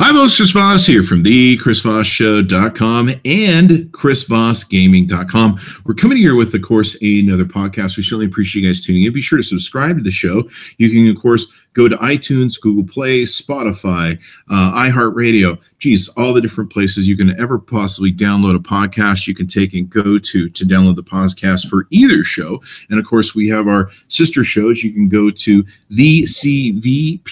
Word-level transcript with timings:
Hi, 0.00 0.12
folks. 0.12 0.36
Chris 0.36 0.52
Voss 0.52 0.86
here 0.86 1.02
from 1.02 1.24
the 1.24 1.58
ChrisVossShow.com 1.58 3.08
and 3.24 3.70
ChrisVossGaming.com. 3.90 5.60
We're 5.86 5.94
coming 5.94 6.18
here 6.18 6.36
with, 6.36 6.54
of 6.54 6.62
course, 6.62 6.96
another 7.02 7.44
podcast. 7.44 7.96
We 7.96 8.04
certainly 8.04 8.26
appreciate 8.26 8.62
you 8.62 8.68
guys 8.68 8.80
tuning 8.86 9.02
in. 9.02 9.12
Be 9.12 9.20
sure 9.20 9.38
to 9.38 9.42
subscribe 9.42 9.96
to 9.96 10.02
the 10.04 10.12
show. 10.12 10.48
You 10.76 10.88
can, 10.88 11.08
of 11.08 11.20
course, 11.20 11.52
go 11.74 11.88
to 11.88 11.96
iTunes, 11.98 12.60
Google 12.60 12.84
Play, 12.84 13.22
Spotify, 13.22 14.18
uh, 14.50 14.72
iHeartRadio. 14.72 15.58
Geez, 15.78 16.08
all 16.16 16.34
the 16.34 16.40
different 16.40 16.72
places 16.72 17.06
you 17.06 17.16
can 17.16 17.38
ever 17.40 17.56
possibly 17.56 18.12
download 18.12 18.56
a 18.56 18.58
podcast. 18.58 19.28
You 19.28 19.34
can 19.34 19.46
take 19.46 19.74
and 19.74 19.88
go 19.88 20.18
to 20.18 20.48
to 20.48 20.64
download 20.64 20.96
the 20.96 21.04
podcast 21.04 21.68
for 21.68 21.86
either 21.90 22.24
show. 22.24 22.60
And 22.90 22.98
of 22.98 23.06
course, 23.06 23.32
we 23.34 23.48
have 23.48 23.68
our 23.68 23.90
sister 24.08 24.42
shows. 24.42 24.82
You 24.82 24.92
can 24.92 25.08
go 25.08 25.30
to 25.30 25.64
thecvpn.com, 25.92 27.24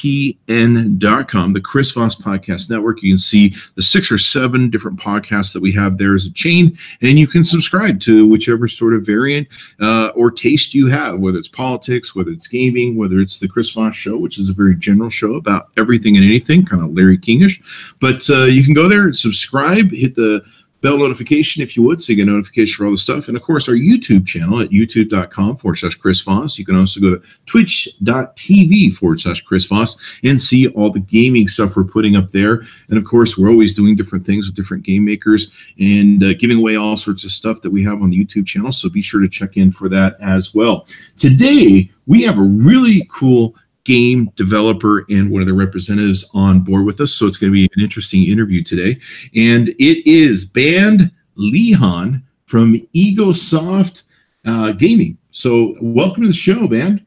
the 1.52 1.60
Chris 1.60 1.90
Voss 1.90 2.14
Podcast 2.14 2.70
Network. 2.70 3.02
You 3.02 3.14
can 3.14 3.18
see 3.18 3.52
the 3.74 3.82
six 3.82 4.12
or 4.12 4.18
seven 4.18 4.70
different 4.70 5.00
podcasts 5.00 5.52
that 5.52 5.62
we 5.62 5.72
have 5.72 5.98
there 5.98 6.14
as 6.14 6.24
a 6.26 6.32
chain, 6.32 6.78
and 7.02 7.18
you 7.18 7.26
can 7.26 7.44
subscribe 7.44 7.98
to 8.02 8.26
whichever 8.28 8.68
sort 8.68 8.94
of 8.94 9.04
variant 9.04 9.48
uh, 9.80 10.10
or 10.14 10.30
taste 10.30 10.72
you 10.72 10.86
have, 10.86 11.18
whether 11.18 11.38
it's 11.38 11.48
politics, 11.48 12.14
whether 12.14 12.30
it's 12.30 12.46
gaming, 12.46 12.96
whether 12.96 13.18
it's 13.18 13.40
the 13.40 13.48
Chris 13.48 13.70
Voss 13.70 13.96
Show, 13.96 14.16
which 14.26 14.40
is 14.40 14.50
a 14.50 14.52
very 14.52 14.74
general 14.74 15.08
show 15.08 15.34
about 15.34 15.68
everything 15.76 16.16
and 16.16 16.24
anything, 16.24 16.66
kind 16.66 16.82
of 16.82 16.92
Larry 16.92 17.16
Kingish. 17.16 17.62
But 18.00 18.28
uh, 18.28 18.46
you 18.46 18.64
can 18.64 18.74
go 18.74 18.88
there 18.88 19.04
and 19.04 19.16
subscribe, 19.16 19.92
hit 19.92 20.16
the 20.16 20.44
bell 20.80 20.98
notification 20.98 21.62
if 21.62 21.76
you 21.76 21.84
would, 21.84 22.00
so 22.00 22.12
you 22.12 22.16
get 22.16 22.26
notification 22.26 22.76
for 22.76 22.86
all 22.86 22.90
the 22.90 22.96
stuff. 22.96 23.28
And 23.28 23.36
of 23.36 23.44
course, 23.44 23.68
our 23.68 23.76
YouTube 23.76 24.26
channel 24.26 24.60
at 24.60 24.70
youtube.com 24.70 25.58
forward 25.58 25.76
slash 25.76 25.94
Chris 25.94 26.20
Voss. 26.22 26.58
You 26.58 26.64
can 26.64 26.74
also 26.74 27.00
go 27.00 27.14
to 27.14 27.22
twitch.tv 27.46 28.94
forward 28.94 29.20
slash 29.20 29.42
Chris 29.42 29.64
Voss 29.64 29.96
and 30.24 30.40
see 30.40 30.66
all 30.68 30.90
the 30.90 30.98
gaming 30.98 31.46
stuff 31.46 31.76
we're 31.76 31.84
putting 31.84 32.16
up 32.16 32.30
there. 32.32 32.62
And 32.88 32.98
of 32.98 33.04
course, 33.04 33.38
we're 33.38 33.50
always 33.50 33.74
doing 33.74 33.94
different 33.94 34.26
things 34.26 34.46
with 34.46 34.56
different 34.56 34.82
game 34.82 35.04
makers 35.04 35.52
and 35.78 36.24
uh, 36.24 36.34
giving 36.34 36.58
away 36.58 36.74
all 36.74 36.96
sorts 36.96 37.22
of 37.24 37.30
stuff 37.30 37.62
that 37.62 37.70
we 37.70 37.84
have 37.84 38.02
on 38.02 38.10
the 38.10 38.24
YouTube 38.24 38.46
channel. 38.46 38.72
So 38.72 38.88
be 38.88 39.02
sure 39.02 39.20
to 39.20 39.28
check 39.28 39.56
in 39.56 39.70
for 39.70 39.88
that 39.88 40.16
as 40.20 40.52
well. 40.52 40.86
Today, 41.16 41.90
we 42.06 42.22
have 42.22 42.38
a 42.38 42.42
really 42.42 43.08
cool 43.08 43.54
game 43.86 44.30
developer 44.34 45.06
and 45.08 45.30
one 45.30 45.40
of 45.40 45.46
the 45.46 45.54
representatives 45.54 46.28
on 46.34 46.60
board 46.60 46.84
with 46.84 47.00
us. 47.00 47.12
So 47.12 47.24
it's 47.24 47.36
going 47.36 47.52
to 47.52 47.54
be 47.54 47.68
an 47.76 47.82
interesting 47.82 48.24
interview 48.24 48.62
today. 48.62 49.00
And 49.34 49.68
it 49.68 50.06
is 50.06 50.44
Bernd 50.44 51.10
Lehahn 51.38 52.22
from 52.46 52.74
Egosoft 52.94 54.02
uh, 54.44 54.72
Gaming. 54.72 55.16
So 55.30 55.76
welcome 55.80 56.22
to 56.22 56.28
the 56.28 56.34
show, 56.34 56.66
Bernd. 56.66 57.06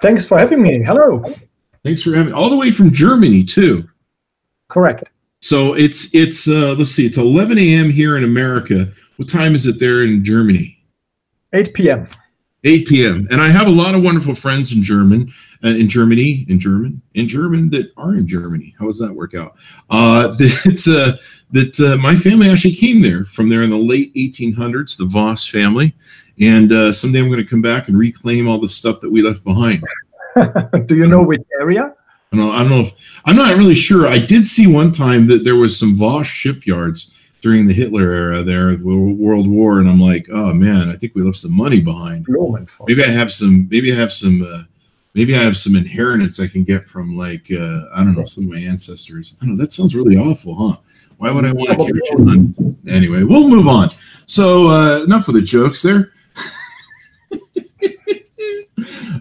Thanks 0.00 0.24
for 0.24 0.38
having 0.38 0.62
me. 0.62 0.82
Hello. 0.82 1.22
Thanks 1.84 2.02
for 2.02 2.14
having 2.14 2.32
me. 2.32 2.38
all 2.38 2.50
the 2.50 2.56
way 2.56 2.70
from 2.70 2.90
Germany 2.92 3.44
too. 3.44 3.88
Correct. 4.68 5.12
So 5.40 5.74
it's 5.74 6.12
it's 6.14 6.48
uh, 6.48 6.74
let's 6.78 6.90
see, 6.90 7.06
it's 7.06 7.18
11 7.18 7.58
a.m. 7.58 7.90
here 7.90 8.16
in 8.16 8.24
America. 8.24 8.90
What 9.16 9.28
time 9.28 9.54
is 9.54 9.66
it 9.66 9.78
there 9.78 10.02
in 10.02 10.24
Germany? 10.24 10.78
8 11.52 11.74
p.m. 11.74 12.08
8 12.66 12.88
p.m. 12.88 13.28
And 13.30 13.40
I 13.40 13.48
have 13.48 13.68
a 13.68 13.70
lot 13.70 13.94
of 13.94 14.02
wonderful 14.02 14.34
friends 14.34 14.72
in 14.72 14.82
German, 14.82 15.32
uh, 15.64 15.68
in 15.68 15.88
Germany, 15.88 16.44
in 16.48 16.58
German, 16.58 17.00
in 17.14 17.28
German 17.28 17.70
that 17.70 17.92
are 17.96 18.14
in 18.14 18.26
Germany. 18.26 18.74
How 18.78 18.86
does 18.86 18.98
that 18.98 19.12
work 19.12 19.34
out? 19.34 19.54
Uh, 19.88 20.28
that 20.38 20.86
uh, 20.88 21.22
that 21.52 21.78
uh, 21.80 21.96
my 22.02 22.16
family 22.16 22.50
actually 22.50 22.74
came 22.74 23.00
there 23.00 23.24
from 23.26 23.48
there 23.48 23.62
in 23.62 23.70
the 23.70 23.76
late 23.76 24.12
1800s, 24.14 24.98
the 24.98 25.04
Voss 25.04 25.46
family. 25.46 25.94
And 26.40 26.72
uh, 26.72 26.92
someday 26.92 27.20
I'm 27.20 27.28
going 27.28 27.42
to 27.42 27.48
come 27.48 27.62
back 27.62 27.88
and 27.88 27.96
reclaim 27.96 28.48
all 28.48 28.60
the 28.60 28.68
stuff 28.68 29.00
that 29.00 29.10
we 29.10 29.22
left 29.22 29.44
behind. 29.44 29.82
Do 30.86 30.96
you 30.96 31.06
know 31.06 31.22
which 31.22 31.42
area? 31.60 31.94
I 32.32 32.36
don't, 32.36 32.52
I 32.52 32.58
don't 32.58 32.68
know. 32.68 32.80
If, 32.80 32.92
I'm 33.24 33.36
not 33.36 33.56
really 33.56 33.76
sure. 33.76 34.08
I 34.08 34.18
did 34.18 34.46
see 34.46 34.66
one 34.66 34.92
time 34.92 35.28
that 35.28 35.44
there 35.44 35.56
was 35.56 35.78
some 35.78 35.96
Voss 35.96 36.26
shipyards 36.26 37.15
during 37.46 37.64
the 37.64 37.72
Hitler 37.72 38.10
era 38.10 38.42
there, 38.42 38.74
the 38.74 38.84
World 38.84 39.48
War, 39.48 39.78
and 39.78 39.88
I'm 39.88 40.00
like, 40.00 40.26
oh 40.32 40.52
man, 40.52 40.88
I 40.88 40.96
think 40.96 41.14
we 41.14 41.22
left 41.22 41.36
some 41.36 41.56
money 41.56 41.80
behind. 41.80 42.26
Maybe 42.88 43.04
I 43.04 43.08
have 43.08 43.32
some. 43.32 43.68
Maybe 43.70 43.92
I 43.92 43.94
have 43.94 44.12
some. 44.12 44.42
Uh, 44.42 44.64
maybe 45.14 45.36
I 45.36 45.44
have 45.44 45.56
some 45.56 45.76
inheritance 45.76 46.40
I 46.40 46.48
can 46.48 46.64
get 46.64 46.84
from 46.84 47.16
like 47.16 47.46
uh, 47.52 47.82
I 47.94 48.02
don't 48.02 48.16
know 48.16 48.24
some 48.24 48.42
of 48.42 48.50
my 48.50 48.58
ancestors. 48.58 49.36
I 49.40 49.46
don't 49.46 49.56
know. 49.56 49.62
That 49.62 49.72
sounds 49.72 49.94
really 49.94 50.16
awful, 50.16 50.56
huh? 50.56 50.78
Why 51.18 51.30
would 51.30 51.44
I 51.44 51.52
want 51.52 51.68
to 51.68 51.76
carry 51.76 52.02
on? 52.20 52.76
Anyway, 52.88 53.22
we'll 53.22 53.48
move 53.48 53.68
on. 53.68 53.90
So 54.26 54.66
uh, 54.66 55.04
enough 55.04 55.28
of 55.28 55.34
the 55.34 55.40
jokes 55.40 55.82
there. 55.82 56.10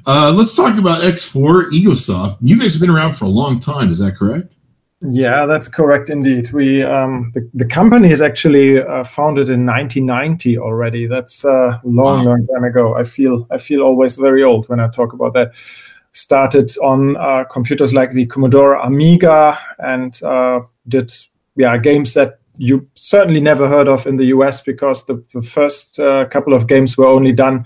uh, 0.07 0.34
let's 0.36 0.56
talk 0.56 0.80
about 0.80 1.03
X4 1.03 1.69
Egosoft. 1.69 2.38
You 2.42 2.59
guys 2.59 2.74
have 2.74 2.81
been 2.81 2.90
around 2.90 3.13
for 3.13 3.25
a 3.25 3.30
long 3.30 3.59
time. 3.59 3.92
Is 3.92 4.00
that 4.00 4.16
correct? 4.18 4.56
Yeah, 5.01 5.45
that's 5.45 5.67
correct 5.67 6.09
indeed. 6.09 6.51
We 6.51 6.81
um, 6.81 7.31
the, 7.33 7.47
the 7.53 7.66
company 7.66 8.11
is 8.11 8.22
actually 8.22 8.81
uh, 8.81 9.03
founded 9.03 9.50
in 9.50 9.66
1990 9.66 10.57
already. 10.57 11.06
That's 11.06 11.44
a 11.44 11.81
long, 11.83 12.25
wow. 12.25 12.31
long 12.31 12.47
time 12.47 12.63
ago. 12.63 12.95
I 12.95 13.03
feel 13.03 13.45
I 13.51 13.57
feel 13.57 13.81
always 13.81 14.16
very 14.16 14.44
old 14.44 14.69
when 14.69 14.79
I 14.79 14.88
talk 14.88 15.13
about 15.13 15.33
that. 15.33 15.51
Started 16.13 16.72
on 16.78 17.17
uh, 17.17 17.44
computers 17.44 17.94
like 17.94 18.11
the 18.11 18.25
Commodore 18.28 18.75
Amiga 18.75 19.59
and 19.79 20.22
uh, 20.23 20.61
did 20.88 21.13
yeah 21.57 21.77
games 21.77 22.13
that 22.13 22.39
you 22.57 22.88
certainly 22.95 23.41
never 23.41 23.67
heard 23.67 23.89
of 23.89 24.07
in 24.07 24.16
the 24.16 24.27
US 24.27 24.62
because 24.62 25.06
the, 25.06 25.22
the 25.33 25.41
first 25.41 26.00
uh, 26.00 26.23
couple 26.25 26.53
of 26.53 26.67
games 26.67 26.97
were 26.97 27.06
only 27.06 27.33
done 27.33 27.66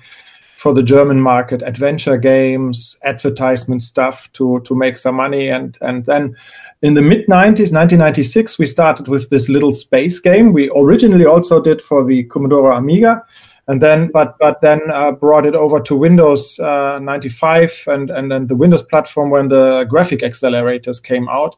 for 0.57 0.73
the 0.73 0.83
German 0.83 1.21
market, 1.21 1.61
adventure 1.61 2.17
games, 2.17 2.97
advertisement 3.03 3.83
stuff 3.83 4.29
to 4.33 4.59
to 4.61 4.75
make 4.75 4.97
some 4.97 5.15
money, 5.15 5.47
and 5.47 5.77
and 5.81 6.05
then 6.05 6.35
in 6.81 6.93
the 6.93 7.01
mid 7.01 7.27
90s 7.27 7.73
1996 7.73 8.57
we 8.57 8.65
started 8.65 9.07
with 9.07 9.29
this 9.29 9.49
little 9.49 9.73
space 9.73 10.19
game. 10.19 10.53
We 10.53 10.71
originally 10.75 11.25
also 11.25 11.61
did 11.61 11.81
for 11.81 12.05
the 12.05 12.23
commodore 12.25 12.71
amiga 12.71 13.23
and 13.67 13.81
then 13.81 14.09
but 14.11 14.35
but 14.39 14.61
then 14.61 14.81
uh, 14.91 15.11
brought 15.11 15.45
it 15.45 15.55
over 15.55 15.79
to 15.79 15.95
windows 15.95 16.59
uh, 16.59 16.99
95 16.99 17.83
and 17.87 18.09
and 18.09 18.31
then 18.31 18.47
the 18.47 18.55
windows 18.55 18.83
platform 18.83 19.29
when 19.29 19.47
the 19.47 19.85
graphic 19.89 20.21
accelerators 20.21 21.01
came 21.01 21.29
out. 21.29 21.55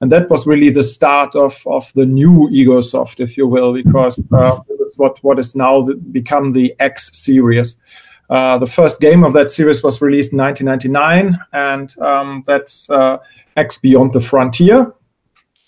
And 0.00 0.12
that 0.12 0.30
was 0.30 0.46
really 0.46 0.70
the 0.70 0.84
start 0.84 1.34
of 1.34 1.60
of 1.66 1.92
the 1.94 2.06
new 2.06 2.48
egosoft 2.52 3.20
if 3.20 3.36
you 3.36 3.48
will 3.48 3.72
because 3.72 4.22
uh, 4.32 4.60
what 4.96 5.18
what 5.24 5.38
is 5.38 5.56
now 5.56 5.82
the, 5.82 5.94
become 5.94 6.52
the 6.52 6.74
x 6.78 7.10
series. 7.16 7.76
Uh, 8.30 8.58
the 8.58 8.66
first 8.66 9.00
game 9.00 9.24
of 9.24 9.32
that 9.32 9.50
series 9.50 9.82
was 9.82 10.02
released 10.02 10.32
in 10.32 10.38
1999 10.38 11.38
and 11.54 11.98
um, 12.00 12.44
that's 12.46 12.90
uh, 12.90 13.16
X 13.58 13.78
Beyond 13.78 14.12
the 14.12 14.20
Frontier. 14.20 14.94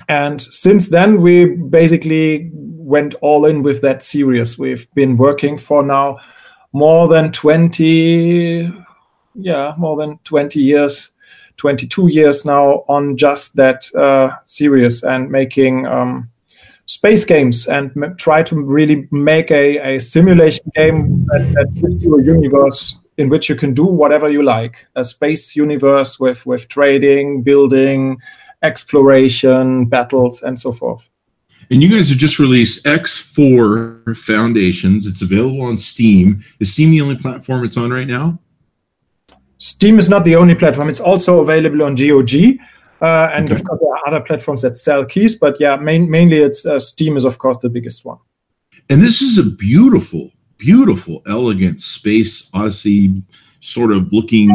And 0.09 0.41
since 0.41 0.89
then, 0.89 1.21
we 1.21 1.45
basically 1.45 2.51
went 2.53 3.15
all 3.21 3.45
in 3.47 3.63
with 3.63 3.83
that 3.83 4.03
series. 4.03 4.59
We've 4.59 4.87
been 4.95 5.17
working 5.17 5.59
for 5.59 5.83
now 5.83 6.19
more 6.73 7.09
than 7.09 7.33
20, 7.33 8.73
yeah, 9.35 9.75
more 9.77 9.97
than 9.97 10.19
20 10.25 10.61
years, 10.61 11.11
22 11.57 12.09
years 12.09 12.45
now 12.45 12.85
on 12.89 13.17
just 13.17 13.57
that 13.57 13.93
uh, 13.95 14.31
series 14.45 15.03
and 15.03 15.31
making 15.31 15.87
um, 15.87 16.31
space 16.87 17.25
games 17.25 17.67
and 17.67 17.91
m- 17.97 18.17
try 18.17 18.43
to 18.43 18.61
really 18.61 19.09
make 19.11 19.51
a, 19.51 19.95
a 19.95 19.99
simulation 19.99 20.71
game 20.75 21.27
that, 21.27 21.53
that 21.55 21.75
gives 21.75 22.03
you 22.03 22.19
a 22.19 22.23
universe 22.23 23.00
in 23.21 23.29
which 23.29 23.49
you 23.49 23.55
can 23.55 23.75
do 23.75 23.85
whatever 23.85 24.31
you 24.31 24.43
like 24.43 24.87
a 24.97 25.05
space 25.05 25.55
universe 25.55 26.19
with 26.19 26.45
with 26.47 26.69
trading 26.69 27.43
building 27.43 28.19
exploration 28.63 29.87
battles 29.87 30.43
and 30.43 30.59
so 30.59 30.73
forth. 30.73 31.09
And 31.71 31.83
you 31.83 31.89
guys 31.89 32.09
have 32.09 32.19
just 32.19 32.39
released 32.39 32.85
x4 32.85 34.19
foundations. 34.19 35.07
It's 35.07 35.23
available 35.23 35.63
on 35.63 35.79
steam. 35.79 36.43
Is 36.59 36.73
steam 36.73 36.91
the 36.91 37.01
only 37.03 37.17
platform 37.17 37.65
it's 37.65 37.77
on 37.77 37.91
right 37.91 38.09
now? 38.09 38.39
Steam 39.59 39.99
is 39.99 40.09
not 40.09 40.25
the 40.25 40.37
only 40.37 40.55
platform. 40.55 40.89
It's 40.89 41.01
also 41.01 41.41
available 41.41 41.83
on 41.83 41.95
gog 41.95 42.35
uh, 43.03 43.31
and 43.33 43.45
okay. 43.47 43.55
of 43.55 43.65
course 43.65 43.81
there 43.81 43.93
are 43.95 44.09
other 44.09 44.21
platforms 44.21 44.61
that 44.61 44.77
sell 44.77 45.07
keys 45.07 45.35
but 45.35 45.59
yeah 45.59 45.77
main, 45.77 46.11
mainly 46.11 46.39
it's 46.39 46.67
uh, 46.67 46.79
steam 46.79 47.17
is 47.17 47.25
of 47.25 47.39
course 47.39 47.59
the 47.59 47.69
biggest 47.69 48.05
one. 48.05 48.19
And 48.89 49.01
this 49.01 49.23
is 49.23 49.39
a 49.39 49.45
beautiful 49.45 50.33
beautiful, 50.61 51.23
elegant 51.27 51.81
space 51.81 52.49
odyssey 52.53 53.23
sort 53.61 53.91
of 53.91 54.13
looking. 54.13 54.51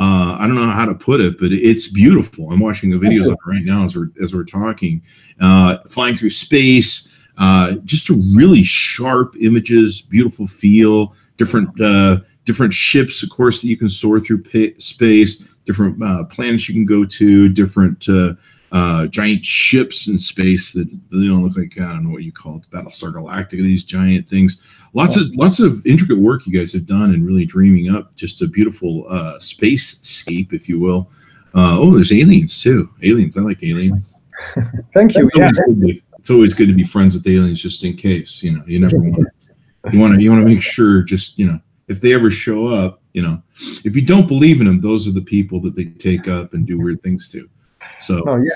Uh, 0.00 0.36
I 0.38 0.46
don't 0.46 0.56
know 0.56 0.70
how 0.70 0.86
to 0.86 0.94
put 0.94 1.20
it, 1.20 1.38
but 1.38 1.52
it's 1.52 1.86
beautiful. 1.86 2.50
I'm 2.50 2.58
watching 2.58 2.90
the 2.90 2.96
videos 2.96 3.26
of 3.26 3.32
it 3.32 3.38
right 3.46 3.64
now 3.64 3.84
as 3.84 3.94
we're 3.94 4.10
as 4.20 4.34
we're 4.34 4.44
talking, 4.44 5.02
uh, 5.40 5.78
flying 5.88 6.16
through 6.16 6.30
space. 6.30 7.08
Uh, 7.38 7.72
just 7.84 8.10
a 8.10 8.14
really 8.34 8.62
sharp 8.62 9.34
images, 9.40 10.02
beautiful 10.02 10.46
feel, 10.46 11.14
different 11.36 11.80
uh, 11.80 12.18
different 12.44 12.74
ships, 12.74 13.22
of 13.22 13.30
course, 13.30 13.60
that 13.60 13.68
you 13.68 13.76
can 13.76 13.88
soar 13.90 14.18
through 14.18 14.42
space, 14.78 15.38
different 15.64 16.02
uh, 16.02 16.24
planets 16.24 16.68
you 16.68 16.74
can 16.74 16.86
go 16.86 17.04
to, 17.04 17.48
different 17.48 18.08
uh, 18.08 18.34
uh, 18.72 19.06
giant 19.06 19.44
ships 19.44 20.08
in 20.08 20.18
space 20.18 20.72
that 20.72 20.90
they 21.10 21.26
don't 21.26 21.44
look 21.44 21.56
like 21.56 21.78
I 21.78 21.92
don't 21.92 22.04
know 22.04 22.10
what 22.10 22.24
you 22.24 22.32
call 22.32 22.56
it, 22.56 22.70
Battlestar 22.70 23.12
Galactica. 23.12 23.62
These 23.62 23.84
giant 23.84 24.28
things 24.28 24.62
lots 24.94 25.16
of 25.16 25.28
lots 25.34 25.60
of 25.60 25.84
intricate 25.86 26.18
work 26.18 26.46
you 26.46 26.58
guys 26.58 26.72
have 26.72 26.86
done 26.86 27.14
and 27.14 27.26
really 27.26 27.44
dreaming 27.44 27.94
up 27.94 28.14
just 28.16 28.42
a 28.42 28.46
beautiful 28.46 29.06
uh, 29.08 29.38
space 29.38 30.00
scape, 30.02 30.52
if 30.52 30.68
you 30.68 30.78
will. 30.78 31.10
Uh, 31.54 31.78
oh, 31.78 31.94
there's 31.94 32.12
aliens 32.12 32.62
too. 32.62 32.88
Aliens, 33.02 33.36
I 33.36 33.42
like 33.42 33.62
aliens. 33.62 34.14
Thank 34.94 35.14
you. 35.14 35.26
It's 35.26 35.38
always, 35.38 35.60
yeah. 35.66 35.74
be, 35.74 36.02
it's 36.18 36.30
always, 36.30 36.54
good 36.54 36.68
to 36.68 36.74
be 36.74 36.84
friends 36.84 37.14
with 37.14 37.26
aliens, 37.26 37.60
just 37.60 37.84
in 37.84 37.96
case. 37.96 38.42
You 38.42 38.52
know, 38.52 38.62
you 38.66 38.78
never 38.80 38.98
want. 38.98 39.28
you 39.92 40.00
want 40.00 40.14
to. 40.14 40.22
You 40.22 40.30
want 40.30 40.42
to 40.42 40.48
make 40.48 40.62
sure. 40.62 41.02
Just 41.02 41.38
you 41.38 41.46
know, 41.46 41.58
if 41.88 42.00
they 42.00 42.14
ever 42.14 42.30
show 42.30 42.68
up, 42.68 43.02
you 43.12 43.22
know, 43.22 43.42
if 43.84 43.94
you 43.94 44.02
don't 44.02 44.26
believe 44.26 44.60
in 44.60 44.66
them, 44.66 44.80
those 44.80 45.06
are 45.06 45.12
the 45.12 45.22
people 45.22 45.60
that 45.62 45.76
they 45.76 45.84
take 45.84 46.28
up 46.28 46.54
and 46.54 46.66
do 46.66 46.78
weird 46.78 47.02
things 47.02 47.30
to. 47.32 47.48
So. 48.00 48.22
Oh 48.26 48.36
yeah. 48.36 48.52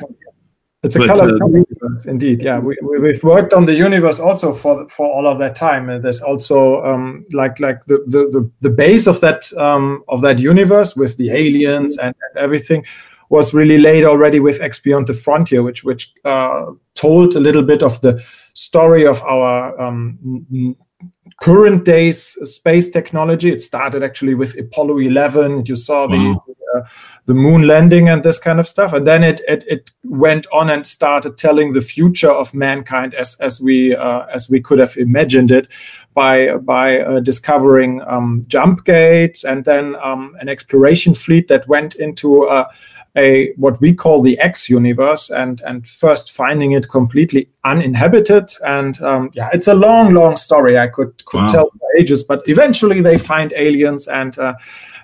It's 0.82 0.94
a 0.94 1.00
but, 1.00 1.10
uh, 1.10 1.64
universe, 1.86 2.06
indeed. 2.06 2.42
Yeah, 2.42 2.58
we, 2.58 2.76
we 2.82 3.08
have 3.12 3.22
worked 3.22 3.52
on 3.52 3.66
the 3.66 3.74
universe 3.74 4.20
also 4.20 4.52
for 4.52 4.88
for 4.88 5.06
all 5.06 5.26
of 5.26 5.38
that 5.38 5.54
time. 5.56 5.88
And 5.88 6.02
there's 6.02 6.22
also 6.22 6.84
um, 6.84 7.24
like 7.32 7.60
like 7.60 7.84
the, 7.86 7.98
the 8.06 8.28
the 8.30 8.50
the 8.60 8.70
base 8.70 9.06
of 9.06 9.20
that 9.20 9.52
um, 9.56 10.02
of 10.08 10.20
that 10.22 10.38
universe 10.38 10.96
with 10.96 11.16
the 11.16 11.30
aliens 11.30 11.98
and, 11.98 12.14
and 12.28 12.42
everything 12.42 12.84
was 13.28 13.52
really 13.52 13.78
laid 13.78 14.04
already 14.04 14.40
with 14.40 14.60
X 14.60 14.78
Beyond 14.78 15.06
the 15.06 15.14
Frontier, 15.14 15.62
which 15.62 15.84
which 15.84 16.12
uh, 16.24 16.66
told 16.94 17.36
a 17.36 17.40
little 17.40 17.62
bit 17.62 17.82
of 17.82 18.00
the 18.00 18.22
story 18.54 19.06
of 19.06 19.20
our 19.22 19.78
um, 19.80 20.76
current 21.40 21.84
days 21.84 22.38
space 22.50 22.88
technology. 22.88 23.50
It 23.50 23.62
started 23.62 24.02
actually 24.02 24.34
with 24.34 24.58
Apollo 24.58 24.98
11. 24.98 25.66
You 25.66 25.76
saw 25.76 26.06
the 26.06 26.16
wow. 26.16 26.44
The 27.26 27.34
moon 27.34 27.66
landing 27.66 28.08
and 28.08 28.22
this 28.22 28.38
kind 28.38 28.60
of 28.60 28.68
stuff, 28.68 28.92
and 28.92 29.06
then 29.06 29.24
it, 29.24 29.40
it 29.48 29.64
it 29.66 29.92
went 30.04 30.46
on 30.52 30.70
and 30.70 30.86
started 30.86 31.36
telling 31.36 31.72
the 31.72 31.82
future 31.82 32.30
of 32.30 32.54
mankind 32.54 33.14
as 33.14 33.36
as 33.40 33.60
we 33.60 33.94
uh, 33.94 34.26
as 34.26 34.48
we 34.48 34.60
could 34.60 34.78
have 34.78 34.96
imagined 34.96 35.50
it 35.50 35.68
by 36.14 36.56
by 36.56 37.00
uh, 37.00 37.20
discovering 37.20 38.00
um, 38.06 38.42
jump 38.46 38.84
gates 38.84 39.44
and 39.44 39.64
then 39.64 39.96
um, 40.02 40.36
an 40.40 40.48
exploration 40.48 41.14
fleet 41.14 41.48
that 41.48 41.68
went 41.68 41.94
into 41.96 42.44
uh, 42.44 42.68
a 43.16 43.52
what 43.56 43.80
we 43.80 43.94
call 43.94 44.22
the 44.22 44.38
X 44.38 44.68
universe, 44.68 45.30
and 45.30 45.60
and 45.62 45.88
first 45.88 46.32
finding 46.32 46.72
it 46.72 46.88
completely 46.88 47.48
uninhabited. 47.64 48.52
And 48.64 49.00
um, 49.02 49.30
yeah, 49.34 49.48
it's 49.52 49.68
a 49.68 49.74
long, 49.74 50.12
long 50.12 50.36
story. 50.36 50.78
I 50.78 50.88
could 50.88 51.24
could 51.24 51.42
wow. 51.42 51.52
tell 51.52 51.70
for 51.70 51.96
ages, 51.98 52.22
but 52.22 52.46
eventually 52.46 53.00
they 53.00 53.18
find 53.18 53.52
aliens 53.56 54.06
and. 54.06 54.38
Uh, 54.38 54.54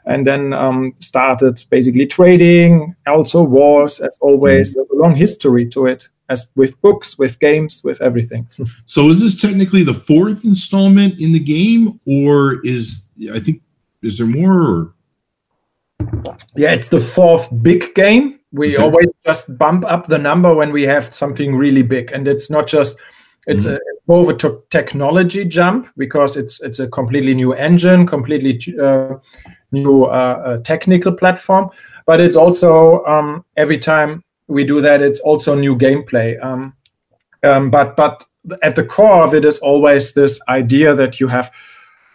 and 0.04 0.26
then 0.26 0.52
um, 0.52 0.94
started 0.98 1.64
basically 1.70 2.06
trading, 2.06 2.94
also 3.06 3.42
wars, 3.42 4.00
as 4.00 4.18
always. 4.20 4.70
Mm. 4.70 4.74
There's 4.74 4.90
a 4.90 4.96
long 4.96 5.14
history 5.14 5.68
to 5.70 5.86
it, 5.86 6.08
as 6.28 6.48
with 6.56 6.80
books, 6.80 7.18
with 7.18 7.38
games, 7.38 7.82
with 7.84 8.00
everything. 8.00 8.48
so, 8.86 9.08
is 9.08 9.20
this 9.20 9.40
technically 9.40 9.84
the 9.84 9.94
fourth 9.94 10.44
installment 10.44 11.20
in 11.20 11.32
the 11.32 11.40
game, 11.40 12.00
or 12.06 12.64
is 12.64 13.04
I 13.32 13.40
think 13.40 13.62
is 14.02 14.18
there 14.18 14.26
more? 14.26 14.60
Or? 14.60 14.94
yeah, 16.56 16.72
it's 16.72 16.88
the 16.88 17.00
fourth 17.00 17.48
big 17.62 17.94
game. 17.94 18.40
We 18.52 18.76
okay. 18.76 18.82
always 18.82 19.08
just 19.24 19.56
bump 19.56 19.84
up 19.86 20.08
the 20.08 20.18
number 20.18 20.54
when 20.54 20.72
we 20.72 20.82
have 20.82 21.14
something 21.14 21.54
really 21.54 21.82
big, 21.82 22.12
and 22.12 22.26
it's 22.28 22.50
not 22.50 22.66
just 22.66 22.96
it's 23.46 23.64
mm-hmm. 23.64 23.74
a 23.74 23.78
both 24.06 24.44
a 24.44 24.58
technology 24.70 25.44
jump 25.44 25.88
because 25.96 26.36
it's 26.36 26.60
it's 26.60 26.78
a 26.78 26.88
completely 26.88 27.34
new 27.34 27.52
engine, 27.54 28.06
completely 28.06 28.60
uh, 28.80 29.14
new 29.72 30.04
uh, 30.04 30.58
technical 30.58 31.12
platform, 31.12 31.70
but 32.06 32.20
it's 32.20 32.36
also 32.36 33.04
um, 33.04 33.44
every 33.56 33.78
time 33.78 34.22
we 34.48 34.64
do 34.64 34.80
that, 34.80 35.02
it's 35.02 35.20
also 35.20 35.54
new 35.54 35.76
gameplay. 35.76 36.42
Um, 36.44 36.74
um, 37.42 37.70
but 37.70 37.96
but 37.96 38.24
at 38.62 38.76
the 38.76 38.84
core 38.84 39.22
of 39.22 39.34
it 39.34 39.44
is 39.44 39.58
always 39.60 40.14
this 40.14 40.40
idea 40.48 40.94
that 40.94 41.20
you 41.20 41.28
have 41.28 41.50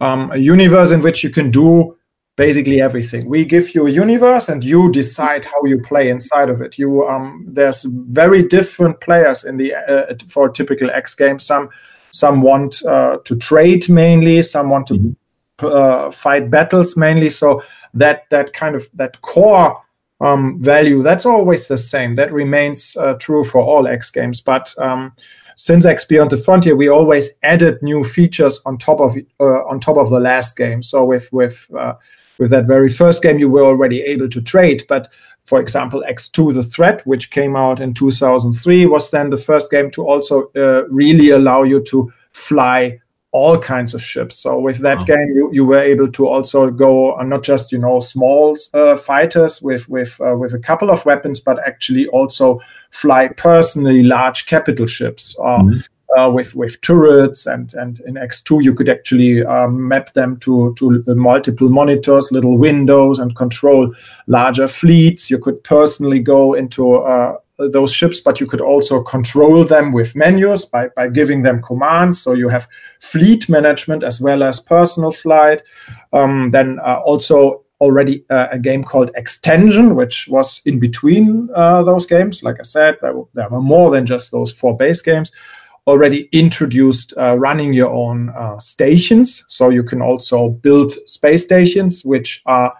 um, 0.01 0.31
a 0.31 0.38
universe 0.38 0.92
in 0.92 1.01
which 1.01 1.24
you 1.24 1.30
can 1.30 1.51
do 1.51 1.98
basically 2.36 2.81
everything. 2.81 3.27
We 3.27 3.44
give 3.44 3.74
you 3.74 3.88
a 3.88 3.89
universe, 3.89 4.48
and 4.48 4.63
you 4.63 4.92
decide 4.92 5.44
how 5.44 5.63
you 5.65 5.81
play 5.81 6.09
inside 6.09 6.50
of 6.50 6.62
it. 6.62 6.77
You 6.77 7.07
um, 7.07 7.45
there's 7.48 7.83
very 7.83 8.44
different 8.44 9.01
players 9.01 9.44
in 9.44 9.57
the 9.57 9.74
uh, 9.74 10.13
for 10.30 10.50
typical 10.50 10.89
X 10.92 11.15
game. 11.15 11.39
Some 11.39 11.69
some 12.12 12.42
want 12.42 12.83
uh, 12.86 13.18
to 13.25 13.36
trade 13.36 13.89
mainly. 13.89 14.42
Some 14.44 14.69
want 14.69 14.88
to 14.88 14.94
mm-hmm. 14.94 15.12
Uh, 15.59 16.12
fight 16.12 16.50
battles 16.50 16.98
mainly. 16.98 17.30
So 17.30 17.63
that 17.94 18.30
that 18.30 18.54
kind 18.54 18.75
of 18.75 18.88
that 18.94 19.21
core 19.21 19.81
um, 20.19 20.62
value 20.62 21.01
that's 21.04 21.25
always 21.25 21.68
the 21.68 21.77
same. 21.77 22.15
That 22.15 22.33
remains 22.33 22.95
uh, 22.98 23.13
true 23.13 23.44
for 23.44 23.62
all 23.62 23.88
X 23.88 24.09
games, 24.09 24.42
but 24.42 24.74
um, 24.77 25.13
since 25.56 25.86
X 25.86 26.06
Beyond 26.06 26.30
the 26.30 26.38
Frontier, 26.38 26.75
we 26.75 26.88
always 26.88 27.31
added 27.44 27.81
new 27.81 28.04
features 28.04 28.62
on 28.65 28.77
top 28.77 29.00
of 29.00 29.18
uh, 29.39 29.65
on 29.65 29.80
top 29.80 29.98
of 29.98 30.09
the 30.09 30.19
last 30.19 30.56
game. 30.56 30.83
So 30.83 31.04
with 31.04 31.31
with 31.31 31.68
uh, 31.77 31.94
with 32.38 32.51
that 32.51 32.65
very 32.65 32.89
first 32.89 33.24
game, 33.24 33.39
you 33.39 33.50
were 33.50 33.65
already 33.65 34.01
able 34.01 34.30
to 34.30 34.42
trade. 34.42 34.83
But 34.88 35.12
for 35.44 35.59
example, 35.59 36.04
X2 36.07 36.54
The 36.54 36.63
Threat, 36.63 37.06
which 37.07 37.31
came 37.31 37.56
out 37.56 37.80
in 37.80 37.94
2003, 37.94 38.86
was 38.86 39.09
then 39.12 39.30
the 39.30 39.38
first 39.38 39.71
game 39.71 39.89
to 39.92 40.06
also 40.06 40.51
uh, 40.56 40.86
really 40.89 41.30
allow 41.31 41.63
you 41.63 41.81
to 41.83 42.12
fly 42.31 43.00
all 43.37 43.57
kinds 43.57 43.93
of 43.93 44.01
ships. 44.01 44.35
So 44.43 44.59
with 44.59 44.79
that 44.79 44.99
wow. 44.99 45.03
game, 45.05 45.29
you, 45.35 45.49
you 45.51 45.65
were 45.65 45.85
able 45.93 46.11
to 46.11 46.27
also 46.27 46.71
go 46.71 47.13
on 47.15 47.29
not 47.29 47.43
just 47.43 47.71
you 47.71 47.79
know 47.79 47.99
small 47.99 48.57
uh, 48.73 48.97
fighters 48.97 49.61
with 49.61 49.87
with 49.87 50.19
uh, 50.19 50.35
with 50.35 50.53
a 50.53 50.59
couple 50.59 50.89
of 50.89 51.05
weapons, 51.05 51.39
but 51.39 51.57
actually 51.71 52.07
also 52.07 52.59
fly 52.91 53.27
personally 53.27 54.03
large 54.03 54.45
capital 54.45 54.87
ships. 54.87 55.35
mm-hmm 55.39 55.79
uh, 56.17 56.29
with 56.29 56.55
with 56.55 56.79
turrets 56.81 57.45
and 57.45 57.73
and 57.73 57.99
in 58.01 58.15
X2 58.15 58.63
you 58.63 58.73
could 58.73 58.89
actually 58.89 59.45
um, 59.45 59.87
map 59.87 60.13
them 60.13 60.37
to 60.37 60.73
to 60.75 61.03
multiple 61.15 61.69
monitors, 61.69 62.31
little 62.31 62.57
windows, 62.57 63.19
and 63.19 63.35
control 63.35 63.93
larger 64.27 64.67
fleets. 64.67 65.29
You 65.29 65.37
could 65.37 65.63
personally 65.63 66.19
go 66.19 66.53
into 66.53 66.95
uh, 66.95 67.37
those 67.57 67.94
ships, 67.94 68.19
but 68.19 68.39
you 68.39 68.48
could 68.48 68.62
also 68.62 69.01
control 69.01 69.65
them 69.65 69.92
with 69.92 70.15
menus 70.15 70.65
by 70.65 70.89
by 70.95 71.09
giving 71.09 71.42
them 71.42 71.62
commands. 71.62 72.21
So 72.21 72.33
you 72.33 72.50
have 72.50 72.68
fleet 73.00 73.50
management 73.50 74.04
as 74.04 74.21
well 74.21 74.44
as 74.44 74.59
personal 74.59 75.12
flight. 75.12 75.62
Um, 76.13 76.51
then 76.51 76.80
uh, 76.80 77.01
also 77.06 77.63
already 77.80 78.25
uh, 78.30 78.48
a 78.51 78.57
game 78.57 78.83
called 78.83 79.12
X-Tension, 79.15 79.95
which 79.95 80.27
was 80.27 80.62
in 80.65 80.80
between 80.80 81.48
uh, 81.56 81.83
those 81.83 82.07
games. 82.07 82.42
Like 82.42 82.59
I 82.59 82.63
said, 82.63 82.98
there, 83.01 83.13
there, 83.33 83.50
were 83.50 83.62
more 83.62 83.92
than 83.92 84.06
just 84.06 84.31
those 84.31 84.51
four 84.51 84.75
base 84.75 85.01
games 85.01 85.31
already 85.86 86.27
introduced 86.33 87.13
uh, 87.18 87.38
running 87.38 87.74
your 87.74 87.89
own 87.89 88.30
uh, 88.30 88.59
stations. 88.59 89.45
So 89.48 89.69
you 89.69 89.83
can 89.83 90.01
also 90.01 90.50
build 90.50 90.92
space 91.07 91.45
stations, 91.45 92.04
which 92.04 92.42
are 92.45 92.74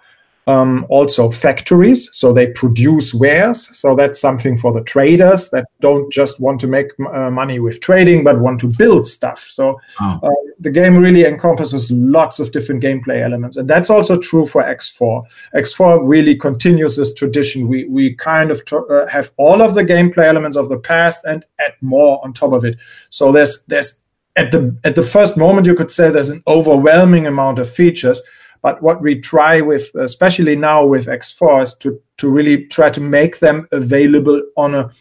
um, 0.48 0.86
also 0.90 1.30
factories. 1.30 2.10
So 2.14 2.32
they 2.32 2.48
produce 2.48 3.14
wares. 3.14 3.70
So 3.78 3.96
that's 3.96 4.20
something 4.20 4.58
for 4.58 4.72
the 4.72 4.82
traders 4.82 5.50
that 5.50 5.66
don't 5.82 6.12
just 6.12 6.40
want 6.40 6.62
to 6.62 6.68
make 6.68 6.88
uh, 7.14 7.30
money 7.30 7.60
with 7.60 7.82
trading, 7.82 8.24
but 8.24 8.40
want 8.40 8.62
to 8.62 8.72
build 8.78 9.08
stuff. 9.08 9.42
So 9.42 9.78
oh. 10.00 10.20
uh, 10.24 10.52
the 10.60 10.70
game 10.70 10.98
really 10.98 11.26
encompasses 11.26 11.92
lots 11.92 12.40
of 12.40 12.52
different 12.54 12.82
gameplay 12.82 13.22
elements. 13.22 13.58
And 13.58 13.70
that's 13.70 13.90
also 13.90 14.18
true 14.18 14.46
for 14.46 14.64
X4. 14.64 15.24
X4 15.56 16.00
really 16.04 16.36
continues 16.36 16.96
this 16.96 17.14
tradition. 17.14 17.68
We, 17.68 17.84
we 17.86 18.16
kind 18.16 18.50
of 18.50 18.62
uh, 18.72 19.06
have 19.08 19.32
all 19.36 19.62
of 19.62 19.76
the 19.76 19.84
gameplay 19.84 20.26
elements 20.26 20.56
of 20.56 20.70
the 20.70 20.80
past 20.80 21.26
and 21.26 21.44
add 21.60 21.74
more 21.82 22.24
on 22.24 22.32
top 22.32 22.54
of 22.54 22.64
it. 22.64 22.78
So 23.10 23.34
there's, 23.34 23.66
there's 23.66 24.02
at 24.38 24.52
the, 24.52 24.78
at 24.86 24.96
the 24.96 25.04
first 25.04 25.36
moment, 25.36 25.68
you 25.68 25.76
could 25.76 25.92
say 25.92 26.10
there's 26.10 26.30
an 26.30 26.44
overwhelming 26.48 27.28
amount 27.28 27.60
of 27.60 27.70
features 27.70 28.22
but 28.62 28.82
what 28.82 29.02
we 29.02 29.20
try 29.20 29.62
with, 29.62 29.94
especially 29.96 30.56
now 30.56 30.86
with 30.86 31.08
X4, 31.08 31.64
is 31.64 31.74
to, 31.76 32.00
to 32.18 32.30
really 32.30 32.66
try 32.66 32.90
to 32.90 33.02
make 33.02 33.40
them 33.40 33.68
available 33.72 34.42
on 34.56 34.76
a 34.76 34.92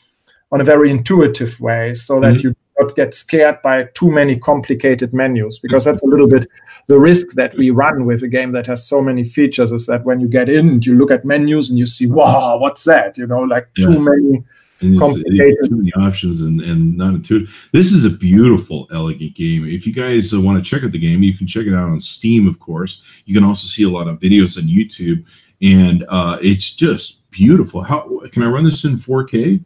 on 0.53 0.61
a 0.61 0.65
very 0.65 0.91
intuitive 0.91 1.59
way, 1.61 1.93
so 1.93 2.21
that 2.21 2.35
mm-hmm. 2.35 2.49
you 2.49 2.55
not 2.79 2.95
get 2.95 3.15
scared 3.15 3.61
by 3.63 3.85
too 3.95 4.11
many 4.13 4.39
complicated 4.39 5.13
menus, 5.13 5.59
because 5.59 5.85
that's 5.85 6.03
a 6.03 6.07
little 6.07 6.29
bit 6.29 6.47
the 6.87 6.99
risk 6.99 7.29
that 7.35 7.57
we 7.57 7.71
run 7.71 8.07
with 8.07 8.23
a 8.23 8.29
game 8.29 8.53
that 8.53 8.67
has 8.67 8.87
so 8.87 9.03
many 9.03 9.25
features. 9.25 9.73
Is 9.73 9.87
that 9.87 10.05
when 10.05 10.21
you 10.21 10.29
get 10.29 10.49
in 10.49 10.69
and 10.69 10.87
you 10.87 10.95
look 10.95 11.11
at 11.11 11.25
menus 11.25 11.69
and 11.69 11.79
you 11.79 11.87
see, 11.87 12.07
wow, 12.07 12.59
what's 12.59 12.85
that? 12.85 13.19
You 13.19 13.27
know, 13.27 13.41
like 13.41 13.69
yeah. 13.77 13.87
too 13.87 13.99
many 14.01 14.45
and 14.81 14.99
complicated. 14.99 15.57
too 15.65 15.77
many 15.77 15.93
options 15.95 16.43
and, 16.43 16.61
and 16.61 16.97
not 16.97 17.15
intuitive. 17.15 17.55
This 17.73 17.93
is 17.93 18.05
a 18.05 18.11
beautiful, 18.11 18.89
elegant 18.93 19.35
game. 19.35 19.67
If 19.67 19.87
you 19.87 19.93
guys 19.93 20.35
uh, 20.35 20.41
want 20.41 20.63
to 20.63 20.69
check 20.69 20.85
out 20.85 20.93
the 20.93 20.99
game, 20.99 21.23
you 21.23 21.37
can 21.37 21.47
check 21.47 21.67
it 21.67 21.75
out 21.75 21.89
on 21.89 22.01
Steam, 22.01 22.47
of 22.47 22.61
course. 22.61 23.03
You 23.25 23.35
can 23.35 23.45
also 23.45 23.67
see 23.67 23.85
a 23.85 23.89
lot 23.89 24.09
of 24.09 24.21
videos 24.21 24.59
on 24.59 24.65
YouTube, 24.65 25.25
and 25.63 26.05
uh, 26.09 26.39
it's 26.43 26.75
just 26.75 27.29
beautiful. 27.31 27.83
How 27.83 28.21
can 28.33 28.43
I 28.43 28.49
run 28.49 28.65
this 28.65 28.85
in 28.85 28.97
4K? 28.97 29.65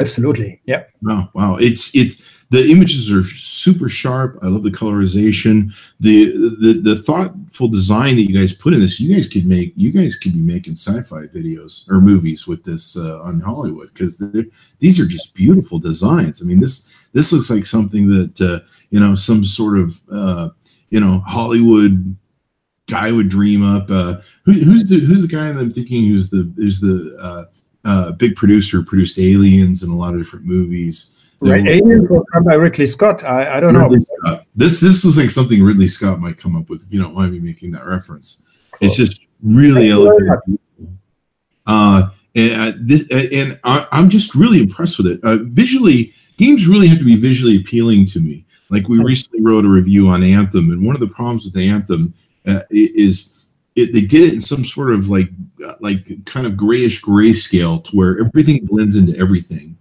Absolutely. 0.00 0.60
Yep. 0.66 0.90
Wow. 1.02 1.30
Wow. 1.34 1.56
It's 1.56 1.94
it 1.94 2.16
the 2.52 2.70
images 2.70 3.10
are 3.10 3.24
super 3.24 3.88
sharp. 3.88 4.38
I 4.42 4.48
love 4.48 4.62
the 4.62 4.70
colorization, 4.70 5.72
the 6.00 6.26
the 6.60 6.74
the 6.82 6.96
thoughtful 6.96 7.66
design 7.66 8.16
that 8.16 8.28
you 8.30 8.38
guys 8.38 8.52
put 8.52 8.74
in 8.74 8.80
this. 8.80 9.00
You 9.00 9.16
guys 9.16 9.26
could 9.26 9.46
make 9.46 9.72
you 9.74 9.90
guys 9.90 10.16
could 10.16 10.34
be 10.34 10.38
making 10.38 10.74
sci-fi 10.74 11.28
videos 11.28 11.88
or 11.90 12.02
movies 12.02 12.46
with 12.46 12.62
this 12.62 12.94
uh, 12.94 13.22
on 13.22 13.40
Hollywood 13.40 13.88
because 13.94 14.22
these 14.80 15.00
are 15.00 15.06
just 15.06 15.34
beautiful 15.34 15.78
designs. 15.78 16.42
I 16.42 16.44
mean 16.44 16.60
this 16.60 16.86
this 17.14 17.32
looks 17.32 17.48
like 17.48 17.64
something 17.64 18.06
that 18.08 18.40
uh, 18.42 18.60
you 18.90 19.00
know 19.00 19.14
some 19.14 19.46
sort 19.46 19.78
of 19.78 20.02
uh, 20.12 20.50
you 20.90 21.00
know 21.00 21.20
Hollywood 21.20 22.14
guy 22.86 23.10
would 23.12 23.30
dream 23.30 23.64
up. 23.64 23.90
Uh, 23.90 24.16
who, 24.44 24.52
who's 24.52 24.90
the 24.90 25.00
who's 25.00 25.22
the 25.22 25.34
guy 25.34 25.50
that 25.50 25.58
I'm 25.58 25.72
thinking 25.72 26.04
who's 26.04 26.28
the 26.28 26.52
who's 26.56 26.80
the 26.80 27.16
uh, 27.18 27.44
uh, 27.86 28.12
big 28.12 28.36
producer, 28.36 28.82
produced 28.82 29.18
Aliens 29.18 29.82
and 29.82 29.90
a 29.90 29.96
lot 29.96 30.12
of 30.12 30.20
different 30.20 30.44
movies. 30.44 31.14
Right, 31.42 31.66
Aliens 31.66 32.08
was 32.08 32.24
done 32.32 32.44
by 32.44 32.54
Ridley 32.54 32.86
Scott. 32.86 33.24
I, 33.24 33.56
I 33.56 33.60
don't 33.60 33.76
Ridley 33.76 33.98
know. 33.98 34.04
Scott. 34.20 34.46
This 34.54 34.80
this 34.80 35.04
is 35.04 35.16
like 35.18 35.30
something 35.30 35.62
Ridley 35.62 35.88
Scott 35.88 36.20
might 36.20 36.38
come 36.38 36.56
up 36.56 36.68
with. 36.68 36.84
If 36.84 36.92
you 36.92 37.02
don't 37.02 37.14
mind 37.14 37.32
me 37.32 37.40
making 37.40 37.72
that 37.72 37.84
reference. 37.84 38.42
It's 38.80 38.96
just 38.96 39.26
really 39.42 39.90
elegant. 39.90 40.60
Uh, 41.66 42.10
and 42.34 42.52
uh, 42.60 42.72
this, 42.80 43.08
and 43.10 43.58
I, 43.64 43.86
am 43.92 44.08
just 44.08 44.34
really 44.34 44.60
impressed 44.60 44.98
with 44.98 45.06
it. 45.06 45.20
Uh, 45.22 45.38
visually, 45.42 46.14
games 46.38 46.66
really 46.66 46.88
have 46.88 46.98
to 46.98 47.04
be 47.04 47.16
visually 47.16 47.58
appealing 47.58 48.06
to 48.06 48.20
me. 48.20 48.44
Like 48.70 48.88
we 48.88 48.98
recently 48.98 49.42
wrote 49.42 49.64
a 49.64 49.68
review 49.68 50.08
on 50.08 50.22
Anthem, 50.22 50.70
and 50.70 50.84
one 50.84 50.96
of 50.96 51.00
the 51.00 51.08
problems 51.08 51.44
with 51.44 51.56
Anthem 51.56 52.14
uh, 52.46 52.60
is 52.70 53.48
it, 53.76 53.92
they 53.92 54.00
did 54.00 54.28
it 54.28 54.34
in 54.34 54.40
some 54.40 54.64
sort 54.64 54.92
of 54.92 55.08
like 55.08 55.28
uh, 55.64 55.74
like 55.80 56.24
kind 56.24 56.46
of 56.46 56.56
grayish 56.56 57.02
grayscale 57.02 57.84
to 57.84 57.96
where 57.96 58.18
everything 58.24 58.64
blends 58.64 58.96
into 58.96 59.16
everything, 59.18 59.71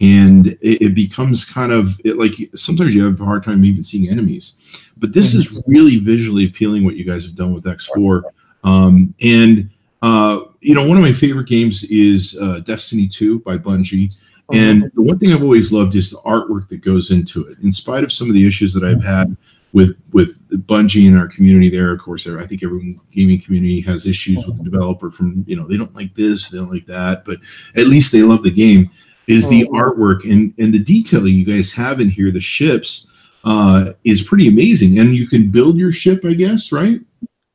and 0.00 0.48
it, 0.60 0.82
it 0.82 0.94
becomes 0.94 1.44
kind 1.44 1.72
of 1.72 2.00
it, 2.04 2.16
like 2.16 2.32
sometimes 2.54 2.94
you 2.94 3.04
have 3.04 3.20
a 3.20 3.24
hard 3.24 3.44
time 3.44 3.64
even 3.64 3.84
seeing 3.84 4.10
enemies. 4.10 4.82
But 4.96 5.12
this 5.12 5.34
is 5.34 5.52
mm-hmm. 5.52 5.70
really 5.70 5.96
visually 5.98 6.46
appealing 6.46 6.84
what 6.84 6.96
you 6.96 7.04
guys 7.04 7.24
have 7.24 7.34
done 7.34 7.52
with 7.52 7.64
X4, 7.64 8.22
um, 8.64 9.14
and 9.20 9.70
uh, 10.02 10.40
you 10.60 10.74
know 10.74 10.86
one 10.86 10.96
of 10.96 11.02
my 11.02 11.12
favorite 11.12 11.48
games 11.48 11.84
is 11.84 12.36
uh, 12.40 12.60
Destiny 12.60 13.08
2 13.08 13.40
by 13.40 13.56
Bungie 13.56 14.20
and 14.52 14.90
the 14.94 15.02
one 15.02 15.18
thing 15.18 15.32
I've 15.32 15.42
always 15.42 15.72
loved 15.72 15.94
is 15.94 16.10
the 16.10 16.18
artwork 16.18 16.68
that 16.68 16.82
goes 16.82 17.10
into 17.10 17.46
it. 17.46 17.58
In 17.60 17.72
spite 17.72 18.04
of 18.04 18.12
some 18.12 18.28
of 18.28 18.34
the 18.34 18.46
issues 18.46 18.74
that 18.74 18.84
I've 18.84 19.02
had 19.02 19.36
with 19.72 19.96
with 20.12 20.38
Bungie 20.66 21.08
and 21.08 21.18
our 21.18 21.28
community 21.28 21.70
there, 21.70 21.92
of 21.92 22.00
course, 22.00 22.26
I 22.28 22.46
think 22.46 22.62
every 22.62 22.98
gaming 23.12 23.40
community 23.40 23.80
has 23.82 24.06
issues 24.06 24.46
with 24.46 24.58
the 24.58 24.64
developer 24.64 25.10
from 25.10 25.44
you 25.46 25.56
know 25.56 25.66
they 25.66 25.78
don't 25.78 25.94
like 25.94 26.14
this, 26.14 26.50
they 26.50 26.58
don't 26.58 26.70
like 26.70 26.86
that, 26.86 27.24
but 27.24 27.38
at 27.74 27.86
least 27.86 28.12
they 28.12 28.22
love 28.22 28.42
the 28.42 28.50
game. 28.50 28.90
Is 29.26 29.48
the 29.48 29.62
mm-hmm. 29.62 29.74
artwork 29.74 30.30
and 30.30 30.52
and 30.58 30.72
the 30.72 30.78
detailing 30.78 31.34
you 31.34 31.46
guys 31.46 31.72
have 31.72 32.00
in 32.00 32.10
here, 32.10 32.30
the 32.30 32.40
ships, 32.40 33.10
uh, 33.44 33.92
is 34.04 34.22
pretty 34.22 34.48
amazing, 34.48 34.98
and 34.98 35.14
you 35.14 35.26
can 35.26 35.50
build 35.50 35.76
your 35.76 35.92
ship, 35.92 36.24
I 36.24 36.34
guess, 36.34 36.72
right? 36.72 37.00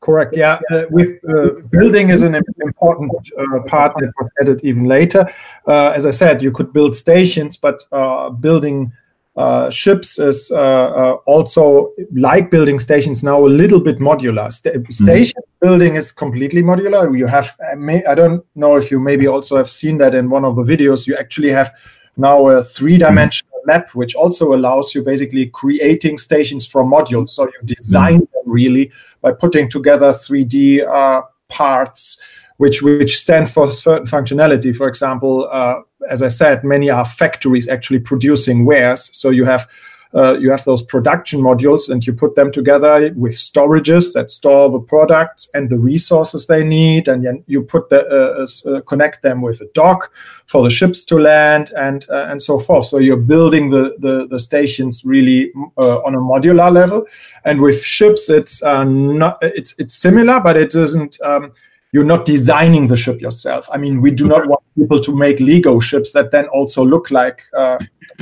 Correct. 0.02 0.36
Yeah, 0.38 0.60
uh, 0.72 0.84
with 0.90 1.20
uh, 1.28 1.62
building 1.72 2.10
is 2.10 2.22
an 2.22 2.34
important 2.62 3.12
uh, 3.38 3.60
part 3.68 3.94
that 3.98 4.12
was 4.18 4.30
added 4.42 4.62
even 4.64 4.86
later. 4.86 5.28
Uh, 5.68 5.90
as 5.90 6.06
I 6.06 6.12
said, 6.12 6.42
you 6.42 6.52
could 6.52 6.72
build 6.72 6.96
stations, 6.96 7.58
but 7.58 7.84
uh, 7.92 8.30
building 8.30 8.94
uh, 9.40 9.70
ships 9.70 10.20
is 10.20 10.52
also 10.52 11.94
like 12.14 12.52
building 12.52 12.78
stations 12.78 13.24
now 13.24 13.40
a 13.40 13.48
little 13.62 13.80
bit 13.80 14.00
modular. 14.00 14.52
St- 14.52 14.76
mm-hmm. 14.76 14.92
Station 14.92 15.42
building 15.62 15.96
is 15.96 16.12
completely 16.12 16.62
modular. 16.62 17.18
You 17.18 17.26
have, 17.28 17.56
I, 17.72 17.76
may, 17.76 18.04
I 18.04 18.16
don't 18.16 18.46
know 18.56 18.76
if 18.76 18.92
you 18.92 19.00
maybe 19.00 19.28
also 19.28 19.56
have 19.56 19.70
seen 19.70 19.98
that 20.00 20.14
in 20.14 20.30
one 20.30 20.44
of 20.44 20.58
the 20.58 20.64
videos. 20.64 21.08
You 21.08 21.16
actually 21.16 21.52
have 21.52 21.72
now 22.18 22.50
a 22.50 22.62
three-dimensional 22.62 23.60
mm-hmm. 23.60 23.72
map, 23.72 23.96
which 23.96 24.14
also 24.14 24.54
allows 24.54 24.94
you 24.94 25.04
basically 25.04 25.46
creating 25.48 26.18
stations 26.18 26.68
from 26.68 26.92
modules. 26.92 27.30
So 27.30 27.46
you 27.46 27.60
design 27.64 28.16
mm-hmm. 28.16 28.34
them 28.34 28.44
really 28.46 28.92
by 29.22 29.32
putting 29.32 29.70
together 29.70 30.12
3D 30.12 30.86
uh, 30.86 31.22
parts, 31.48 32.20
which 32.58 32.82
which 32.82 33.18
stand 33.18 33.50
for 33.50 33.70
certain 33.70 34.06
functionality. 34.06 34.76
For 34.76 34.90
example, 34.90 35.48
uh, 35.50 35.80
as 36.10 36.22
I 36.22 36.28
said, 36.28 36.64
many 36.64 36.90
are 36.90 37.06
factories 37.06 37.70
actually 37.70 38.00
producing 38.00 38.66
wares. 38.66 39.10
So 39.14 39.30
you 39.30 39.46
have 39.46 39.68
uh, 40.12 40.36
you 40.40 40.50
have 40.50 40.66
those 40.66 40.82
production 40.82 41.40
modules 41.40 41.88
and 41.88 42.06
you 42.06 42.12
put 42.12 42.34
them 42.34 42.52
together 42.52 43.14
with 43.16 43.34
storages 43.34 44.12
that 44.14 44.32
store 44.32 44.72
the 44.72 44.80
products 44.80 45.48
and 45.54 45.70
the 45.70 45.78
resources 45.78 46.48
they 46.48 46.64
need. 46.64 47.08
And 47.08 47.24
then 47.24 47.44
you 47.46 47.62
put 47.62 47.90
the 47.90 48.08
uh, 48.08 48.70
uh, 48.70 48.82
connect 48.82 49.22
them 49.22 49.42
with 49.42 49.62
a 49.62 49.68
dock 49.76 50.12
for 50.48 50.64
the 50.64 50.72
ships 50.72 51.04
to 51.06 51.20
land 51.20 51.72
and 51.78 52.10
uh, 52.10 52.26
and 52.28 52.42
so 52.42 52.58
forth. 52.58 52.86
So 52.86 52.98
you're 52.98 53.18
building 53.18 53.70
the 53.70 53.96
the, 54.00 54.28
the 54.28 54.40
stations 54.40 55.06
really 55.06 55.52
uh, 55.78 56.00
on 56.02 56.16
a 56.16 56.20
modular 56.20 56.72
level. 56.72 57.06
And 57.46 57.62
with 57.62 57.84
ships 57.84 58.30
it's 58.30 58.64
uh, 58.64 58.84
not 58.84 59.38
it's 59.42 59.76
it's 59.78 59.96
similar 59.96 60.40
but 60.40 60.58
it 60.58 60.74
isn't 60.74 61.22
um, 61.22 61.52
you're 61.92 62.04
not 62.04 62.26
designing 62.26 62.88
the 62.88 62.98
ship 62.98 63.20
yourself. 63.20 63.68
I 63.72 63.78
mean, 63.78 64.02
we 64.02 64.12
do 64.12 64.28
not 64.28 64.48
want 64.48 64.62
people 64.78 65.00
to 65.02 65.16
make 65.16 65.40
Lego 65.40 65.80
ships 65.80 66.12
that 66.12 66.32
then 66.32 66.48
also 66.48 66.86
look 66.86 67.10
like 67.10 67.42
uh, 67.58 67.80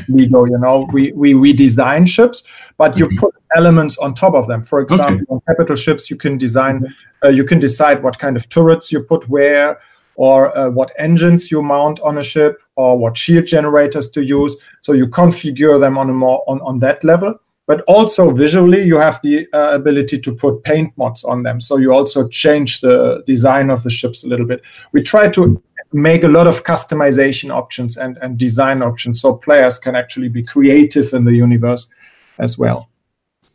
Lego. 0.07 0.45
You 0.45 0.57
know, 0.57 0.87
we 0.93 1.11
we 1.11 1.33
we 1.33 1.53
design 1.53 2.05
ships, 2.05 2.43
but 2.77 2.97
you 2.97 3.09
put 3.17 3.35
elements 3.55 3.97
on 3.97 4.13
top 4.13 4.35
of 4.35 4.47
them. 4.47 4.63
For 4.63 4.79
example, 4.79 5.23
okay. 5.23 5.25
on 5.29 5.41
capital 5.47 5.75
ships, 5.75 6.09
you 6.09 6.15
can 6.15 6.37
design, 6.37 6.93
uh, 7.23 7.29
you 7.29 7.43
can 7.43 7.59
decide 7.59 8.03
what 8.03 8.19
kind 8.19 8.37
of 8.37 8.47
turrets 8.47 8.91
you 8.91 9.01
put 9.01 9.27
where, 9.27 9.79
or 10.15 10.57
uh, 10.57 10.69
what 10.69 10.93
engines 10.97 11.51
you 11.51 11.61
mount 11.61 11.99
on 11.99 12.17
a 12.19 12.23
ship, 12.23 12.61
or 12.77 12.97
what 12.97 13.17
shield 13.17 13.45
generators 13.45 14.09
to 14.11 14.23
use. 14.23 14.55
So 14.81 14.93
you 14.93 15.07
configure 15.07 15.77
them 15.77 15.97
on 15.97 16.09
a 16.09 16.13
more 16.13 16.41
on 16.47 16.61
on 16.61 16.79
that 16.79 17.03
level 17.03 17.37
but 17.67 17.81
also 17.81 18.31
visually 18.31 18.83
you 18.83 18.97
have 18.97 19.21
the 19.21 19.47
uh, 19.53 19.73
ability 19.73 20.19
to 20.19 20.33
put 20.33 20.63
paint 20.63 20.91
mods 20.97 21.23
on 21.23 21.43
them 21.43 21.61
so 21.61 21.77
you 21.77 21.93
also 21.93 22.27
change 22.27 22.81
the 22.81 23.23
design 23.27 23.69
of 23.69 23.83
the 23.83 23.89
ships 23.89 24.23
a 24.23 24.27
little 24.27 24.45
bit 24.45 24.61
we 24.93 25.03
try 25.03 25.29
to 25.29 25.61
make 25.93 26.23
a 26.23 26.27
lot 26.27 26.47
of 26.47 26.63
customization 26.63 27.53
options 27.53 27.97
and, 27.97 28.17
and 28.17 28.37
design 28.37 28.81
options 28.81 29.21
so 29.21 29.33
players 29.33 29.77
can 29.77 29.95
actually 29.95 30.29
be 30.29 30.43
creative 30.43 31.13
in 31.13 31.23
the 31.23 31.33
universe 31.33 31.87
as 32.39 32.57
well 32.57 32.89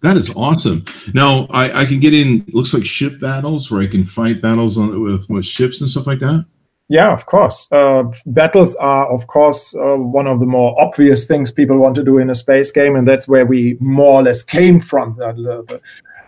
that 0.02 0.16
is 0.16 0.34
awesome. 0.34 0.84
Now 1.14 1.46
I, 1.50 1.82
I 1.82 1.84
can 1.84 2.00
get 2.00 2.12
in. 2.12 2.44
Looks 2.48 2.74
like 2.74 2.84
ship 2.84 3.20
battles 3.20 3.70
where 3.70 3.82
I 3.82 3.86
can 3.86 4.04
fight 4.04 4.42
battles 4.42 4.76
on 4.76 5.00
with, 5.00 5.30
with 5.30 5.46
ships 5.46 5.80
and 5.80 5.88
stuff 5.88 6.08
like 6.08 6.18
that. 6.18 6.44
Yeah, 6.92 7.10
of 7.10 7.24
course. 7.24 7.68
Uh, 7.72 8.02
battles 8.26 8.74
are, 8.74 9.06
of 9.06 9.26
course, 9.26 9.74
uh, 9.74 9.96
one 9.96 10.26
of 10.26 10.40
the 10.40 10.44
more 10.44 10.78
obvious 10.78 11.24
things 11.24 11.50
people 11.50 11.78
want 11.78 11.94
to 11.94 12.04
do 12.04 12.18
in 12.18 12.28
a 12.28 12.34
space 12.34 12.70
game, 12.70 12.96
and 12.96 13.08
that's 13.08 13.26
where 13.26 13.46
we 13.46 13.78
more 13.80 14.20
or 14.20 14.22
less 14.22 14.42
came 14.42 14.78
from. 14.78 15.16
The, 15.16 15.32
the, 15.32 15.80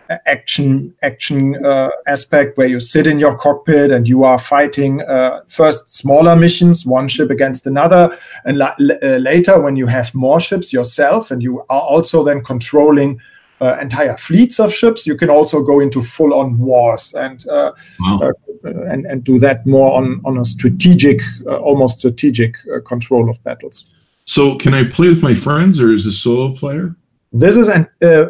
the 0.09 0.21
action 0.27 0.91
action 1.03 1.63
uh, 1.63 1.89
aspect, 2.07 2.57
where 2.57 2.65
you 2.65 2.79
sit 2.79 3.05
in 3.05 3.19
your 3.19 3.37
cockpit 3.37 3.91
and 3.91 4.07
you 4.07 4.23
are 4.23 4.39
fighting 4.39 5.01
uh, 5.01 5.41
first 5.47 5.87
smaller 5.87 6.35
missions, 6.35 6.83
one 6.83 7.07
ship 7.07 7.29
against 7.29 7.67
another, 7.67 8.17
and 8.45 8.57
la- 8.57 8.75
uh, 8.79 9.17
later 9.17 9.61
when 9.61 9.75
you 9.75 9.85
have 9.85 10.15
more 10.15 10.39
ships 10.39 10.73
yourself, 10.73 11.29
and 11.29 11.43
you 11.43 11.59
are 11.69 11.81
also 11.81 12.23
then 12.23 12.43
controlling 12.43 13.21
uh, 13.61 13.77
entire 13.79 14.17
fleets 14.17 14.59
of 14.59 14.73
ships. 14.73 15.07
You 15.07 15.15
can 15.15 15.29
also 15.29 15.61
go 15.61 15.79
into 15.79 16.01
full-on 16.01 16.57
wars 16.57 17.13
and 17.13 17.47
uh, 17.47 17.71
wow. 17.99 18.19
uh, 18.21 18.69
and 18.89 19.05
and 19.05 19.23
do 19.23 19.39
that 19.39 19.65
more 19.65 19.97
on 19.97 20.21
on 20.25 20.37
a 20.37 20.45
strategic, 20.45 21.21
uh, 21.45 21.57
almost 21.57 21.99
strategic 21.99 22.55
uh, 22.67 22.79
control 22.81 23.29
of 23.29 23.41
battles. 23.43 23.85
So, 24.25 24.57
can 24.57 24.73
I 24.73 24.83
play 24.83 25.07
with 25.07 25.21
my 25.21 25.35
friends, 25.35 25.79
or 25.79 25.93
is 25.93 26.05
a 26.05 26.11
solo 26.11 26.55
player? 26.55 26.95
This 27.31 27.57
is 27.57 27.67
an 27.67 27.87
uh, 28.01 28.25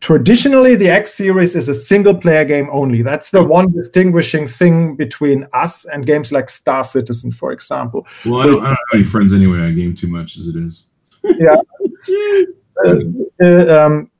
traditionally 0.00 0.74
the 0.74 0.88
X 0.88 1.14
series 1.14 1.54
is 1.54 1.68
a 1.68 1.74
single 1.74 2.14
player 2.14 2.44
game 2.44 2.68
only. 2.72 3.02
That's 3.02 3.30
the 3.30 3.42
one 3.42 3.72
distinguishing 3.72 4.46
thing 4.46 4.96
between 4.96 5.46
us 5.52 5.84
and 5.84 6.06
games 6.06 6.32
like 6.32 6.50
Star 6.50 6.84
Citizen, 6.84 7.30
for 7.32 7.52
example. 7.52 8.06
Well, 8.24 8.40
I 8.40 8.46
don't, 8.46 8.60
I 8.60 8.66
don't 8.66 8.66
have 8.66 8.78
any 8.94 9.04
friends 9.04 9.32
anyway. 9.32 9.60
I 9.60 9.72
game 9.72 9.94
too 9.94 10.08
much 10.08 10.36
as 10.36 10.48
it 10.48 10.56
is. 10.56 10.88
Yeah. 11.24 11.56
uh, 13.42 13.84
um, 13.84 14.10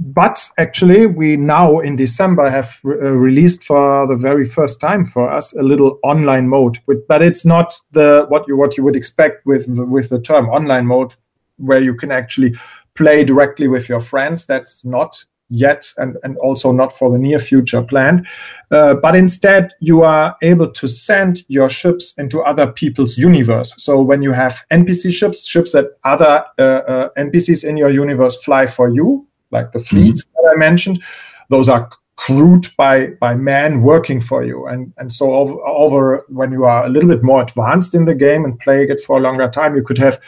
but 0.00 0.48
actually, 0.58 1.06
we 1.06 1.36
now 1.36 1.80
in 1.80 1.96
December 1.96 2.48
have 2.48 2.80
re- 2.82 3.08
uh, 3.08 3.12
released 3.12 3.64
for 3.64 4.06
the 4.06 4.16
very 4.16 4.46
first 4.46 4.80
time 4.80 5.04
for 5.04 5.30
us 5.30 5.52
a 5.54 5.62
little 5.62 5.98
online 6.02 6.48
mode. 6.48 6.78
With, 6.86 7.06
but 7.08 7.22
it's 7.22 7.44
not 7.44 7.74
the 7.92 8.24
what 8.28 8.48
you 8.48 8.56
what 8.56 8.76
you 8.76 8.84
would 8.84 8.96
expect 8.96 9.44
with 9.44 9.66
with 9.68 10.08
the 10.08 10.20
term 10.20 10.48
online 10.48 10.86
mode, 10.86 11.14
where 11.56 11.82
you 11.82 11.94
can 11.94 12.10
actually 12.10 12.54
play 12.94 13.24
directly 13.24 13.68
with 13.68 13.88
your 13.88 14.00
friends. 14.00 14.46
That's 14.46 14.84
not 14.84 15.24
yet 15.52 15.92
and, 15.98 16.16
and 16.22 16.38
also 16.38 16.72
not 16.72 16.96
for 16.96 17.12
the 17.12 17.18
near 17.18 17.38
future 17.38 17.82
planned. 17.82 18.26
Uh, 18.70 18.94
but 18.94 19.14
instead, 19.14 19.70
you 19.80 20.02
are 20.02 20.34
able 20.40 20.70
to 20.70 20.88
send 20.88 21.42
your 21.48 21.68
ships 21.68 22.14
into 22.16 22.40
other 22.40 22.66
people's 22.66 23.18
universe. 23.18 23.74
So 23.76 24.00
when 24.00 24.22
you 24.22 24.32
have 24.32 24.64
NPC 24.72 25.12
ships, 25.12 25.46
ships 25.46 25.72
that 25.72 25.98
other 26.04 26.44
uh, 26.58 26.62
uh, 26.62 27.08
NPCs 27.18 27.64
in 27.64 27.76
your 27.76 27.90
universe 27.90 28.42
fly 28.42 28.66
for 28.66 28.88
you, 28.88 29.26
like 29.52 29.72
the 29.72 29.80
fleets 29.80 30.24
mm-hmm. 30.24 30.46
that 30.46 30.52
I 30.54 30.56
mentioned, 30.58 31.02
those 31.48 31.68
are 31.68 31.90
crewed 32.16 32.68
by 32.76 33.06
by 33.20 33.34
men 33.34 33.82
working 33.82 34.20
for 34.20 34.44
you. 34.44 34.66
And 34.66 34.92
and 34.98 35.12
so 35.12 35.34
over, 35.34 35.54
over, 35.66 36.24
when 36.28 36.52
you 36.52 36.64
are 36.64 36.84
a 36.84 36.88
little 36.88 37.08
bit 37.08 37.22
more 37.22 37.42
advanced 37.42 37.94
in 37.94 38.04
the 38.04 38.14
game 38.14 38.44
and 38.44 38.58
playing 38.58 38.90
it 38.90 39.00
for 39.00 39.18
a 39.18 39.20
longer 39.20 39.48
time 39.48 39.74
you 39.76 39.82
could 39.82 39.98
have 39.98 40.20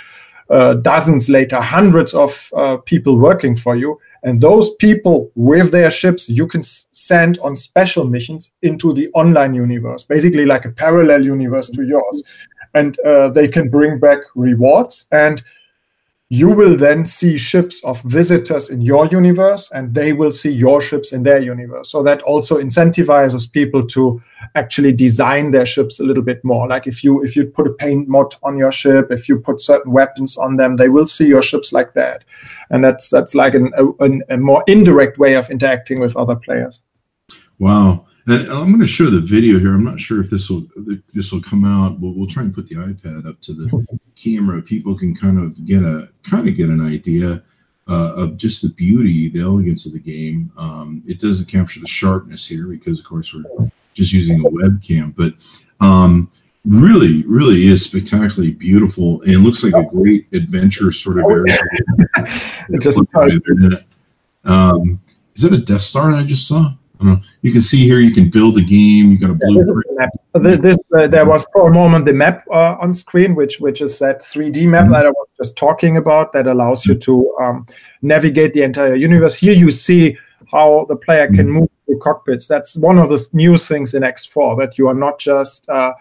uh, 0.51 0.75
dozens 0.75 1.29
later 1.29 1.61
hundreds 1.61 2.13
of 2.15 2.51
uh, 2.57 2.77
people 2.79 3.19
working 3.19 3.57
for 3.57 3.77
you. 3.77 3.99
And 4.23 4.41
those 4.41 4.75
people 4.77 5.31
with 5.35 5.71
their 5.71 5.91
ships 5.91 6.29
you 6.29 6.47
can 6.47 6.63
send 6.63 7.39
on 7.39 7.57
special 7.57 8.05
missions 8.05 8.55
into 8.63 8.93
the 8.93 9.09
online 9.13 9.55
universe 9.55 10.03
basically 10.03 10.47
like 10.47 10.65
a 10.65 10.71
parallel 10.71 11.25
universe 11.25 11.71
to 11.71 11.83
yours. 11.85 12.23
And 12.75 12.99
uh, 13.01 13.29
they 13.29 13.47
can 13.47 13.69
bring 13.69 14.01
back 14.01 14.19
rewards 14.35 15.07
and 15.13 15.43
you 16.31 16.49
will 16.49 16.77
then 16.77 17.05
see 17.05 17.37
ships 17.37 17.85
of 17.85 18.01
visitors 18.03 18.71
in 18.71 18.81
your 18.81 19.07
universe 19.07 19.71
and 19.73 19.95
they 19.95 20.13
will 20.13 20.33
see 20.33 20.51
your 20.51 20.81
ships 20.81 21.13
in 21.13 21.23
their 21.23 21.39
universe. 21.39 21.91
So 21.91 22.03
that 22.03 22.23
also 22.23 22.59
incentivizes 22.59 23.51
people 23.51 23.87
to 23.89 24.23
actually 24.55 24.93
design 24.93 25.51
their 25.51 25.67
ships 25.67 26.01
a 26.01 26.05
little 26.05 26.23
bit 26.23 26.43
more. 26.43 26.67
Like 26.67 26.87
if 26.87 27.05
you 27.05 27.23
if 27.23 27.37
you 27.37 27.47
put 27.47 27.67
a 27.67 27.73
paint 27.75 28.09
mod 28.09 28.35
on 28.43 28.57
your 28.57 28.73
ship 28.73 29.09
if 29.11 29.29
you 29.29 29.39
put 29.39 29.61
certain 29.61 29.93
weapons 29.93 30.37
on 30.39 30.57
them 30.57 30.77
they 30.77 30.89
will 30.89 31.07
see 31.07 31.27
your 31.27 31.43
ships 31.43 31.73
like 31.73 31.93
that. 31.93 32.25
And 32.71 32.83
that's 32.83 33.11
that's 33.11 33.35
like 33.35 33.55
an, 33.55 33.71
a, 33.77 34.35
a 34.35 34.39
more 34.39 34.65
indirect 34.67 35.19
way 35.19 35.35
of 35.35 35.51
interacting 35.51 36.01
with 36.01 36.17
other 36.17 36.37
players. 36.37 36.83
Wow 37.59 38.07
and 38.27 38.51
I'm 38.51 38.69
going 38.69 38.81
to 38.81 38.87
show 38.87 39.11
the 39.11 39.21
video 39.21 39.59
here. 39.59 39.75
I'm 39.75 39.85
not 39.85 40.01
sure 40.01 40.21
if 40.21 40.31
this 40.31 40.49
will 40.49 40.67
this 41.13 41.33
will 41.33 41.43
come 41.43 41.65
out. 41.65 42.01
We'll, 42.01 42.15
we'll 42.15 42.29
try 42.29 42.43
and 42.43 42.55
put 42.55 42.69
the 42.69 42.77
iPad 42.77 43.29
up 43.29 43.41
to 43.43 43.53
the 43.53 43.87
camera. 44.17 44.63
People 44.63 44.97
can 44.97 45.15
kind 45.15 45.39
of 45.39 45.65
get 45.65 45.83
a 45.83 46.09
kind 46.23 46.49
of 46.49 46.57
get 46.57 46.69
an 46.69 46.81
idea 46.81 47.43
uh, 47.89 48.15
of 48.15 48.37
just 48.37 48.63
the 48.63 48.71
beauty, 48.71 49.29
the 49.29 49.41
elegance 49.41 49.87
of 49.87 49.93
the 49.93 49.99
game. 49.99 50.51
Um, 50.57 51.03
it 51.07 51.21
doesn't 51.21 51.47
capture 51.47 51.81
the 51.81 51.87
sharpness 51.87 52.47
here 52.47 52.67
because, 52.67 52.99
of 52.99 53.05
course, 53.05 53.35
we're 53.35 53.71
just 53.93 54.13
using 54.13 54.41
a 54.41 54.49
webcam. 54.49 55.15
But 55.15 55.35
um, 55.85 56.31
really, 56.65 57.25
really 57.25 57.67
is 57.67 57.85
spectacularly 57.85 58.53
beautiful 58.53 59.21
and 59.23 59.45
looks 59.45 59.63
like 59.63 59.75
a 59.75 59.89
great 59.91 60.27
adventure 60.33 60.91
sort 60.93 61.19
of 61.19 61.25
area. 61.27 61.59
just 62.81 62.99
um, 64.45 65.01
is 65.35 65.43
that 65.43 65.53
a 65.53 65.59
Death 65.59 65.83
Star 65.83 66.13
I 66.13 66.25
just 66.25 66.49
saw? 66.49 66.75
Know, 67.05 67.21
you 67.43 67.53
can 67.53 67.63
see 67.63 67.85
here 67.85 68.01
you 68.01 68.13
can 68.13 68.29
build 68.31 68.59
a 68.59 68.63
game. 68.63 69.13
You 69.13 69.19
got 69.19 69.31
a 69.31 69.35
blueprint. 69.35 69.85
Yeah, 69.99 70.57
this, 70.57 70.77
uh, 70.95 71.07
there 71.07 71.27
was 71.27 71.47
for 71.53 71.69
a 71.69 71.73
moment 71.73 72.05
the 72.05 72.13
map 72.13 72.45
uh, 72.51 72.77
on 72.81 72.95
screen, 72.95 73.35
which 73.35 73.61
which 73.61 73.81
is 73.81 73.99
that 73.99 74.21
3D 74.21 74.67
map 74.67 74.85
mm-hmm. 74.85 74.93
that 74.93 75.07
I 75.07 75.11
was 75.11 75.29
just 75.37 75.57
talking 75.57 75.97
about 75.97 76.33
that 76.33 76.47
allows 76.47 76.87
you 76.87 76.95
to 76.95 77.37
um, 77.43 77.67
navigate 78.03 78.55
the 78.55 78.63
entire 78.63 78.95
universe. 78.95 79.39
Here 79.39 79.55
you 79.55 79.71
see 79.71 80.17
how 80.51 80.87
the 80.89 80.97
player 80.97 81.27
can 81.27 81.47
mm-hmm. 81.47 81.61
move 81.61 81.71
the 81.89 81.97
cockpits. 81.97 82.49
That's 82.49 82.77
one 82.77 82.99
of 82.99 83.09
the 83.09 83.25
new 83.33 83.59
things 83.59 83.95
in 83.95 84.03
X4 84.03 84.59
that 84.59 84.79
you 84.79 84.89
are 84.89 84.95
not 84.95 85.19
just 85.19 85.69
uh, 85.69 85.93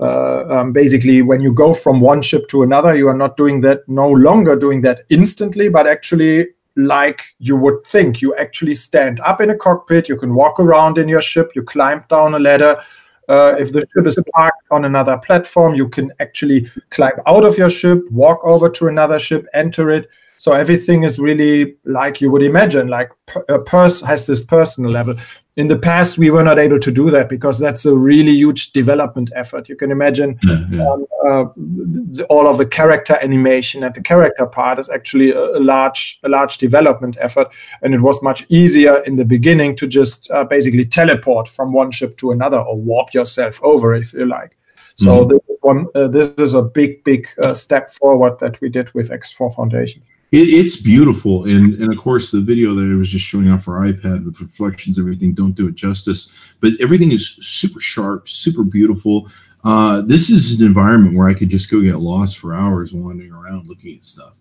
uh, 0.00 0.44
um, 0.48 0.72
basically 0.72 1.22
when 1.22 1.40
you 1.40 1.52
go 1.52 1.72
from 1.72 2.00
one 2.00 2.22
ship 2.22 2.48
to 2.48 2.62
another, 2.62 2.96
you 2.96 3.08
are 3.08 3.16
not 3.16 3.36
doing 3.36 3.60
that 3.60 3.88
no 3.88 4.08
longer 4.08 4.56
doing 4.56 4.80
that 4.82 5.00
instantly, 5.10 5.68
but 5.68 5.86
actually 5.86 6.48
like 6.76 7.22
you 7.38 7.56
would 7.56 7.84
think. 7.86 8.20
You 8.20 8.34
actually 8.36 8.74
stand 8.74 9.20
up 9.20 9.40
in 9.40 9.50
a 9.50 9.56
cockpit, 9.56 10.08
you 10.08 10.16
can 10.16 10.34
walk 10.34 10.60
around 10.60 10.98
in 10.98 11.08
your 11.08 11.22
ship, 11.22 11.52
you 11.54 11.62
climb 11.62 12.04
down 12.08 12.34
a 12.34 12.38
ladder. 12.38 12.80
Uh, 13.28 13.54
if 13.58 13.72
the 13.72 13.86
ship 13.94 14.06
is 14.06 14.18
parked 14.34 14.66
on 14.70 14.84
another 14.84 15.16
platform, 15.18 15.74
you 15.74 15.88
can 15.88 16.12
actually 16.20 16.70
climb 16.90 17.12
out 17.26 17.44
of 17.44 17.56
your 17.56 17.70
ship, 17.70 18.02
walk 18.10 18.40
over 18.44 18.68
to 18.68 18.88
another 18.88 19.18
ship, 19.18 19.46
enter 19.54 19.90
it. 19.90 20.08
So 20.36 20.52
everything 20.52 21.04
is 21.04 21.20
really 21.20 21.76
like 21.84 22.20
you 22.20 22.30
would 22.30 22.42
imagine, 22.42 22.88
like 22.88 23.12
a 23.48 23.60
person 23.60 24.08
has 24.08 24.26
this 24.26 24.44
personal 24.44 24.90
level 24.90 25.14
in 25.56 25.68
the 25.68 25.78
past 25.78 26.16
we 26.16 26.30
were 26.30 26.42
not 26.42 26.58
able 26.58 26.78
to 26.78 26.90
do 26.90 27.10
that 27.10 27.28
because 27.28 27.58
that's 27.58 27.84
a 27.84 27.94
really 27.94 28.32
huge 28.32 28.72
development 28.72 29.30
effort 29.34 29.68
you 29.68 29.76
can 29.76 29.90
imagine 29.90 30.38
yeah, 30.42 30.64
yeah. 30.70 30.88
Um, 30.88 31.06
uh, 31.28 31.44
the, 31.56 32.26
all 32.30 32.46
of 32.48 32.58
the 32.58 32.66
character 32.66 33.18
animation 33.22 33.84
and 33.84 33.94
the 33.94 34.00
character 34.00 34.46
part 34.46 34.78
is 34.78 34.88
actually 34.88 35.30
a, 35.30 35.38
a, 35.38 35.60
large 35.60 36.18
a 36.24 36.28
large 36.28 36.58
development 36.58 37.16
effort 37.20 37.48
and 37.82 37.94
it 37.94 38.00
was 38.00 38.22
much 38.22 38.46
easier 38.48 38.98
in 39.04 39.16
the 39.16 39.24
beginning 39.24 39.76
to 39.76 39.86
just 39.86 40.30
uh, 40.30 40.42
basically 40.44 40.84
teleport 40.84 41.48
from 41.48 41.72
one 41.72 41.90
ship 41.90 42.16
to 42.16 42.30
another 42.30 42.58
or 42.58 42.76
warp 42.76 43.12
yourself 43.12 43.60
over 43.62 43.94
if 43.94 44.12
you 44.14 44.24
like 44.24 44.56
so 44.96 45.20
mm-hmm. 45.20 45.30
this 45.30 45.40
is 45.48 45.56
one 45.60 45.86
uh, 45.94 46.08
this 46.08 46.32
is 46.38 46.54
a 46.54 46.62
big 46.62 47.04
big 47.04 47.28
uh, 47.42 47.52
step 47.52 47.92
forward 47.92 48.38
that 48.38 48.58
we 48.62 48.70
did 48.70 48.92
with 48.94 49.10
x4 49.10 49.54
foundations 49.54 50.08
it, 50.32 50.48
it's 50.48 50.76
beautiful, 50.76 51.44
and 51.44 51.74
and 51.74 51.92
of 51.92 51.98
course 51.98 52.30
the 52.30 52.40
video 52.40 52.74
that 52.74 52.90
I 52.90 52.96
was 52.96 53.10
just 53.10 53.24
showing 53.24 53.50
off 53.50 53.68
our 53.68 53.80
iPad 53.80 54.24
with 54.24 54.40
reflections, 54.40 54.98
everything 54.98 55.34
don't 55.34 55.52
do 55.52 55.68
it 55.68 55.74
justice. 55.74 56.30
But 56.60 56.72
everything 56.80 57.12
is 57.12 57.36
super 57.40 57.80
sharp, 57.80 58.28
super 58.28 58.64
beautiful. 58.64 59.28
Uh, 59.64 60.00
this 60.00 60.28
is 60.30 60.58
an 60.58 60.66
environment 60.66 61.16
where 61.16 61.28
I 61.28 61.34
could 61.34 61.48
just 61.48 61.70
go 61.70 61.80
get 61.80 62.00
lost 62.00 62.38
for 62.38 62.54
hours 62.54 62.92
wandering 62.92 63.32
around 63.32 63.68
looking 63.68 63.98
at 63.98 64.04
stuff. 64.04 64.38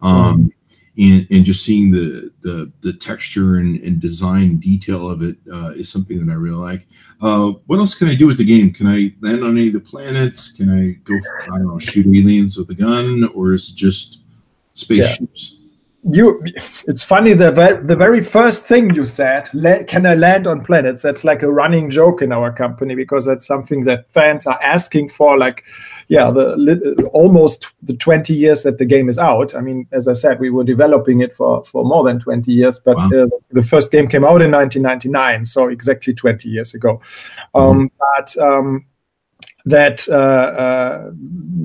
Um, 0.00 0.52
and, 0.96 1.26
and 1.30 1.44
just 1.44 1.64
seeing 1.64 1.90
the 1.90 2.32
the, 2.40 2.72
the 2.80 2.92
texture 2.92 3.56
and, 3.56 3.80
and 3.80 4.00
design 4.00 4.58
detail 4.58 5.10
of 5.10 5.22
it 5.22 5.36
uh, 5.52 5.70
is 5.70 5.90
something 5.90 6.24
that 6.24 6.32
I 6.32 6.36
really 6.36 6.56
like. 6.56 6.86
Uh, 7.20 7.52
what 7.66 7.78
else 7.78 7.94
can 7.96 8.08
I 8.08 8.14
do 8.14 8.26
with 8.26 8.38
the 8.38 8.44
game? 8.44 8.72
Can 8.72 8.86
I 8.86 9.14
land 9.20 9.42
on 9.44 9.56
any 9.56 9.68
of 9.68 9.74
the 9.74 9.80
planets? 9.80 10.52
Can 10.52 10.70
I 10.70 10.92
go, 11.04 11.14
I 11.42 11.58
don't 11.58 11.66
know, 11.66 11.78
shoot 11.78 12.06
aliens 12.06 12.56
with 12.56 12.70
a 12.70 12.74
gun, 12.74 13.28
or 13.34 13.54
is 13.54 13.70
it 13.70 13.76
just 13.76 14.23
spaceships. 14.74 15.54
Yeah. 15.54 15.60
You, 16.12 16.44
it's 16.86 17.02
funny. 17.02 17.32
The 17.32 17.50
the 17.82 17.96
very 17.96 18.22
first 18.22 18.66
thing 18.66 18.94
you 18.94 19.06
said, 19.06 19.48
"Can 19.88 20.04
I 20.04 20.14
land 20.14 20.46
on 20.46 20.62
planets?" 20.62 21.00
That's 21.00 21.24
like 21.24 21.42
a 21.42 21.50
running 21.50 21.90
joke 21.90 22.20
in 22.20 22.30
our 22.30 22.52
company 22.52 22.94
because 22.94 23.24
that's 23.24 23.46
something 23.46 23.84
that 23.84 24.12
fans 24.12 24.46
are 24.46 24.58
asking 24.60 25.08
for. 25.08 25.38
Like, 25.38 25.64
yeah, 26.08 26.30
the 26.30 27.08
almost 27.14 27.68
the 27.80 27.96
twenty 27.96 28.34
years 28.34 28.64
that 28.64 28.76
the 28.76 28.84
game 28.84 29.08
is 29.08 29.18
out. 29.18 29.54
I 29.54 29.62
mean, 29.62 29.88
as 29.92 30.06
I 30.06 30.12
said, 30.12 30.40
we 30.40 30.50
were 30.50 30.62
developing 30.62 31.22
it 31.22 31.34
for 31.34 31.64
for 31.64 31.86
more 31.86 32.04
than 32.04 32.20
twenty 32.20 32.52
years, 32.52 32.78
but 32.78 32.98
wow. 32.98 33.22
uh, 33.22 33.26
the 33.52 33.62
first 33.62 33.90
game 33.90 34.06
came 34.06 34.24
out 34.24 34.42
in 34.42 34.50
1999, 34.50 35.46
so 35.46 35.68
exactly 35.68 36.12
twenty 36.12 36.50
years 36.50 36.74
ago. 36.74 37.00
Mm-hmm. 37.54 37.80
Um, 37.80 37.90
but 37.98 38.36
um, 38.36 38.84
that 39.64 40.06
uh, 40.08 40.12
uh, 40.12 41.10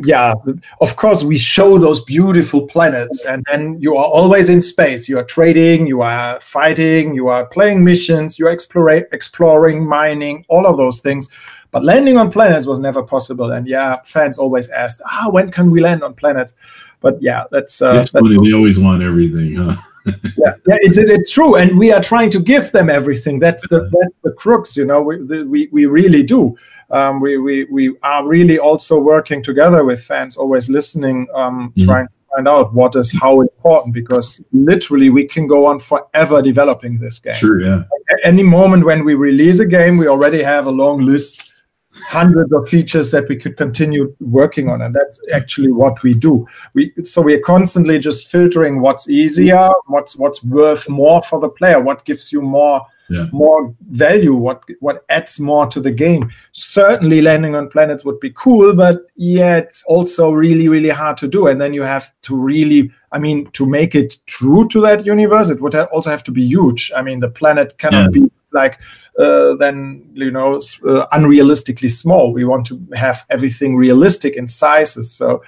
yeah 0.05 0.33
of 0.79 0.95
course 0.95 1.23
we 1.23 1.37
show 1.37 1.77
those 1.77 2.01
beautiful 2.05 2.65
planets 2.65 3.25
and 3.25 3.45
then 3.51 3.77
you 3.79 3.97
are 3.97 4.05
always 4.05 4.49
in 4.49 4.61
space. 4.61 5.09
You 5.09 5.19
are 5.19 5.23
trading 5.23 5.85
you 5.85 6.01
are 6.01 6.39
fighting 6.39 7.13
you 7.13 7.27
are 7.27 7.45
playing 7.45 7.83
missions 7.83 8.39
you 8.39 8.47
are 8.47 8.51
exploring 8.51 9.03
exploring 9.11 9.85
mining 9.85 10.45
all 10.47 10.65
of 10.65 10.77
those 10.77 10.99
things. 10.99 11.27
But 11.71 11.83
landing 11.83 12.17
on 12.17 12.31
planets 12.31 12.65
was 12.65 12.79
never 12.79 13.03
possible. 13.03 13.51
And 13.51 13.67
yeah 13.67 14.01
fans 14.05 14.37
always 14.37 14.69
asked 14.69 15.01
ah 15.05 15.29
when 15.29 15.51
can 15.51 15.69
we 15.69 15.81
land 15.81 16.01
on 16.01 16.13
planets? 16.13 16.55
But 17.01 17.21
yeah 17.21 17.43
that's 17.51 17.81
uh, 17.81 17.93
that's, 17.93 18.11
that's 18.11 18.25
funny. 18.25 18.47
they 18.47 18.55
always 18.55 18.79
want 18.79 19.03
everything 19.03 19.55
huh? 19.55 19.75
Yeah, 20.37 20.53
yeah, 20.65 20.77
it's 20.79 20.97
it's 20.97 21.29
true, 21.29 21.55
and 21.55 21.77
we 21.77 21.91
are 21.91 22.01
trying 22.01 22.29
to 22.31 22.39
give 22.39 22.71
them 22.71 22.89
everything. 22.89 23.37
That's 23.37 23.67
the 23.67 23.89
that's 23.91 24.17
the 24.19 24.31
crux, 24.31 24.77
you 24.77 24.85
know. 24.85 25.01
We 25.01 25.17
the, 25.17 25.43
we, 25.43 25.67
we 25.71 25.85
really 25.85 26.23
do 26.23 26.57
um, 26.91 27.19
we, 27.19 27.37
we, 27.37 27.65
we 27.65 27.95
are 28.03 28.25
really 28.25 28.57
also 28.57 28.99
working 28.99 29.43
together 29.43 29.83
with 29.83 30.03
fans, 30.03 30.35
always 30.35 30.69
listening, 30.69 31.27
um, 31.35 31.71
mm. 31.75 31.85
trying 31.85 32.07
to 32.07 32.13
find 32.35 32.47
out 32.47 32.73
what 32.73 32.95
is 32.95 33.13
how 33.19 33.41
important 33.41 33.93
because 33.93 34.41
literally 34.51 35.09
we 35.09 35.25
can 35.25 35.47
go 35.47 35.65
on 35.65 35.79
forever 35.79 36.41
developing 36.41 36.97
this 36.97 37.19
game. 37.19 37.35
Sure, 37.35 37.61
yeah. 37.61 37.83
At 38.09 38.17
any 38.23 38.43
moment 38.43 38.85
when 38.85 39.03
we 39.03 39.15
release 39.15 39.59
a 39.59 39.65
game, 39.65 39.97
we 39.97 40.07
already 40.07 40.41
have 40.41 40.65
a 40.65 40.71
long 40.71 41.05
list, 41.05 41.51
hundreds 41.93 42.51
of 42.53 42.67
features 42.67 43.11
that 43.11 43.27
we 43.29 43.35
could 43.35 43.57
continue 43.57 44.15
working 44.19 44.69
on, 44.69 44.81
and 44.81 44.93
that's 44.95 45.19
actually 45.33 45.71
what 45.71 46.01
we 46.01 46.13
do. 46.13 46.47
We 46.73 46.91
so 47.03 47.21
we 47.21 47.33
are 47.35 47.41
constantly 47.41 47.99
just 47.99 48.29
filtering 48.29 48.81
what's 48.81 49.09
easier, 49.09 49.71
what's 49.87 50.15
what's 50.15 50.43
worth 50.43 50.89
more 50.89 51.21
for 51.23 51.39
the 51.39 51.49
player, 51.49 51.79
what 51.79 52.05
gives 52.05 52.31
you 52.31 52.41
more 52.41 52.81
yeah. 53.09 53.25
more 53.31 53.73
value, 53.89 54.33
what 54.33 54.63
what 54.79 55.05
adds 55.09 55.39
more 55.39 55.67
to 55.67 55.79
the 55.79 55.91
game. 55.91 56.31
Certainly, 56.51 57.21
landing 57.21 57.55
on 57.55 57.69
planets 57.69 58.05
would 58.05 58.19
be 58.19 58.31
cool, 58.31 58.73
but 58.73 59.07
yeah, 59.15 59.57
it's 59.57 59.83
also 59.83 60.31
really 60.31 60.67
really 60.67 60.89
hard 60.89 61.17
to 61.17 61.27
do. 61.27 61.47
And 61.47 61.59
then 61.59 61.73
you 61.73 61.83
have 61.83 62.11
to 62.23 62.35
really, 62.35 62.91
I 63.11 63.19
mean, 63.19 63.49
to 63.51 63.65
make 63.65 63.95
it 63.95 64.17
true 64.25 64.67
to 64.69 64.81
that 64.81 65.05
universe, 65.05 65.49
it 65.49 65.61
would 65.61 65.75
also 65.75 66.09
have 66.09 66.23
to 66.23 66.31
be 66.31 66.43
huge. 66.43 66.91
I 66.95 67.01
mean, 67.01 67.19
the 67.19 67.29
planet 67.29 67.77
cannot 67.77 68.13
yeah. 68.13 68.21
be 68.21 68.31
like 68.51 68.79
uh, 69.19 69.55
then 69.55 70.09
you 70.13 70.31
know 70.31 70.55
uh, 70.55 71.05
unrealistically 71.11 71.91
small. 71.91 72.33
We 72.33 72.45
want 72.45 72.65
to 72.67 72.79
have 72.95 73.25
everything 73.29 73.75
realistic 73.75 74.35
in 74.35 74.47
sizes. 74.47 75.11
So 75.11 75.43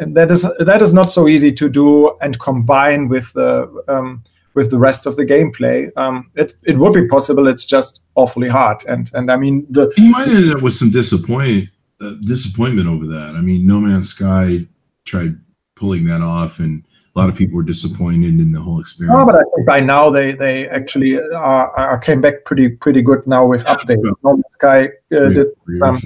that 0.00 0.30
is 0.30 0.42
that 0.58 0.82
is 0.82 0.92
not 0.92 1.12
so 1.12 1.28
easy 1.28 1.52
to 1.52 1.68
do 1.68 2.16
and 2.20 2.38
combine 2.38 3.08
with 3.08 3.32
the 3.32 3.82
um, 3.88 4.22
with 4.60 4.70
the 4.70 4.78
rest 4.78 5.06
of 5.06 5.16
the 5.16 5.24
gameplay. 5.24 5.90
Um, 5.96 6.30
it 6.34 6.52
it 6.64 6.76
would 6.76 6.92
be 6.92 7.08
possible. 7.08 7.48
It's 7.48 7.64
just 7.64 8.02
awfully 8.14 8.48
hard. 8.48 8.84
And 8.86 9.10
and 9.14 9.32
I 9.34 9.36
mean 9.38 9.66
the 9.70 9.90
you 9.96 10.10
might 10.10 10.28
end 10.28 10.54
up 10.54 10.62
with 10.62 10.74
some 10.74 10.90
disappoint 10.90 11.70
uh, 12.02 12.14
disappointment 12.24 12.86
over 12.86 13.06
that. 13.06 13.30
I 13.38 13.40
mean, 13.40 13.66
No 13.66 13.80
Man's 13.80 14.10
Sky 14.10 14.66
tried 15.06 15.34
pulling 15.76 16.04
that 16.08 16.20
off, 16.20 16.58
and 16.58 16.84
a 17.16 17.18
lot 17.18 17.30
of 17.30 17.36
people 17.36 17.56
were 17.56 17.62
disappointed 17.62 18.38
in 18.38 18.52
the 18.52 18.60
whole 18.60 18.80
experience. 18.80 19.30
But 19.30 19.36
I 19.36 19.44
think 19.54 19.66
by 19.66 19.80
now 19.80 20.10
they 20.10 20.32
they 20.32 20.68
actually 20.68 21.18
are, 21.18 21.70
are 21.70 21.98
came 21.98 22.20
back 22.20 22.44
pretty 22.44 22.68
pretty 22.68 23.00
good 23.00 23.26
now 23.26 23.46
with 23.46 23.62
yeah, 23.64 23.76
updates. 23.76 24.14
No 24.22 24.34
Man's 24.34 24.44
Sky 24.50 24.80
uh, 25.16 25.30
did 25.38 25.48
some 25.78 25.98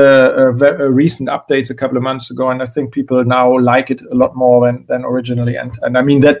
recent 0.00 1.28
updates 1.28 1.70
a 1.70 1.74
couple 1.74 1.96
of 1.96 2.02
months 2.02 2.30
ago, 2.30 2.50
and 2.50 2.62
I 2.62 2.66
think 2.66 2.92
people 2.92 3.24
now 3.24 3.58
like 3.58 3.90
it 3.90 4.02
a 4.02 4.14
lot 4.14 4.34
more 4.34 4.66
than 4.66 4.86
than 4.86 5.04
originally. 5.04 5.56
And 5.56 5.78
and 5.82 5.98
I 5.98 6.02
mean 6.02 6.20
that 6.20 6.40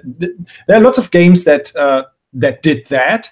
there 0.66 0.76
are 0.76 0.80
lots 0.80 0.98
of 0.98 1.10
games 1.10 1.44
that 1.44 1.74
uh, 1.76 2.04
that 2.34 2.62
did 2.62 2.86
that. 2.86 3.30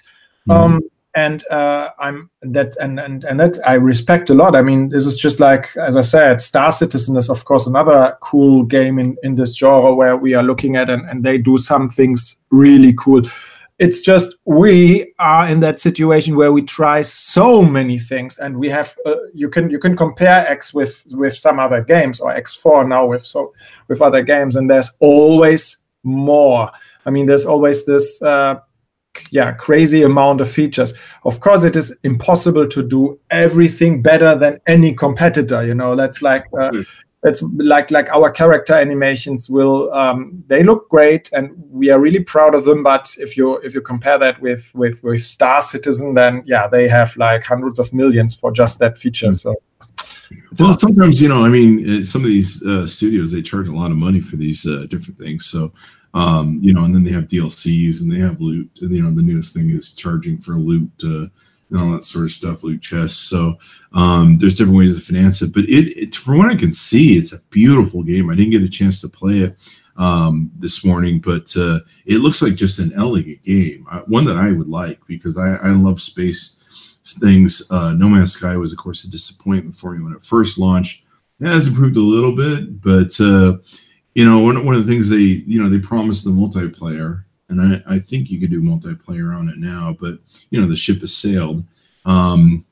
Mm. 0.49 0.55
Um, 0.55 0.81
and 1.13 1.45
uh, 1.47 1.89
I'm 1.99 2.29
that 2.41 2.75
and 2.79 2.99
and 2.99 3.23
and 3.25 3.39
that 3.39 3.59
I 3.65 3.73
respect 3.73 4.29
a 4.29 4.33
lot. 4.33 4.55
I 4.55 4.61
mean, 4.61 4.89
this 4.89 5.05
is 5.05 5.17
just 5.17 5.39
like 5.39 5.75
as 5.75 5.97
I 5.97 6.01
said, 6.01 6.41
Star 6.41 6.71
Citizen 6.71 7.17
is 7.17 7.29
of 7.29 7.43
course 7.45 7.67
another 7.67 8.17
cool 8.21 8.63
game 8.63 8.97
in 8.97 9.17
in 9.23 9.35
this 9.35 9.57
genre 9.57 9.93
where 9.93 10.15
we 10.15 10.33
are 10.35 10.43
looking 10.43 10.77
at 10.77 10.89
and, 10.89 11.07
and 11.09 11.23
they 11.23 11.37
do 11.37 11.57
some 11.57 11.89
things 11.89 12.37
really 12.49 12.93
cool. 12.97 13.23
It's 13.81 13.99
just 13.99 14.35
we 14.45 15.11
are 15.17 15.47
in 15.47 15.59
that 15.61 15.79
situation 15.79 16.35
where 16.35 16.51
we 16.51 16.61
try 16.61 17.01
so 17.01 17.63
many 17.63 17.97
things, 17.97 18.37
and 18.37 18.55
we 18.55 18.69
have 18.69 18.95
uh, 19.07 19.15
you 19.33 19.49
can 19.49 19.71
you 19.71 19.79
can 19.79 19.97
compare 19.97 20.47
X 20.47 20.71
with 20.71 21.03
with 21.13 21.35
some 21.35 21.57
other 21.57 21.81
games 21.81 22.19
or 22.19 22.31
X4 22.31 22.87
now 22.87 23.07
with 23.07 23.25
so 23.25 23.53
with 23.87 23.99
other 23.99 24.21
games, 24.21 24.55
and 24.55 24.69
there's 24.69 24.91
always 24.99 25.77
more. 26.03 26.69
I 27.07 27.09
mean, 27.09 27.25
there's 27.25 27.47
always 27.47 27.85
this. 27.85 28.21
Uh, 28.21 28.59
yeah 29.29 29.51
crazy 29.51 30.03
amount 30.03 30.39
of 30.39 30.49
features 30.49 30.93
of 31.25 31.41
course 31.41 31.65
it 31.65 31.75
is 31.75 31.93
impossible 32.03 32.65
to 32.65 32.81
do 32.81 33.19
everything 33.29 34.01
better 34.01 34.35
than 34.35 34.57
any 34.67 34.93
competitor 34.93 35.65
you 35.65 35.75
know 35.75 35.97
that's 35.97 36.21
like 36.21 36.45
uh, 36.57 36.71
mm. 36.71 36.85
It's 37.23 37.43
like 37.57 37.91
like 37.91 38.09
our 38.09 38.31
character 38.31 38.73
animations 38.73 39.49
will 39.49 39.93
um, 39.93 40.43
they 40.47 40.63
look 40.63 40.89
great 40.89 41.29
and 41.33 41.51
we 41.69 41.89
are 41.89 41.99
really 41.99 42.23
proud 42.23 42.55
of 42.55 42.65
them 42.65 42.83
but 42.83 43.15
if 43.19 43.37
you 43.37 43.57
if 43.57 43.73
you 43.73 43.81
compare 43.81 44.17
that 44.17 44.41
with 44.41 44.71
with 44.73 45.03
with 45.03 45.25
star 45.25 45.61
citizen 45.61 46.13
then 46.13 46.41
yeah 46.45 46.67
they 46.67 46.87
have 46.87 47.15
like 47.17 47.43
hundreds 47.43 47.77
of 47.77 47.93
millions 47.93 48.33
for 48.33 48.51
just 48.51 48.79
that 48.79 48.97
feature 48.97 49.33
so 49.33 49.55
well, 50.59 50.77
sometimes 50.77 51.21
you 51.21 51.27
know, 51.27 51.45
I 51.45 51.49
mean, 51.49 52.01
uh, 52.01 52.05
some 52.05 52.21
of 52.21 52.27
these 52.27 52.65
uh, 52.65 52.87
studios 52.87 53.31
they 53.31 53.41
charge 53.41 53.67
a 53.67 53.73
lot 53.73 53.91
of 53.91 53.97
money 53.97 54.21
for 54.21 54.35
these 54.35 54.65
uh, 54.65 54.85
different 54.89 55.17
things. 55.17 55.45
So 55.45 55.73
um, 56.13 56.59
you 56.61 56.73
know, 56.73 56.83
and 56.83 56.93
then 56.93 57.03
they 57.03 57.11
have 57.11 57.27
DLCs 57.27 58.01
and 58.01 58.11
they 58.11 58.19
have 58.19 58.41
loot. 58.41 58.69
And 58.81 58.91
you 58.91 59.01
know, 59.01 59.11
the 59.11 59.21
newest 59.21 59.53
thing 59.53 59.69
is 59.71 59.93
charging 59.93 60.37
for 60.37 60.55
loot 60.55 60.91
uh, 61.03 61.27
and 61.71 61.79
all 61.79 61.91
that 61.91 62.03
sort 62.03 62.25
of 62.25 62.31
stuff, 62.31 62.63
loot 62.63 62.81
chests. 62.81 63.17
So 63.17 63.57
um, 63.93 64.37
there's 64.37 64.55
different 64.55 64.77
ways 64.77 64.95
to 64.95 65.01
finance 65.01 65.41
it. 65.41 65.53
But 65.53 65.63
it, 65.63 65.97
it, 65.97 66.15
from 66.15 66.37
what 66.37 66.51
I 66.51 66.55
can 66.55 66.71
see, 66.71 67.17
it's 67.17 67.33
a 67.33 67.41
beautiful 67.49 68.03
game. 68.03 68.29
I 68.29 68.35
didn't 68.35 68.51
get 68.51 68.63
a 68.63 68.69
chance 68.69 69.01
to 69.01 69.09
play 69.09 69.39
it 69.39 69.57
um, 69.97 70.51
this 70.57 70.85
morning, 70.85 71.19
but 71.19 71.55
uh, 71.57 71.79
it 72.05 72.17
looks 72.17 72.41
like 72.41 72.55
just 72.55 72.79
an 72.79 72.93
elegant 72.95 73.43
game, 73.43 73.87
uh, 73.89 74.01
one 74.01 74.25
that 74.25 74.37
I 74.37 74.51
would 74.51 74.69
like 74.69 74.99
because 75.07 75.37
I, 75.37 75.55
I 75.55 75.69
love 75.69 76.01
space 76.01 76.57
things. 77.19 77.63
Uh, 77.71 77.93
no 77.93 78.07
Man's 78.07 78.33
Sky 78.33 78.55
was, 78.55 78.71
of 78.71 78.77
course, 78.77 79.03
a 79.03 79.11
disappointment 79.11 79.75
for 79.75 79.93
me 79.93 80.03
when 80.03 80.13
it 80.13 80.23
first 80.23 80.57
launched. 80.57 81.03
It 81.39 81.47
has 81.47 81.67
improved 81.67 81.97
a 81.97 82.01
little 82.01 82.35
bit, 82.35 82.81
but 82.81 83.19
uh, 83.19 83.57
you 84.13 84.25
know, 84.25 84.39
one, 84.39 84.63
one 84.65 84.75
of 84.75 84.85
the 84.85 84.91
things 84.91 85.09
they, 85.09 85.17
you 85.17 85.61
know, 85.61 85.69
they 85.69 85.79
promised 85.79 86.23
the 86.23 86.29
multiplayer, 86.29 87.23
and 87.51 87.61
I, 87.61 87.95
I 87.95 87.99
think 87.99 88.29
you 88.29 88.39
could 88.39 88.49
do 88.49 88.61
multiplayer 88.61 89.37
on 89.37 89.49
it 89.49 89.57
now, 89.57 89.95
but 89.99 90.17
you 90.49 90.59
know, 90.59 90.67
the 90.67 90.75
ship 90.75 91.01
has 91.01 91.15
sailed. 91.15 91.63
Um, 92.05 92.65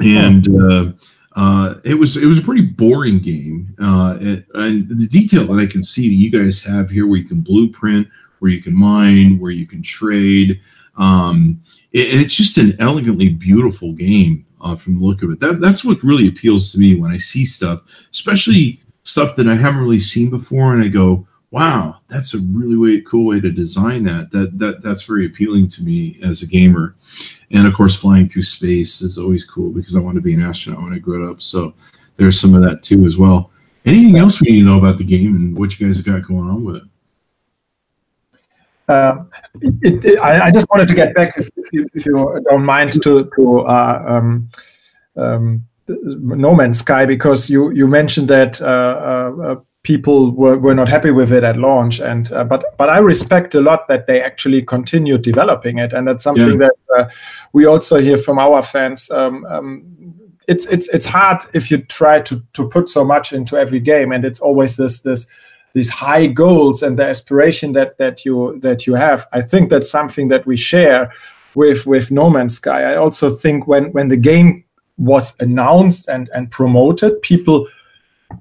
and 0.00 0.48
uh, 0.60 0.92
uh, 1.36 1.74
it 1.84 1.94
was 1.94 2.16
it 2.16 2.26
was 2.26 2.38
a 2.38 2.42
pretty 2.42 2.66
boring 2.66 3.20
game. 3.20 3.74
Uh, 3.80 4.18
it, 4.20 4.46
and 4.54 4.88
the 4.88 5.06
detail 5.06 5.46
that 5.46 5.62
I 5.62 5.66
can 5.66 5.84
see 5.84 6.08
that 6.08 6.14
you 6.14 6.30
guys 6.30 6.62
have 6.64 6.90
here, 6.90 7.06
where 7.06 7.18
you 7.18 7.28
can 7.28 7.40
blueprint, 7.40 8.08
where 8.40 8.50
you 8.50 8.60
can 8.60 8.74
mine, 8.74 9.38
where 9.38 9.52
you 9.52 9.66
can 9.66 9.82
trade, 9.82 10.60
um, 10.96 11.62
it, 11.92 12.12
and 12.12 12.20
it's 12.20 12.34
just 12.34 12.58
an 12.58 12.76
elegantly 12.80 13.28
beautiful 13.28 13.92
game 13.92 14.44
uh, 14.60 14.74
from 14.74 14.98
the 14.98 15.04
look 15.04 15.22
of 15.22 15.30
it. 15.30 15.38
That 15.38 15.60
that's 15.60 15.84
what 15.84 16.02
really 16.02 16.26
appeals 16.26 16.72
to 16.72 16.78
me 16.78 16.96
when 16.96 17.12
I 17.12 17.18
see 17.18 17.44
stuff, 17.44 17.82
especially 18.10 18.80
stuff 19.04 19.36
that 19.36 19.46
I 19.46 19.54
haven't 19.54 19.80
really 19.80 20.00
seen 20.00 20.30
before, 20.30 20.74
and 20.74 20.82
I 20.82 20.88
go, 20.88 21.26
"Wow, 21.50 21.98
that's 22.08 22.34
a 22.34 22.38
really 22.38 22.76
way, 22.76 23.00
cool 23.00 23.26
way 23.26 23.40
to 23.40 23.50
design 23.50 24.04
that." 24.04 24.30
That 24.30 24.58
that 24.58 24.82
that's 24.82 25.02
very 25.02 25.26
appealing 25.26 25.68
to 25.68 25.82
me 25.82 26.18
as 26.22 26.42
a 26.42 26.46
gamer. 26.46 26.94
And 27.50 27.66
of 27.66 27.74
course, 27.74 27.96
flying 27.96 28.28
through 28.28 28.42
space 28.42 29.00
is 29.00 29.18
always 29.18 29.44
cool 29.44 29.70
because 29.70 29.96
I 29.96 30.00
want 30.00 30.16
to 30.16 30.20
be 30.20 30.34
an 30.34 30.42
astronaut 30.42 30.82
when 30.82 30.92
I 30.92 30.98
grow 30.98 31.30
up. 31.30 31.40
So 31.40 31.74
there's 32.16 32.38
some 32.38 32.54
of 32.54 32.62
that 32.62 32.82
too 32.82 33.04
as 33.04 33.16
well. 33.16 33.50
Anything 33.86 34.16
else 34.16 34.40
we 34.40 34.50
need 34.50 34.60
to 34.60 34.66
know 34.66 34.78
about 34.78 34.98
the 34.98 35.04
game 35.04 35.34
and 35.34 35.58
what 35.58 35.78
you 35.78 35.86
guys 35.86 35.96
have 35.96 36.06
got 36.06 36.28
going 36.28 36.48
on 36.48 36.64
with 36.64 36.76
it? 36.76 36.82
Um, 38.88 39.30
it, 39.60 40.04
it, 40.04 40.18
I, 40.18 40.46
I, 40.46 40.50
just 40.50 40.66
wanted 40.70 40.88
to 40.88 40.94
get 40.94 41.14
back, 41.14 41.36
if, 41.36 41.48
if, 41.56 41.72
you, 41.72 41.86
if 41.92 42.06
you, 42.06 42.42
don't 42.48 42.64
mind, 42.64 43.02
to 43.02 43.30
to 43.36 43.60
uh, 43.60 44.04
um, 44.08 44.48
um, 45.16 45.64
no 45.88 46.54
Man's 46.54 46.78
Sky 46.78 47.04
because 47.04 47.50
you 47.50 47.70
you 47.70 47.86
mentioned 47.86 48.28
that 48.28 48.62
uh, 48.62 48.64
uh, 48.64 49.42
uh, 49.42 49.56
people 49.88 50.32
were, 50.32 50.58
were 50.58 50.74
not 50.74 50.86
happy 50.86 51.10
with 51.10 51.32
it 51.32 51.42
at 51.42 51.56
launch 51.56 51.98
and 51.98 52.30
uh, 52.34 52.44
but 52.44 52.76
but 52.76 52.90
I 52.90 52.98
respect 52.98 53.54
a 53.54 53.60
lot 53.62 53.88
that 53.88 54.06
they 54.06 54.20
actually 54.20 54.60
continued 54.60 55.22
developing 55.22 55.78
it 55.78 55.94
and 55.94 56.06
that's 56.06 56.22
something 56.22 56.60
yeah. 56.60 56.68
that 56.68 56.76
uh, 56.94 57.04
we 57.54 57.64
also 57.64 57.96
hear 57.96 58.18
from 58.18 58.38
our 58.38 58.62
fans. 58.62 59.10
Um, 59.10 59.46
um, 59.46 59.84
it's 60.46 60.66
it's 60.66 60.88
it's 60.88 61.06
hard 61.06 61.38
if 61.54 61.70
you 61.70 61.78
try 61.78 62.20
to 62.20 62.42
to 62.52 62.68
put 62.68 62.90
so 62.90 63.02
much 63.02 63.32
into 63.32 63.56
every 63.56 63.80
game 63.80 64.12
and 64.12 64.26
it's 64.26 64.40
always 64.40 64.76
this 64.76 65.00
this 65.00 65.26
these 65.72 65.88
high 65.88 66.26
goals 66.26 66.82
and 66.82 66.98
the 66.98 67.06
aspiration 67.06 67.72
that 67.72 67.96
that 67.96 68.26
you 68.26 68.58
that 68.60 68.86
you 68.86 68.94
have. 68.94 69.26
I 69.32 69.40
think 69.40 69.70
that's 69.70 69.90
something 69.90 70.28
that 70.28 70.44
we 70.44 70.58
share 70.58 71.10
with 71.54 71.86
with 71.86 72.10
No 72.10 72.28
Man's 72.28 72.56
Sky. 72.56 72.92
I 72.92 72.96
also 72.96 73.30
think 73.30 73.66
when 73.66 73.84
when 73.92 74.08
the 74.08 74.20
game 74.32 74.64
was 74.98 75.34
announced 75.40 76.08
and 76.08 76.28
and 76.34 76.50
promoted, 76.50 77.22
people 77.22 77.66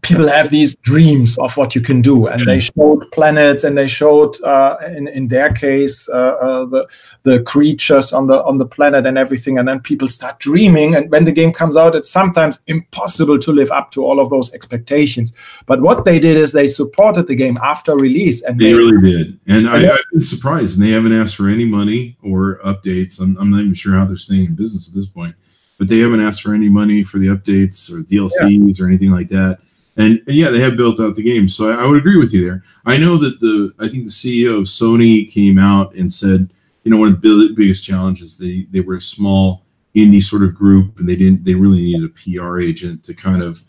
people 0.02 0.28
have 0.28 0.50
these 0.50 0.76
dreams 0.76 1.38
of 1.38 1.56
what 1.56 1.74
you 1.74 1.82
can 1.82 2.02
do. 2.02 2.28
And 2.28 2.46
they 2.46 2.60
showed 2.60 3.10
planets 3.12 3.64
and 3.64 3.78
they 3.78 3.88
showed 3.88 4.42
uh, 4.44 4.78
in, 4.86 5.08
in 5.08 5.28
their 5.28 5.54
case 5.54 6.10
uh, 6.10 6.36
uh, 6.42 6.66
the 6.66 6.88
the 7.24 7.42
creatures 7.42 8.14
on 8.14 8.28
the 8.28 8.42
on 8.44 8.58
the 8.58 8.66
planet 8.66 9.06
and 9.06 9.18
everything. 9.18 9.58
And 9.58 9.68
then 9.68 9.80
people 9.80 10.10
start 10.10 10.40
dreaming. 10.40 10.96
And 10.96 11.10
when 11.10 11.26
the 11.26 11.32
game 11.32 11.54
comes 11.54 11.78
out 11.78 11.96
it's 11.96 12.10
sometimes 12.10 12.60
impossible 12.68 13.40
to 13.40 13.52
live 13.52 13.72
up 13.72 13.92
to 13.92 14.04
all 14.04 14.20
of 14.20 14.30
those 14.30 14.54
expectations. 14.54 15.34
But 15.66 15.82
what 15.82 16.04
they 16.04 16.20
did 16.20 16.38
is 16.38 16.52
they 16.52 16.68
supported 16.68 17.28
the 17.28 17.36
game 17.36 17.58
after 17.62 17.96
release 17.96 18.42
and 18.44 18.60
they, 18.60 18.72
they 18.72 18.74
really 18.74 19.12
did. 19.12 19.40
And 19.48 19.70
I, 19.70 19.80
have 19.80 19.98
been 20.12 20.22
surprised. 20.22 20.78
And 20.78 20.86
they 20.86 20.92
haven't 20.92 21.14
asked 21.14 21.36
for 21.36 21.48
any 21.48 21.66
money 21.66 22.18
or 22.22 22.60
updates. 22.66 23.22
I'm, 23.22 23.38
I'm 23.38 23.52
not 23.52 23.62
even 23.62 23.74
sure 23.74 23.98
how 23.98 24.06
they're 24.06 24.18
staying 24.18 24.46
in 24.46 24.56
business 24.56 24.90
at 24.90 24.96
this 24.96 25.08
point. 25.08 25.36
But 25.78 25.88
they 25.88 26.00
haven't 26.00 26.22
asked 26.22 26.42
for 26.42 26.56
any 26.56 26.70
money 26.70 27.04
for 27.04 27.20
the 27.20 27.28
updates 27.28 27.92
or 27.92 28.02
DLCs 28.02 28.80
yeah. 28.80 28.84
or 28.84 28.88
anything 28.88 29.12
like 29.12 29.30
that. 29.30 29.60
And, 29.98 30.22
and, 30.28 30.36
yeah, 30.36 30.50
they 30.50 30.60
have 30.60 30.78
built 30.78 31.00
out 31.00 31.16
the 31.16 31.24
game. 31.24 31.50
So 31.50 31.72
I, 31.72 31.84
I, 31.84 31.88
would 31.88 31.98
agree 31.98 32.18
with 32.18 32.32
you 32.32 32.46
there. 32.46 32.64
I 32.86 32.98
know 32.98 33.18
that 33.18 33.40
the 33.40 33.74
I 33.80 33.90
think 33.90 34.04
the 34.04 34.10
CEO 34.10 34.60
of 34.60 34.66
Sony 34.66 35.32
came 35.32 35.58
out 35.58 35.96
and 35.96 36.12
said, 36.12 36.50
you 36.84 36.92
know, 36.92 36.98
one 36.98 37.10
of 37.10 37.22
the 37.22 37.54
biggest 37.56 37.84
challenges 37.84 38.38
they 38.38 38.68
they 38.72 38.82
were 38.82 38.96
a 38.96 39.02
small 39.02 39.66
indie 39.96 40.24
sort 40.24 40.44
of 40.44 40.54
group 40.54 41.00
and 41.00 41.10
they 41.10 41.16
didn't 41.16 41.44
they 41.44 41.56
really 41.56 41.82
needed 41.82 42.04
a 42.04 42.38
PR 42.40 42.60
agent 42.60 43.04
to 43.04 43.16
kind 43.16 43.42
of 43.42 43.60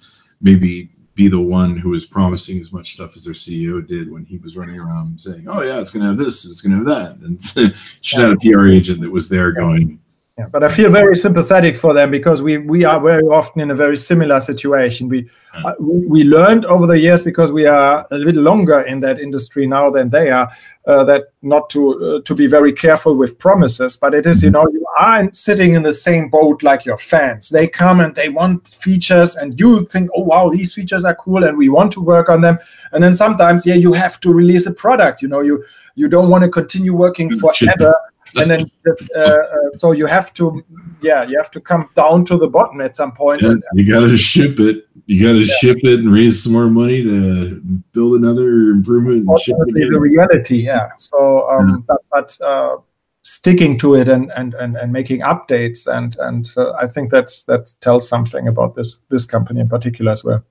maybe 0.42 0.90
be 1.14 1.28
the 1.28 1.40
one 1.40 1.76
who 1.76 1.90
was 1.90 2.06
promising 2.06 2.60
as 2.60 2.72
much 2.72 2.94
stuff 2.94 3.16
as 3.16 3.24
their 3.24 3.34
CEO 3.34 3.84
did 3.84 4.10
when 4.10 4.24
he 4.24 4.38
was 4.38 4.56
running 4.56 4.78
around 4.78 5.20
saying, 5.20 5.46
"Oh 5.48 5.62
yeah, 5.62 5.80
it's 5.80 5.90
going 5.90 6.02
to 6.02 6.08
have 6.08 6.16
this, 6.16 6.44
it's 6.44 6.60
going 6.60 6.70
to 6.72 6.76
have 6.76 7.18
that," 7.18 7.26
and 7.26 7.42
should 8.02 8.20
have 8.20 8.32
a 8.32 8.36
PR 8.36 8.66
agent 8.66 9.00
that 9.00 9.10
was 9.10 9.28
there 9.28 9.50
going, 9.50 9.98
yeah, 10.38 10.46
but 10.46 10.62
I 10.62 10.68
feel 10.68 10.88
very 10.88 11.16
sympathetic 11.16 11.76
for 11.76 11.92
them 11.92 12.12
because 12.12 12.40
we 12.40 12.58
we 12.58 12.84
are 12.84 13.00
very 13.00 13.24
often 13.24 13.60
in 13.60 13.72
a 13.72 13.74
very 13.74 13.96
similar 13.96 14.40
situation. 14.40 15.08
We 15.08 15.28
uh, 15.64 15.74
we 15.80 16.22
learned 16.22 16.64
over 16.66 16.86
the 16.86 16.96
years 16.96 17.24
because 17.24 17.50
we 17.50 17.66
are 17.66 18.06
a 18.12 18.18
little 18.18 18.42
longer 18.42 18.82
in 18.82 19.00
that 19.00 19.18
industry 19.18 19.66
now 19.66 19.90
than 19.90 20.10
they 20.10 20.30
are 20.30 20.48
uh, 20.86 21.02
that 21.04 21.32
not 21.42 21.68
to 21.70 21.80
uh, 21.90 22.20
to 22.20 22.34
be 22.36 22.46
very 22.46 22.72
careful 22.72 23.16
with 23.16 23.36
promises. 23.40 23.96
But 23.96 24.14
it 24.14 24.26
is 24.26 24.40
you 24.40 24.50
know 24.50 24.64
you 24.70 24.86
aren't 24.96 25.34
sitting 25.34 25.74
in 25.74 25.82
the 25.82 25.92
same 25.92 26.28
boat 26.28 26.62
like 26.62 26.84
your 26.84 26.98
fans. 26.98 27.48
They 27.48 27.66
come 27.66 27.98
and 27.98 28.14
they 28.14 28.28
want 28.28 28.68
features, 28.68 29.34
and 29.34 29.58
you 29.58 29.86
think, 29.86 30.08
oh 30.14 30.22
wow, 30.22 30.50
these 30.50 30.72
features 30.72 31.04
are 31.04 31.16
cool, 31.16 31.42
and 31.42 31.58
we 31.58 31.68
want 31.68 31.90
to 31.94 32.00
work 32.00 32.28
on 32.28 32.42
them. 32.42 32.60
And 32.92 33.02
then 33.02 33.14
sometimes, 33.14 33.66
yeah, 33.66 33.74
you 33.74 33.92
have 33.92 34.20
to 34.20 34.32
release 34.32 34.66
a 34.66 34.72
product. 34.72 35.20
You 35.20 35.26
know, 35.26 35.40
you 35.40 35.64
you 35.96 36.06
don't 36.06 36.30
want 36.30 36.44
to 36.44 36.48
continue 36.48 36.94
working 36.94 37.36
forever 37.40 37.92
and 38.36 38.50
then 38.50 38.70
uh, 38.86 39.20
uh, 39.20 39.36
so 39.74 39.92
you 39.92 40.06
have 40.06 40.32
to 40.34 40.64
yeah 41.00 41.22
you 41.22 41.36
have 41.36 41.50
to 41.50 41.60
come 41.60 41.88
down 41.94 42.24
to 42.26 42.36
the 42.36 42.48
bottom 42.48 42.80
at 42.80 42.96
some 42.96 43.12
point. 43.12 43.42
Yeah, 43.42 43.54
you 43.74 43.90
got 43.90 44.00
to 44.00 44.16
ship 44.16 44.60
it. 44.60 44.86
You 45.06 45.22
got 45.22 45.32
to 45.32 45.44
yeah. 45.44 45.54
ship 45.60 45.78
it 45.82 46.00
and 46.00 46.12
raise 46.12 46.42
some 46.42 46.52
more 46.52 46.68
money 46.68 47.02
to 47.02 47.60
build 47.92 48.20
another 48.20 48.70
improvement 48.70 49.28
and 49.28 49.40
ship 49.40 49.56
it 49.66 49.92
the 49.92 50.00
reality 50.00 50.58
yeah. 50.62 50.90
So 50.98 51.48
um, 51.48 51.68
yeah. 51.68 51.76
but, 51.86 52.04
but 52.10 52.46
uh, 52.46 52.76
sticking 53.22 53.78
to 53.78 53.94
it 53.94 54.08
and 54.08 54.30
and 54.32 54.54
and, 54.54 54.76
and 54.76 54.92
making 54.92 55.20
updates 55.20 55.86
and 55.86 56.16
and 56.20 56.50
uh, 56.56 56.72
i 56.72 56.86
think 56.86 57.10
that's 57.10 57.42
that 57.42 57.70
tells 57.80 58.08
something 58.08 58.48
about 58.48 58.74
this 58.74 58.98
this 59.10 59.26
company 59.26 59.60
in 59.60 59.68
particular 59.68 60.12
as 60.12 60.24
well 60.24 60.42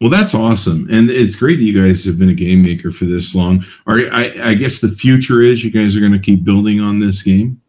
well, 0.00 0.10
that's 0.10 0.34
awesome, 0.34 0.88
and 0.90 1.08
it's 1.10 1.36
great 1.36 1.56
that 1.56 1.64
you 1.64 1.80
guys 1.80 2.04
have 2.04 2.18
been 2.18 2.30
a 2.30 2.34
game 2.34 2.62
maker 2.62 2.92
for 2.92 3.04
this 3.04 3.34
long. 3.34 3.64
Are 3.86 3.98
I, 4.12 4.34
I 4.42 4.54
guess 4.54 4.80
the 4.80 4.90
future 4.90 5.42
is 5.42 5.64
you 5.64 5.70
guys 5.70 5.96
are 5.96 6.00
going 6.00 6.12
to 6.12 6.18
keep 6.18 6.44
building 6.44 6.80
on 6.80 7.00
this 7.00 7.22
game. 7.22 7.60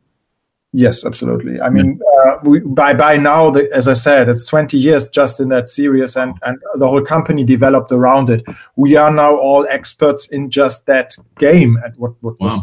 Yes, 0.74 1.06
absolutely. 1.06 1.62
I 1.62 1.70
mean, 1.70 2.02
uh, 2.26 2.36
we, 2.44 2.60
by 2.60 2.94
by 2.94 3.16
now, 3.16 3.50
the, 3.50 3.72
as 3.72 3.88
I 3.88 3.94
said, 3.94 4.28
it's 4.28 4.46
20 4.46 4.78
years 4.78 5.08
just 5.08 5.40
in 5.40 5.48
that 5.50 5.70
series, 5.70 6.18
and 6.18 6.38
and 6.42 6.58
the 6.76 6.88
whole 6.88 7.02
company 7.02 7.46
developed 7.46 7.94
around 7.94 8.30
it. 8.30 8.44
We 8.76 8.98
are 8.98 9.12
now 9.12 9.38
all 9.38 9.66
experts 9.70 10.28
in 10.30 10.50
just 10.50 10.86
that 10.88 11.16
game. 11.40 11.78
And 11.82 11.96
what 11.96 12.14
what 12.22 12.38
wow. 12.42 12.48
was 12.48 12.62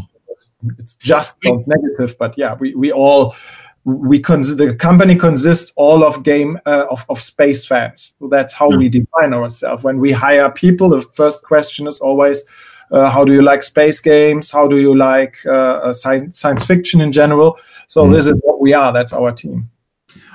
it's 0.78 0.96
just 0.96 1.36
sounds 1.44 1.66
negative, 1.66 2.16
but 2.18 2.36
yeah, 2.36 2.54
we 2.54 2.74
we 2.74 2.92
all 2.92 3.34
we 3.84 4.20
cons- 4.20 4.56
the 4.56 4.74
company 4.74 5.16
consists 5.16 5.72
all 5.76 6.04
of 6.04 6.22
game 6.22 6.58
uh, 6.66 6.86
of, 6.90 7.04
of 7.08 7.20
space 7.20 7.66
fans. 7.66 8.14
So 8.18 8.28
that's 8.28 8.54
how 8.54 8.68
we 8.68 8.88
define 8.88 9.34
ourselves. 9.34 9.82
When 9.82 9.98
we 9.98 10.12
hire 10.12 10.50
people, 10.50 10.88
the 10.88 11.02
first 11.02 11.42
question 11.42 11.88
is 11.88 12.00
always, 12.00 12.44
uh, 12.92 13.10
how 13.10 13.24
do 13.24 13.32
you 13.32 13.42
like 13.42 13.62
space 13.62 14.00
games? 14.00 14.50
How 14.50 14.68
do 14.68 14.78
you 14.78 14.96
like 14.96 15.36
uh, 15.46 15.50
uh 15.50 15.92
science, 15.92 16.38
science 16.38 16.64
fiction 16.64 17.00
in 17.00 17.10
general? 17.10 17.58
So 17.88 18.04
mm. 18.04 18.12
this 18.12 18.26
is 18.26 18.34
what 18.42 18.60
we 18.60 18.72
are. 18.72 18.92
That's 18.92 19.12
our 19.12 19.32
team. 19.32 19.68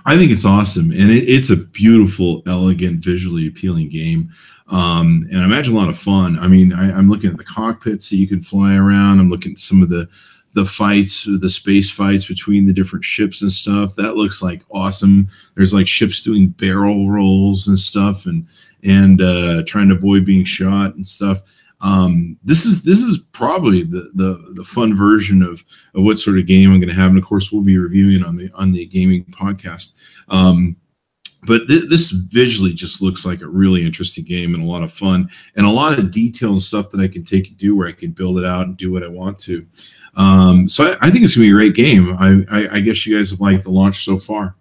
I 0.05 0.17
think 0.17 0.31
it's 0.31 0.45
awesome, 0.45 0.91
and 0.91 1.11
it, 1.11 1.29
it's 1.29 1.49
a 1.49 1.57
beautiful, 1.57 2.41
elegant, 2.47 3.03
visually 3.03 3.47
appealing 3.47 3.89
game. 3.89 4.31
Um, 4.69 5.27
and 5.31 5.41
I 5.41 5.45
imagine 5.45 5.75
a 5.75 5.77
lot 5.77 5.89
of 5.89 5.97
fun. 5.97 6.39
I 6.39 6.47
mean, 6.47 6.73
I, 6.73 6.97
am 6.97 7.09
looking 7.09 7.29
at 7.29 7.37
the 7.37 7.43
cockpits 7.43 8.09
that 8.09 8.17
you 8.17 8.27
can 8.27 8.41
fly 8.41 8.75
around. 8.75 9.19
I'm 9.19 9.29
looking 9.29 9.53
at 9.53 9.59
some 9.59 9.81
of 9.81 9.89
the 9.89 10.07
the 10.53 10.65
fights, 10.65 11.27
the 11.39 11.49
space 11.49 11.91
fights 11.91 12.25
between 12.25 12.65
the 12.65 12.73
different 12.73 13.05
ships 13.05 13.41
and 13.41 13.51
stuff. 13.51 13.95
That 13.95 14.15
looks 14.15 14.41
like 14.41 14.63
awesome. 14.71 15.29
There's 15.55 15.73
like 15.73 15.87
ships 15.87 16.21
doing 16.21 16.49
barrel 16.49 17.09
rolls 17.09 17.67
and 17.67 17.77
stuff, 17.77 18.25
and 18.25 18.47
and 18.83 19.21
uh, 19.21 19.63
trying 19.65 19.89
to 19.89 19.95
avoid 19.95 20.25
being 20.25 20.45
shot 20.45 20.95
and 20.95 21.05
stuff. 21.05 21.41
Um, 21.81 22.37
this 22.43 22.65
is 22.65 22.83
this 22.83 22.99
is 22.99 23.19
probably 23.33 23.83
the, 23.83 24.09
the 24.15 24.53
the 24.55 24.63
fun 24.63 24.95
version 24.95 25.43
of 25.43 25.63
of 25.93 26.03
what 26.03 26.17
sort 26.17 26.39
of 26.39 26.47
game 26.47 26.71
I'm 26.71 26.79
going 26.79 26.89
to 26.89 26.95
have, 26.95 27.09
and 27.09 27.19
of 27.19 27.25
course 27.25 27.51
we'll 27.51 27.61
be 27.61 27.77
reviewing 27.77 28.23
on 28.23 28.35
the 28.35 28.49
on 28.55 28.71
the 28.71 28.85
gaming 28.85 29.25
podcast. 29.25 29.93
Um, 30.29 30.75
but 31.43 31.67
th- 31.67 31.89
this 31.89 32.11
visually 32.11 32.73
just 32.73 33.01
looks 33.01 33.25
like 33.25 33.41
a 33.41 33.47
really 33.47 33.85
interesting 33.85 34.23
game 34.23 34.53
and 34.53 34.63
a 34.63 34.67
lot 34.67 34.83
of 34.83 34.91
fun 34.91 35.29
and 35.55 35.65
a 35.65 35.69
lot 35.69 35.97
of 35.97 36.11
detail 36.11 36.51
and 36.51 36.61
stuff 36.61 36.91
that 36.91 37.01
I 37.01 37.07
can 37.07 37.23
take 37.23 37.47
and 37.49 37.57
do 37.57 37.75
where 37.75 37.87
I 37.87 37.91
can 37.91 38.11
build 38.11 38.39
it 38.39 38.45
out 38.45 38.67
and 38.67 38.77
do 38.77 38.91
what 38.91 39.03
I 39.03 39.07
want 39.07 39.39
to. 39.41 39.65
Um, 40.15 40.67
so 40.67 40.85
I, 40.85 41.07
I, 41.07 41.11
think 41.11 41.23
it's 41.23 41.35
gonna 41.35 41.45
be 41.45 41.51
a 41.51 41.53
great 41.53 41.75
game. 41.75 42.17
I, 42.19 42.43
I, 42.49 42.75
I, 42.77 42.79
guess 42.79 43.05
you 43.05 43.15
guys 43.15 43.29
have 43.29 43.39
liked 43.39 43.63
the 43.63 43.69
launch 43.69 44.03
so 44.03 44.17
far. 44.17 44.55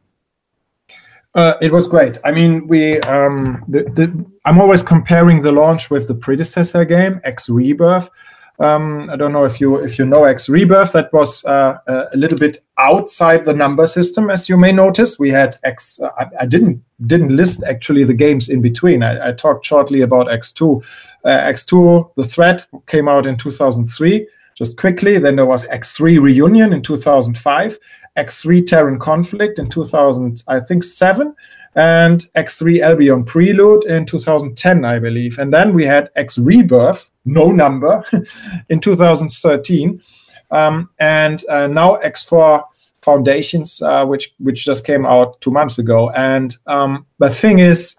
Uh, 1.34 1.54
it 1.62 1.72
was 1.72 1.88
great. 1.88 2.18
I 2.24 2.32
mean, 2.32 2.66
we 2.66 3.00
um, 3.00 3.64
the, 3.66 3.84
the, 3.84 4.26
I'm 4.44 4.60
always 4.60 4.82
comparing 4.82 5.40
the 5.40 5.52
launch 5.52 5.90
with 5.90 6.08
the 6.08 6.14
predecessor 6.14 6.84
game, 6.84 7.20
X 7.24 7.48
Rebirth. 7.48 8.10
Um, 8.58 9.10
I 9.10 9.16
don't 9.16 9.32
know 9.32 9.44
if 9.44 9.60
you 9.60 9.76
if 9.76 9.98
you 9.98 10.06
know 10.06 10.24
X 10.24 10.48
Rebirth. 10.48 10.92
That 10.92 11.12
was 11.12 11.44
uh, 11.44 11.78
a 11.86 12.16
little 12.16 12.38
bit 12.38 12.62
outside 12.78 13.44
the 13.44 13.52
number 13.52 13.86
system, 13.86 14.30
as 14.30 14.48
you 14.48 14.56
may 14.56 14.72
notice. 14.72 15.18
We 15.18 15.30
had 15.30 15.56
X. 15.62 16.00
Uh, 16.00 16.10
I, 16.40 16.46
didn't 16.46 16.82
didn't 17.06 17.36
list 17.36 17.62
actually 17.64 18.04
the 18.04 18.14
games 18.14 18.48
in 18.48 18.62
between. 18.62 19.02
I, 19.02 19.28
I 19.28 19.32
talked 19.32 19.66
shortly 19.66 20.00
about 20.00 20.28
X2. 20.28 20.82
Uh, 21.24 21.28
X2, 21.28 22.14
the 22.14 22.24
threat 22.24 22.66
came 22.86 23.08
out 23.08 23.26
in 23.26 23.36
2003 23.36 24.26
just 24.54 24.78
quickly. 24.78 25.18
Then 25.18 25.36
there 25.36 25.46
was 25.46 25.66
X3 25.68 26.20
Reunion 26.20 26.72
in 26.72 26.82
2005, 26.82 27.78
X3 28.16 28.66
Terran 28.66 28.98
Conflict 28.98 29.58
in 29.58 29.68
2000, 29.68 30.42
I 30.48 30.60
think 30.60 30.82
seven, 30.82 31.34
and 31.74 32.26
X3 32.34 32.80
Albion 32.80 33.24
Prelude 33.24 33.84
in 33.84 34.06
2010, 34.06 34.84
I 34.84 34.98
believe. 34.98 35.38
And 35.38 35.52
then 35.52 35.74
we 35.74 35.84
had 35.84 36.10
X 36.16 36.38
Rebirth, 36.38 37.10
no 37.26 37.50
number, 37.50 38.04
in 38.68 38.80
2013, 38.80 40.02
um, 40.50 40.88
and 40.98 41.44
uh, 41.48 41.66
now 41.66 41.96
X4 41.96 42.64
Foundations, 43.02 43.80
uh, 43.82 44.04
which 44.04 44.32
which 44.38 44.64
just 44.64 44.84
came 44.84 45.06
out 45.06 45.40
two 45.40 45.52
months 45.52 45.78
ago. 45.78 46.10
And 46.10 46.56
um, 46.66 47.06
the 47.20 47.30
thing 47.30 47.60
is, 47.60 47.96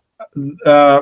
uh, 0.65 1.01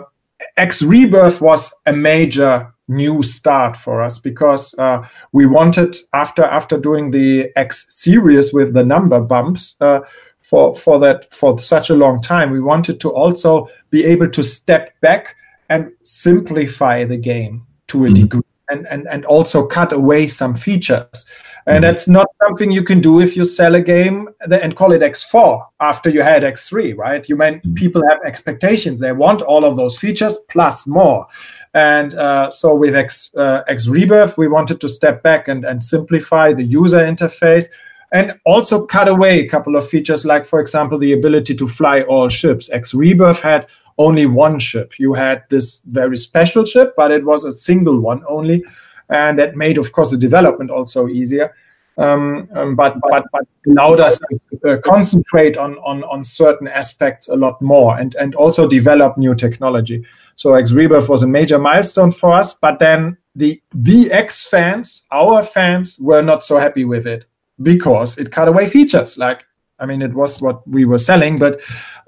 X 0.57 0.83
Rebirth 0.83 1.41
was 1.41 1.73
a 1.87 1.93
major 1.93 2.71
new 2.87 3.23
start 3.23 3.75
for 3.75 4.03
us 4.03 4.19
because 4.19 4.77
uh, 4.77 5.01
we 5.31 5.47
wanted 5.47 5.97
after 6.13 6.43
after 6.43 6.77
doing 6.77 7.11
the 7.11 7.51
X 7.55 7.87
series 7.89 8.53
with 8.53 8.73
the 8.75 8.85
number 8.85 9.19
bumps 9.19 9.75
uh, 9.81 10.01
for 10.41 10.75
for 10.75 10.99
that 10.99 11.33
for 11.33 11.57
such 11.57 11.89
a 11.89 11.95
long 11.95 12.21
time, 12.21 12.51
we 12.51 12.61
wanted 12.61 12.99
to 12.99 13.09
also 13.09 13.67
be 13.89 14.03
able 14.03 14.29
to 14.29 14.43
step 14.43 14.93
back 15.01 15.35
and 15.69 15.91
simplify 16.03 17.03
the 17.03 17.17
game 17.17 17.65
to 17.87 18.05
a 18.05 18.07
mm-hmm. 18.07 18.21
degree 18.21 18.41
and, 18.69 18.87
and 18.87 19.07
and 19.07 19.25
also 19.25 19.65
cut 19.65 19.93
away 19.93 20.27
some 20.27 20.55
features. 20.55 21.25
And 21.67 21.75
mm-hmm. 21.75 21.81
that's 21.81 22.07
not 22.07 22.27
something 22.43 22.69
you 22.69 22.83
can 22.83 23.01
do 23.01 23.21
if 23.21 23.35
you 23.35 23.43
sell 23.43 23.75
a 23.75 23.81
game 23.81 24.29
and 24.49 24.75
call 24.75 24.91
it 24.91 25.01
X4 25.01 25.65
after 25.79 26.09
you 26.09 26.21
had 26.21 26.43
X3, 26.43 26.95
right? 26.95 27.27
You 27.27 27.35
mean 27.35 27.55
mm-hmm. 27.55 27.73
people 27.73 28.03
have 28.07 28.19
expectations. 28.23 28.99
They 28.99 29.13
want 29.13 29.41
all 29.41 29.65
of 29.65 29.75
those 29.75 29.97
features 29.97 30.37
plus 30.49 30.85
more. 30.85 31.25
And 31.73 32.13
uh, 32.13 32.51
so 32.51 32.73
with 32.75 32.95
X, 32.95 33.31
uh, 33.35 33.63
X 33.67 33.87
Rebirth, 33.87 34.37
we 34.37 34.47
wanted 34.47 34.79
to 34.79 34.87
step 34.87 35.23
back 35.23 35.47
and, 35.47 35.65
and 35.65 35.83
simplify 35.83 36.53
the 36.53 36.63
user 36.63 36.99
interface 36.99 37.65
and 38.13 38.39
also 38.45 38.85
cut 38.85 39.09
away 39.09 39.39
a 39.39 39.47
couple 39.47 39.75
of 39.75 39.89
features, 39.89 40.25
like, 40.25 40.45
for 40.45 40.61
example, 40.61 40.97
the 40.97 41.11
ability 41.11 41.53
to 41.55 41.67
fly 41.67 42.03
all 42.03 42.29
ships. 42.29 42.69
X 42.69 42.93
Rebirth 42.93 43.41
had 43.41 43.67
only 43.97 44.25
one 44.25 44.59
ship. 44.59 44.99
You 44.99 45.13
had 45.13 45.43
this 45.49 45.79
very 45.81 46.17
special 46.17 46.65
ship, 46.65 46.93
but 46.97 47.11
it 47.11 47.25
was 47.25 47.45
a 47.45 47.51
single 47.51 47.99
one 47.99 48.23
only. 48.27 48.63
And 49.09 49.37
that 49.39 49.55
made, 49.55 49.77
of 49.77 49.91
course, 49.91 50.11
the 50.11 50.17
development 50.17 50.71
also 50.71 51.07
easier. 51.07 51.53
Um, 51.97 52.49
um, 52.53 52.75
but, 52.75 52.97
but, 53.09 53.25
but 53.31 53.47
allowed 53.67 54.01
us 54.01 54.19
to 54.19 54.67
uh, 54.67 54.77
concentrate 54.81 55.57
on, 55.57 55.77
on, 55.77 56.03
on 56.03 56.25
certain 56.25 56.67
aspects 56.67 57.29
a 57.29 57.35
lot 57.35 57.61
more 57.61 57.97
and, 57.97 58.15
and 58.15 58.35
also 58.35 58.67
develop 58.67 59.17
new 59.17 59.33
technology. 59.33 60.05
So 60.35 60.55
X 60.55 60.73
Rebirth 60.73 61.07
was 61.07 61.23
a 61.23 61.27
major 61.27 61.57
milestone 61.57 62.11
for 62.11 62.33
us, 62.33 62.53
but 62.53 62.79
then 62.79 63.17
the 63.35 63.61
the 63.73 64.11
X 64.11 64.45
fans, 64.45 65.03
our 65.11 65.43
fans, 65.43 65.97
were 65.99 66.21
not 66.21 66.43
so 66.43 66.57
happy 66.57 66.83
with 66.83 67.07
it 67.07 67.25
because 67.61 68.17
it 68.17 68.31
cut 68.31 68.47
away 68.47 68.67
features. 68.67 69.17
Like, 69.17 69.45
I 69.79 69.85
mean, 69.85 70.01
it 70.01 70.13
was 70.13 70.41
what 70.41 70.65
we 70.67 70.85
were 70.85 70.97
selling, 70.97 71.37
but 71.37 71.59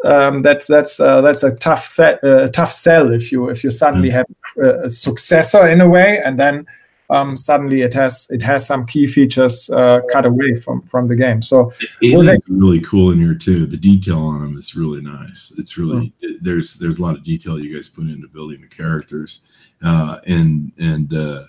um, 0.06 0.42
that's 0.42 0.68
that's 0.68 1.00
uh, 1.00 1.22
that's 1.22 1.44
a 1.44 1.56
tough 1.56 1.96
th- 1.96 2.24
uh, 2.24 2.48
tough 2.50 2.72
sell 2.72 3.12
if 3.12 3.32
you 3.32 3.50
if 3.50 3.64
you 3.64 3.72
suddenly 3.72 4.10
mm. 4.10 4.14
have 4.14 4.84
a 4.84 4.90
successor 4.90 5.68
in 5.68 5.82
a 5.82 5.90
way, 5.90 6.22
and 6.24 6.40
then 6.40 6.66
um, 7.10 7.36
suddenly 7.36 7.82
it 7.82 7.94
has 7.94 8.28
it 8.30 8.42
has 8.42 8.66
some 8.66 8.86
key 8.86 9.08
features 9.08 9.70
uh, 9.70 10.00
cut 10.12 10.26
away 10.26 10.56
from 10.56 10.82
from 10.84 11.08
the 11.08 11.16
game. 11.16 11.42
So 11.42 11.74
it's 12.02 12.50
really 12.50 12.82
cool 12.82 13.12
in 13.12 13.20
here 13.20 13.36
too. 13.36 13.66
The 13.66 13.78
detail 13.78 14.20
on 14.20 14.42
them 14.42 14.58
is 14.58 14.76
really 14.76 15.02
nice. 15.02 15.54
It's 15.58 15.78
really 15.78 16.08
mm. 16.08 16.14
it, 16.22 16.44
there's 16.44 16.76
there's 16.76 17.00
a 17.00 17.02
lot 17.02 17.16
of 17.16 17.24
detail 17.24 17.60
you 17.60 17.76
guys 17.76 17.88
put 17.88 18.06
into 18.06 18.28
building 18.28 18.62
the 18.62 18.68
characters, 18.68 19.46
uh, 19.84 20.20
and 20.26 20.72
and 20.78 21.14
uh, 21.14 21.44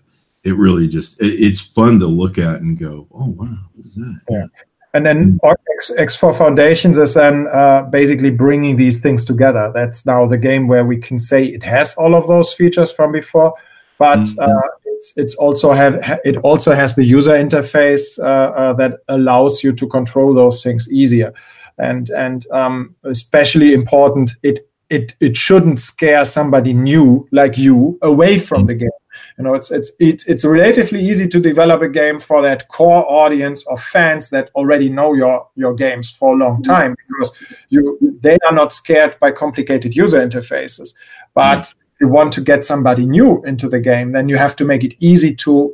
it 0.45 0.57
really 0.57 0.89
just 0.89 1.21
it, 1.21 1.35
it's 1.35 1.61
fun 1.61 1.99
to 2.01 2.07
look 2.07 2.39
at 2.39 2.61
and 2.61 2.79
go, 2.79 3.07
oh 3.13 3.31
wow, 3.31 3.57
what 3.75 3.87
is 3.87 3.95
that? 3.97 4.21
Yeah. 4.31 4.47
And 4.95 5.05
then 5.05 5.39
mm. 5.43 5.55
X, 5.77 5.93
X4 5.99 6.37
Foundations 6.37 6.99
is 6.99 7.15
then 7.15 7.47
uh, 7.53 7.83
basically 7.83 8.31
bringing 8.31 8.77
these 8.77 9.03
things 9.03 9.25
together. 9.25 9.71
That's 9.75 10.07
now 10.07 10.27
the 10.27 10.39
game 10.39 10.67
where 10.67 10.85
we 10.85 10.97
can 10.97 11.19
say 11.19 11.45
it 11.45 11.63
has 11.63 11.95
all 11.95 12.15
of 12.15 12.27
those 12.27 12.53
features 12.53 12.91
from 12.91 13.13
before, 13.13 13.55
but 13.99 14.21
mm-hmm. 14.21 14.41
uh, 14.41 14.69
it's 14.87 15.13
it's 15.17 15.35
also 15.37 15.73
have 15.73 16.21
it 16.25 16.37
also 16.39 16.73
has 16.73 16.97
the 16.97 17.05
user 17.05 17.33
interface 17.33 18.19
uh, 18.19 18.53
uh, 18.53 18.73
that 18.75 18.99
allows 19.09 19.63
you 19.63 19.73
to 19.73 19.87
control 19.87 20.35
those 20.35 20.63
things 20.63 20.91
easier, 20.91 21.33
and 21.79 22.11
and 22.11 22.47
um, 22.51 22.95
especially 23.05 23.75
important 23.75 24.33
it 24.43 24.61
it 24.91 25.15
it 25.21 25.37
shouldn't 25.37 25.79
scare 25.81 26.25
somebody 26.25 26.73
new 26.73 27.29
like 27.31 27.59
you 27.59 27.99
away 28.03 28.39
from 28.39 28.67
the 28.67 28.75
game. 28.75 28.91
You 29.39 29.45
know, 29.45 29.55
it's 29.55 29.71
it's 29.71 29.93
it's 30.01 30.27
it's 30.27 30.45
relatively 30.45 31.01
easy 31.01 31.29
to 31.29 31.39
develop 31.39 31.81
a 31.83 31.89
game 31.89 32.19
for 32.19 32.43
that 32.43 32.67
core 32.67 33.09
audience 33.09 33.65
of 33.69 33.81
fans 33.81 34.31
that 34.31 34.51
already 34.57 34.89
know 34.89 35.15
your 35.15 35.49
your 35.55 35.75
games 35.75 36.11
for 36.11 36.35
a 36.35 36.37
long 36.37 36.55
mm-hmm. 36.55 36.73
time 36.73 36.97
because 37.07 37.33
you 37.69 37.99
they 38.21 38.37
are 38.47 38.53
not 38.53 38.73
scared 38.73 39.17
by 39.21 39.31
complicated 39.31 39.95
user 39.95 40.19
interfaces, 40.19 40.93
but 41.35 41.61
mm-hmm. 41.61 42.05
you 42.05 42.09
want 42.09 42.33
to 42.33 42.41
get 42.41 42.65
somebody 42.65 43.07
new 43.07 43.41
into 43.45 43.69
the 43.69 43.79
game, 43.79 44.11
then 44.11 44.29
you 44.29 44.37
have 44.37 44.57
to 44.57 44.65
make 44.65 44.83
it 44.83 44.97
easy 44.99 45.33
to 45.37 45.73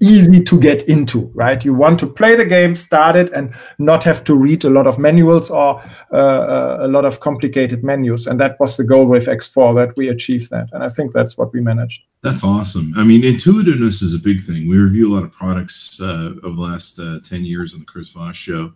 easy 0.00 0.42
to 0.44 0.60
get 0.60 0.82
into 0.82 1.30
right? 1.34 1.64
You 1.64 1.74
want 1.74 1.98
to 2.00 2.06
play 2.06 2.36
the 2.36 2.44
game 2.44 2.76
start 2.76 3.16
it 3.16 3.30
and 3.32 3.52
not 3.78 4.04
have 4.04 4.22
to 4.24 4.34
read 4.34 4.64
a 4.64 4.70
lot 4.70 4.86
of 4.86 4.98
manuals 4.98 5.50
or 5.50 5.82
uh, 6.12 6.16
uh, 6.16 6.78
a 6.82 6.88
lot 6.88 7.04
of 7.04 7.20
complicated 7.20 7.82
menus. 7.82 8.26
And 8.26 8.38
that 8.40 8.58
was 8.60 8.76
the 8.76 8.84
goal 8.84 9.06
with 9.06 9.26
x4 9.26 9.74
that 9.74 9.96
we 9.96 10.08
achieved 10.08 10.50
that. 10.50 10.68
And 10.72 10.84
i 10.84 10.88
think 10.88 11.12
that's 11.12 11.36
what 11.36 11.52
we 11.52 11.60
managed. 11.60 12.02
That's 12.22 12.44
awesome. 12.44 12.92
I 12.96 13.04
mean 13.04 13.24
intuitiveness 13.24 14.02
is 14.02 14.14
a 14.14 14.18
big 14.18 14.42
thing. 14.42 14.68
We 14.68 14.76
review 14.76 15.12
a 15.12 15.14
lot 15.14 15.24
of 15.24 15.32
products 15.32 16.00
uh, 16.00 16.34
over 16.44 16.54
the 16.54 16.62
last 16.62 16.98
uh, 16.98 17.18
10 17.24 17.44
years 17.44 17.74
on 17.74 17.80
the 17.80 17.86
chris 17.86 18.10
voss 18.10 18.36
show. 18.36 18.72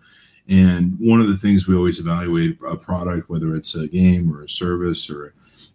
And 0.48 0.96
one 0.98 1.20
of 1.20 1.28
the 1.28 1.38
things 1.38 1.66
we 1.66 1.76
always 1.76 2.00
evaluate 2.00 2.58
a 2.68 2.76
product 2.76 3.30
whether 3.30 3.54
it's 3.54 3.76
a 3.76 3.86
game 3.86 4.34
or 4.34 4.44
a 4.44 4.48
service 4.48 5.08
or 5.08 5.32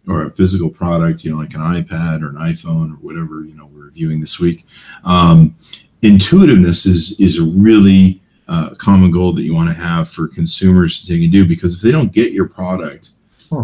or 0.08 0.22
a 0.22 0.30
physical 0.30 0.70
product, 0.70 1.24
you 1.24 1.30
know, 1.30 1.38
like 1.38 1.54
an 1.54 1.60
iPad 1.60 2.22
or 2.22 2.30
an 2.30 2.36
iPhone 2.36 2.92
or 2.92 2.96
whatever, 2.96 3.44
you 3.44 3.54
know, 3.54 3.66
we're 3.66 3.86
reviewing 3.86 4.20
this 4.20 4.40
week. 4.40 4.64
Um, 5.04 5.54
intuitiveness 6.02 6.86
is 6.86 7.18
is 7.20 7.38
a 7.38 7.44
really 7.44 8.20
uh, 8.48 8.74
common 8.74 9.10
goal 9.10 9.32
that 9.32 9.42
you 9.42 9.54
want 9.54 9.68
to 9.68 9.74
have 9.74 10.10
for 10.10 10.26
consumers 10.26 11.00
to 11.00 11.06
take 11.06 11.22
and 11.22 11.32
do 11.32 11.46
because 11.46 11.76
if 11.76 11.80
they 11.82 11.92
don't 11.92 12.12
get 12.12 12.32
your 12.32 12.48
product, 12.48 13.10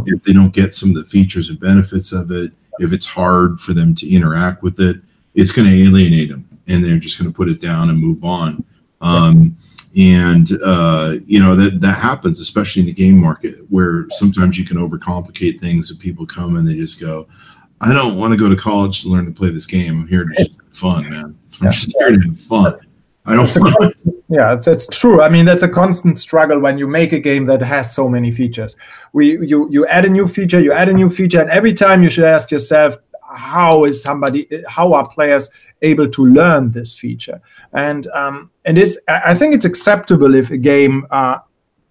if 0.06 0.22
they 0.22 0.32
don't 0.32 0.52
get 0.52 0.74
some 0.74 0.90
of 0.90 0.96
the 0.96 1.04
features 1.04 1.48
and 1.48 1.58
benefits 1.60 2.12
of 2.12 2.30
it, 2.30 2.52
if 2.78 2.92
it's 2.92 3.06
hard 3.06 3.60
for 3.60 3.72
them 3.72 3.94
to 3.94 4.10
interact 4.10 4.62
with 4.62 4.80
it, 4.80 5.00
it's 5.34 5.52
going 5.52 5.68
to 5.68 5.84
alienate 5.84 6.28
them 6.28 6.46
and 6.66 6.84
they're 6.84 6.98
just 6.98 7.18
going 7.18 7.30
to 7.30 7.36
put 7.36 7.48
it 7.48 7.60
down 7.60 7.90
and 7.90 7.98
move 7.98 8.24
on. 8.24 8.64
Um, 9.00 9.56
and 9.96 10.50
uh, 10.62 11.16
you 11.26 11.42
know 11.42 11.56
that 11.56 11.80
that 11.80 11.96
happens 11.96 12.40
especially 12.40 12.80
in 12.80 12.86
the 12.86 12.92
game 12.92 13.20
market 13.20 13.58
where 13.70 14.06
sometimes 14.10 14.58
you 14.58 14.64
can 14.64 14.76
overcomplicate 14.76 15.58
things 15.58 15.90
and 15.90 15.98
people 15.98 16.26
come 16.26 16.56
and 16.56 16.68
they 16.68 16.74
just 16.74 17.00
go 17.00 17.26
i 17.80 17.92
don't 17.92 18.18
want 18.18 18.30
to 18.32 18.36
go 18.36 18.48
to 18.48 18.56
college 18.56 19.02
to 19.02 19.08
learn 19.08 19.24
to 19.26 19.32
play 19.32 19.50
this 19.50 19.66
game. 19.66 20.02
I'm 20.02 20.06
here 20.06 20.24
to 20.24 20.34
just 20.34 20.56
have 20.56 20.76
fun 20.76 21.10
man. 21.10 21.38
I'm 21.60 21.72
just 21.72 21.94
here 21.98 22.10
to 22.10 22.20
have 22.20 22.40
fun. 22.40 22.76
I 23.28 23.34
don't 23.34 23.48
want 23.56 23.96
yeah 24.28 24.52
it's, 24.52 24.66
it's 24.68 24.86
true. 24.86 25.22
I 25.22 25.28
mean 25.28 25.44
that's 25.44 25.62
a 25.62 25.68
constant 25.68 26.18
struggle 26.18 26.60
when 26.60 26.78
you 26.78 26.86
make 26.86 27.12
a 27.12 27.18
game 27.18 27.46
that 27.46 27.60
has 27.62 27.94
so 27.94 28.08
many 28.08 28.30
features. 28.30 28.76
We 29.12 29.38
you 29.46 29.68
you 29.70 29.86
add 29.86 30.04
a 30.04 30.08
new 30.08 30.28
feature 30.28 30.60
you 30.60 30.72
add 30.72 30.88
a 30.88 30.92
new 30.92 31.08
feature 31.08 31.40
and 31.40 31.50
every 31.50 31.72
time 31.72 32.02
you 32.02 32.10
should 32.10 32.24
ask 32.24 32.50
yourself 32.50 32.96
how 33.22 33.84
is 33.84 34.02
somebody 34.02 34.46
how 34.68 34.92
are 34.92 35.08
players 35.08 35.50
able 35.82 36.08
to 36.08 36.26
learn 36.26 36.72
this 36.72 36.94
feature. 36.94 37.40
And 37.72 38.06
um, 38.08 38.50
and 38.66 38.76
this 38.76 39.00
i 39.08 39.34
think 39.34 39.54
it's 39.54 39.64
acceptable 39.64 40.34
if 40.34 40.50
a 40.50 40.58
game 40.58 41.06
uh, 41.10 41.38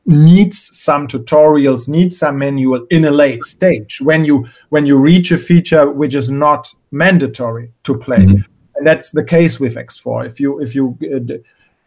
needs 0.05 0.69
some 0.77 1.07
tutorials 1.07 1.87
needs 1.87 2.19
some 2.19 2.37
manual 2.37 2.85
in 2.91 3.05
a 3.05 3.11
late 3.11 3.43
stage 3.43 3.99
when 4.01 4.23
you 4.23 4.45
when 4.69 4.85
you 4.85 4.97
reach 4.97 5.31
a 5.31 5.37
feature 5.37 5.89
which 5.89 6.13
is 6.13 6.29
not 6.29 6.71
mandatory 6.91 7.71
to 7.83 7.97
play. 7.97 8.19
Mm-hmm. 8.19 8.51
and 8.75 8.85
that's 8.85 9.09
the 9.11 9.23
case 9.23 9.59
with 9.59 9.75
x4 9.75 10.27
if 10.27 10.39
you 10.39 10.61
if 10.61 10.75
you 10.75 10.97
uh, 11.15 11.37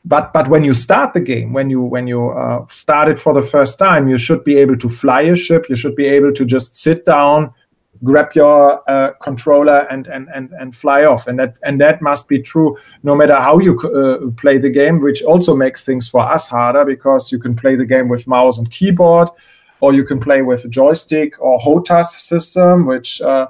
but 0.05 0.33
but 0.33 0.49
when 0.49 0.65
you 0.65 0.75
start 0.75 1.13
the 1.13 1.21
game 1.21 1.53
when 1.53 1.71
you 1.71 1.83
when 1.83 2.07
you 2.09 2.31
uh, 2.31 2.67
start 2.67 3.09
it 3.09 3.19
for 3.19 3.33
the 3.35 3.43
first 3.43 3.79
time 3.79 4.09
you 4.09 4.19
should 4.19 4.43
be 4.43 4.57
able 4.57 4.77
to 4.77 4.89
fly 4.89 5.23
a 5.23 5.37
ship. 5.37 5.67
You 5.69 5.77
should 5.77 5.97
be 5.97 6.07
able 6.07 6.33
to 6.33 6.45
just 6.45 6.77
sit 6.77 7.05
down 7.05 7.53
grab 8.05 8.33
your 8.35 8.89
uh, 8.89 9.13
controller 9.21 9.87
and, 9.91 10.07
and 10.07 10.29
and 10.35 10.53
and 10.53 10.75
fly 10.75 11.05
off 11.05 11.27
and 11.27 11.39
that 11.39 11.59
and 11.65 11.81
that 11.81 12.01
must 12.01 12.29
be 12.29 12.41
true 12.41 12.77
no 13.03 13.15
matter 13.15 13.35
how 13.35 13.59
you 13.59 13.79
uh, 13.81 14.31
play 14.41 14.59
the 14.59 14.71
game 14.71 15.01
which 15.01 15.23
also 15.23 15.55
makes 15.57 15.85
things 15.85 16.09
for 16.09 16.21
us 16.21 16.47
harder 16.47 16.85
because 16.85 17.33
you 17.33 17.39
can 17.39 17.57
play 17.57 17.75
the 17.77 17.85
game 17.85 18.09
with 18.09 18.27
mouse 18.27 18.59
and 18.59 18.71
keyboard 18.71 19.29
or 19.81 19.93
you 19.93 20.05
can 20.05 20.21
play 20.21 20.43
with 20.43 20.65
a 20.65 20.69
joystick 20.69 21.35
or 21.41 21.59
HOTAS 21.59 22.21
system 22.21 22.87
which 22.87 23.21
uh, 23.21 23.47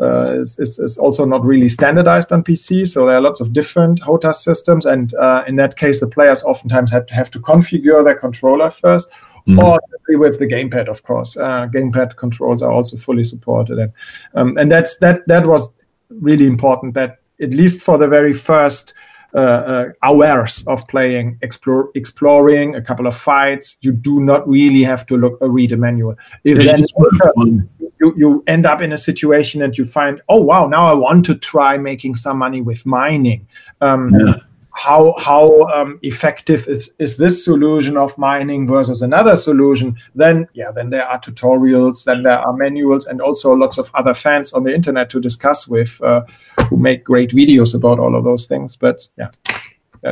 uh 0.00 0.40
is, 0.40 0.58
is, 0.58 0.78
is, 0.78 0.98
also 0.98 1.24
not 1.24 1.42
really 1.42 1.68
standardized 1.68 2.30
on 2.30 2.44
PC. 2.44 2.86
So 2.86 3.06
there 3.06 3.16
are 3.16 3.20
lots 3.20 3.40
of 3.40 3.54
different 3.54 4.00
HOTAS 4.02 4.42
systems, 4.42 4.84
and 4.84 5.14
uh, 5.14 5.44
in 5.48 5.56
that 5.56 5.78
case, 5.78 6.00
the 6.00 6.06
players 6.06 6.42
oftentimes 6.42 6.90
have 6.90 7.06
to 7.06 7.14
have 7.14 7.30
to 7.30 7.40
configure 7.40 8.04
their 8.04 8.14
controller 8.14 8.68
first, 8.68 9.08
Mm. 9.46 9.62
Or 9.62 9.78
with 10.08 10.38
the 10.38 10.46
gamepad, 10.46 10.88
of 10.88 11.02
course. 11.02 11.36
Uh, 11.36 11.68
gamepad 11.72 12.16
controls 12.16 12.62
are 12.62 12.70
also 12.70 12.96
fully 12.96 13.24
supported, 13.24 13.78
and 13.78 13.92
um, 14.34 14.58
and 14.58 14.70
that's 14.70 14.96
that 14.98 15.26
that 15.28 15.46
was 15.46 15.68
really 16.08 16.46
important. 16.46 16.94
That 16.94 17.18
at 17.40 17.50
least 17.50 17.80
for 17.80 17.96
the 17.96 18.08
very 18.08 18.32
first 18.32 18.94
uh, 19.34 19.38
uh, 19.38 19.88
hours 20.02 20.64
of 20.66 20.86
playing, 20.88 21.38
explore, 21.42 21.90
exploring 21.94 22.74
a 22.74 22.82
couple 22.82 23.06
of 23.06 23.16
fights, 23.16 23.76
you 23.82 23.92
do 23.92 24.20
not 24.20 24.48
really 24.48 24.82
have 24.82 25.06
to 25.06 25.16
look 25.16 25.38
uh, 25.42 25.50
read 25.50 25.72
a 25.72 25.76
manual. 25.76 26.16
If 26.42 26.58
then 26.58 26.84
you, 28.00 28.14
you 28.16 28.44
end 28.46 28.66
up 28.66 28.82
in 28.82 28.92
a 28.92 28.98
situation 28.98 29.62
and 29.62 29.76
you 29.76 29.84
find, 29.84 30.20
oh 30.28 30.40
wow, 30.40 30.66
now 30.66 30.86
I 30.86 30.94
want 30.94 31.24
to 31.26 31.34
try 31.34 31.76
making 31.76 32.16
some 32.16 32.38
money 32.38 32.62
with 32.62 32.84
mining. 32.84 33.46
Um, 33.80 34.12
yeah 34.14 34.34
how 34.76 35.14
how 35.18 35.62
um, 35.68 35.98
effective 36.02 36.68
is, 36.68 36.92
is 36.98 37.16
this 37.16 37.44
solution 37.44 37.96
of 37.96 38.16
mining 38.18 38.66
versus 38.66 39.00
another 39.00 39.34
solution 39.34 39.96
then 40.14 40.46
yeah 40.52 40.70
then 40.70 40.90
there 40.90 41.06
are 41.06 41.18
tutorials 41.18 42.04
then 42.04 42.22
there 42.22 42.38
are 42.38 42.52
manuals 42.52 43.06
and 43.06 43.22
also 43.22 43.52
lots 43.54 43.78
of 43.78 43.90
other 43.94 44.12
fans 44.12 44.52
on 44.52 44.64
the 44.64 44.74
internet 44.74 45.08
to 45.08 45.18
discuss 45.20 45.66
with 45.66 46.00
uh, 46.02 46.22
who 46.68 46.76
make 46.76 47.04
great 47.04 47.30
videos 47.30 47.74
about 47.74 47.98
all 47.98 48.14
of 48.14 48.24
those 48.24 48.46
things. 48.46 48.76
But 48.76 49.08
yeah 49.18 49.30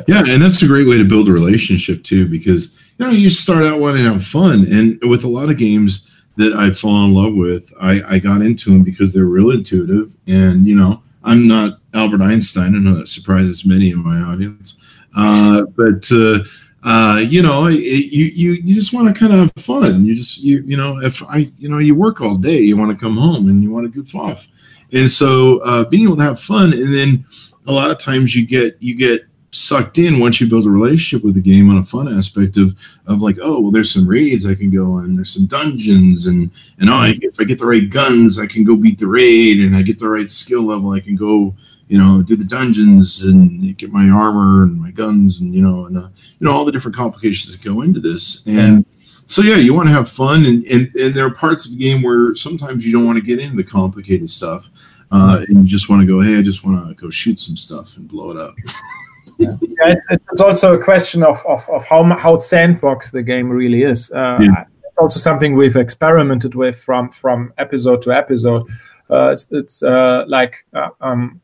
yeah 0.08 0.24
and 0.26 0.42
that's 0.42 0.62
a 0.62 0.66
great 0.66 0.88
way 0.88 0.98
to 0.98 1.04
build 1.04 1.28
a 1.28 1.32
relationship 1.32 2.02
too 2.02 2.26
because 2.26 2.76
you 2.98 3.06
know 3.06 3.12
you 3.12 3.30
start 3.30 3.64
out 3.64 3.80
wanting 3.80 4.04
to 4.04 4.12
have 4.12 4.26
fun. 4.26 4.66
And 4.72 4.98
with 5.08 5.24
a 5.24 5.28
lot 5.28 5.50
of 5.50 5.58
games 5.58 6.10
that 6.36 6.52
i 6.54 6.68
fall 6.70 7.04
in 7.04 7.14
love 7.14 7.34
with 7.34 7.72
i 7.80 8.02
i 8.14 8.18
got 8.18 8.42
into 8.42 8.70
them 8.70 8.82
because 8.82 9.12
they're 9.12 9.26
real 9.26 9.50
intuitive. 9.50 10.12
And 10.26 10.66
you 10.66 10.74
know 10.74 11.02
i'm 11.22 11.46
not 11.46 11.78
Albert 11.94 12.22
Einstein. 12.22 12.74
I 12.74 12.78
know 12.78 12.94
that 12.96 13.08
surprises 13.08 13.64
many 13.64 13.90
in 13.90 14.02
my 14.02 14.20
audience, 14.20 14.78
uh, 15.16 15.62
but 15.76 16.10
uh, 16.12 16.38
uh, 16.82 17.18
you 17.20 17.40
know, 17.40 17.66
it, 17.66 17.76
you 17.76 18.26
you 18.26 18.52
you 18.52 18.74
just 18.74 18.92
want 18.92 19.08
to 19.08 19.18
kind 19.18 19.32
of 19.32 19.38
have 19.38 19.64
fun. 19.64 20.04
You 20.04 20.14
just 20.14 20.42
you 20.42 20.62
you 20.66 20.76
know, 20.76 21.00
if 21.00 21.22
I 21.22 21.50
you 21.58 21.68
know, 21.68 21.78
you 21.78 21.94
work 21.94 22.20
all 22.20 22.36
day, 22.36 22.58
you 22.58 22.76
want 22.76 22.90
to 22.90 22.96
come 22.96 23.16
home 23.16 23.48
and 23.48 23.62
you 23.62 23.70
want 23.70 23.86
to 23.86 23.90
goof 23.90 24.14
off, 24.14 24.46
and 24.92 25.10
so 25.10 25.58
uh, 25.60 25.84
being 25.88 26.06
able 26.06 26.16
to 26.16 26.22
have 26.22 26.40
fun, 26.40 26.72
and 26.72 26.92
then 26.92 27.24
a 27.66 27.72
lot 27.72 27.90
of 27.90 27.98
times 27.98 28.34
you 28.34 28.46
get 28.46 28.76
you 28.80 28.94
get 28.94 29.22
sucked 29.54 29.98
in 29.98 30.18
once 30.18 30.40
you 30.40 30.48
build 30.48 30.66
a 30.66 30.70
relationship 30.70 31.24
with 31.24 31.36
the 31.36 31.40
game 31.40 31.70
on 31.70 31.78
a 31.78 31.84
fun 31.84 32.08
aspect 32.08 32.56
of 32.56 32.76
of 33.06 33.20
like 33.20 33.36
oh 33.40 33.60
well 33.60 33.70
there's 33.70 33.92
some 33.92 34.08
raids 34.08 34.46
I 34.46 34.54
can 34.56 34.68
go 34.68 34.98
in 34.98 35.14
there's 35.14 35.32
some 35.32 35.46
dungeons 35.46 36.26
and 36.26 36.50
and 36.80 36.90
oh, 36.90 36.94
I, 36.94 37.16
if 37.22 37.40
I 37.40 37.44
get 37.44 37.60
the 37.60 37.66
right 37.66 37.88
guns 37.88 38.36
I 38.36 38.46
can 38.46 38.64
go 38.64 38.74
beat 38.74 38.98
the 38.98 39.06
raid 39.06 39.60
and 39.60 39.76
I 39.76 39.82
get 39.82 40.00
the 40.00 40.08
right 40.08 40.28
skill 40.28 40.62
level 40.62 40.90
I 40.90 40.98
can 40.98 41.14
go 41.14 41.54
you 41.88 41.98
know, 41.98 42.22
do 42.22 42.36
the 42.36 42.44
dungeons 42.44 43.24
and 43.24 43.76
get 43.76 43.92
my 43.92 44.08
armor 44.08 44.64
and 44.64 44.80
my 44.80 44.90
guns 44.90 45.40
and 45.40 45.54
you 45.54 45.60
know, 45.60 45.86
and 45.86 45.98
uh, 45.98 46.08
you 46.38 46.46
know 46.46 46.52
all 46.52 46.64
the 46.64 46.72
different 46.72 46.96
complications 46.96 47.56
that 47.56 47.64
go 47.64 47.82
into 47.82 48.00
this. 48.00 48.44
And 48.46 48.84
so 49.26 49.42
yeah, 49.42 49.56
you 49.56 49.74
want 49.74 49.88
to 49.88 49.94
have 49.94 50.08
fun, 50.08 50.44
and, 50.46 50.64
and 50.66 50.94
and 50.96 51.14
there 51.14 51.26
are 51.26 51.34
parts 51.34 51.66
of 51.66 51.72
the 51.72 51.78
game 51.78 52.02
where 52.02 52.34
sometimes 52.34 52.86
you 52.86 52.92
don't 52.92 53.06
want 53.06 53.18
to 53.18 53.24
get 53.24 53.38
into 53.38 53.56
the 53.56 53.64
complicated 53.64 54.30
stuff, 54.30 54.70
uh, 55.10 55.44
and 55.48 55.64
you 55.64 55.68
just 55.68 55.88
want 55.88 56.00
to 56.00 56.06
go, 56.06 56.20
hey, 56.20 56.38
I 56.38 56.42
just 56.42 56.64
want 56.64 56.88
to 56.88 56.94
go 56.94 57.10
shoot 57.10 57.40
some 57.40 57.56
stuff 57.56 57.96
and 57.96 58.08
blow 58.08 58.30
it 58.30 58.36
up. 58.36 58.54
yeah, 59.38 59.56
it's, 59.60 60.22
it's, 60.32 60.40
also 60.40 60.74
a 60.74 60.82
question 60.82 61.22
of, 61.22 61.44
of, 61.46 61.68
of 61.70 61.84
how 61.84 62.04
how 62.16 62.36
sandbox 62.36 63.10
the 63.10 63.22
game 63.22 63.48
really 63.48 63.82
is. 63.82 64.10
Uh, 64.10 64.38
yeah. 64.40 64.64
It's 64.84 64.98
also 64.98 65.18
something 65.18 65.56
we've 65.56 65.76
experimented 65.76 66.54
with 66.54 66.78
from 66.78 67.10
from 67.10 67.52
episode 67.58 68.02
to 68.02 68.12
episode. 68.12 68.68
Uh, 69.10 69.30
it's, 69.30 69.50
it's 69.52 69.82
uh, 69.82 70.24
like 70.28 70.64
uh, 70.72 70.90
um, 71.00 71.40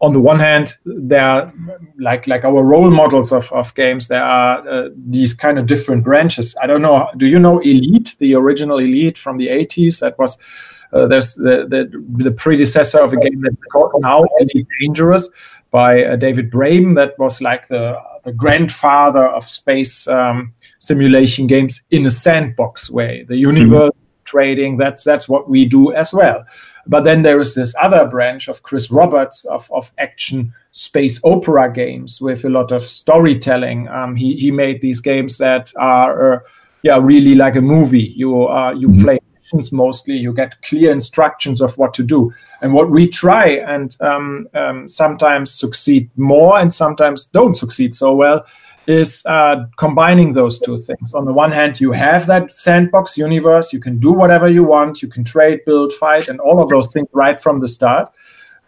on 0.00 0.12
the 0.12 0.20
one 0.20 0.38
hand, 0.38 0.74
there 0.84 1.24
are 1.24 1.52
like 1.98 2.26
like 2.26 2.44
our 2.44 2.62
role 2.62 2.90
models 2.90 3.32
of, 3.32 3.50
of 3.52 3.74
games. 3.74 4.08
There 4.08 4.22
are 4.22 4.68
uh, 4.68 4.88
these 4.94 5.34
kind 5.34 5.58
of 5.58 5.66
different 5.66 6.04
branches. 6.04 6.54
I 6.62 6.66
don't 6.66 6.82
know. 6.82 7.08
Do 7.16 7.26
you 7.26 7.38
know 7.38 7.58
Elite, 7.58 8.14
the 8.18 8.34
original 8.34 8.78
Elite 8.78 9.18
from 9.18 9.38
the 9.38 9.48
80s? 9.48 10.00
That 10.00 10.18
was 10.18 10.38
uh, 10.92 11.06
there's 11.06 11.34
the, 11.34 11.66
the, 11.68 11.90
the 12.24 12.30
predecessor 12.30 13.00
of 13.00 13.12
a 13.12 13.16
game 13.16 13.42
that's 13.42 13.56
called 13.72 13.92
now 13.98 14.24
Elite 14.40 14.66
Dangerous 14.80 15.28
by 15.70 16.04
uh, 16.04 16.16
David 16.16 16.50
Braben. 16.50 16.94
That 16.94 17.18
was 17.18 17.40
like 17.40 17.68
the 17.68 17.98
the 18.24 18.32
grandfather 18.32 19.26
of 19.26 19.48
space 19.48 20.06
um, 20.06 20.54
simulation 20.78 21.46
games 21.46 21.82
in 21.90 22.06
a 22.06 22.10
sandbox 22.10 22.90
way. 22.90 23.24
The 23.24 23.36
universe 23.36 23.90
mm-hmm. 23.90 24.24
trading. 24.24 24.76
That's 24.76 25.02
that's 25.02 25.28
what 25.28 25.50
we 25.50 25.66
do 25.66 25.92
as 25.92 26.14
well. 26.14 26.44
But 26.88 27.04
then 27.04 27.22
there 27.22 27.38
is 27.38 27.54
this 27.54 27.74
other 27.80 28.06
branch 28.06 28.48
of 28.48 28.62
Chris 28.62 28.90
Roberts 28.90 29.44
of, 29.44 29.70
of 29.70 29.92
action 29.98 30.52
space 30.70 31.20
opera 31.22 31.70
games 31.70 32.20
with 32.20 32.44
a 32.44 32.48
lot 32.48 32.72
of 32.72 32.82
storytelling. 32.82 33.88
Um, 33.88 34.16
he, 34.16 34.36
he 34.36 34.50
made 34.50 34.80
these 34.80 35.00
games 35.00 35.36
that 35.38 35.70
are, 35.76 36.34
uh, 36.34 36.40
yeah, 36.82 36.98
really 37.00 37.34
like 37.34 37.56
a 37.56 37.60
movie. 37.60 38.14
You, 38.16 38.48
uh, 38.48 38.72
you 38.72 38.88
mm-hmm. 38.88 39.02
play 39.02 39.18
missions 39.34 39.70
mostly, 39.70 40.16
you 40.16 40.32
get 40.32 40.60
clear 40.62 40.90
instructions 40.90 41.60
of 41.60 41.76
what 41.76 41.92
to 41.94 42.02
do. 42.02 42.32
And 42.62 42.72
what 42.72 42.90
we 42.90 43.06
try 43.06 43.48
and 43.48 43.94
um, 44.00 44.48
um, 44.54 44.88
sometimes 44.88 45.52
succeed 45.52 46.10
more 46.16 46.58
and 46.58 46.72
sometimes 46.72 47.26
don't 47.26 47.54
succeed 47.54 47.94
so 47.94 48.14
well 48.14 48.46
is 48.88 49.22
uh, 49.26 49.66
combining 49.76 50.32
those 50.32 50.58
two 50.58 50.78
things. 50.78 51.12
On 51.12 51.26
the 51.26 51.32
one 51.32 51.52
hand, 51.52 51.78
you 51.78 51.92
have 51.92 52.26
that 52.26 52.50
sandbox 52.50 53.18
universe, 53.18 53.70
you 53.70 53.80
can 53.80 53.98
do 53.98 54.12
whatever 54.12 54.48
you 54.48 54.64
want, 54.64 55.02
you 55.02 55.08
can 55.08 55.24
trade, 55.24 55.60
build, 55.66 55.92
fight, 55.92 56.28
and 56.28 56.40
all 56.40 56.60
of 56.60 56.70
those 56.70 56.90
things 56.90 57.06
right 57.12 57.38
from 57.38 57.60
the 57.60 57.68
start. 57.68 58.10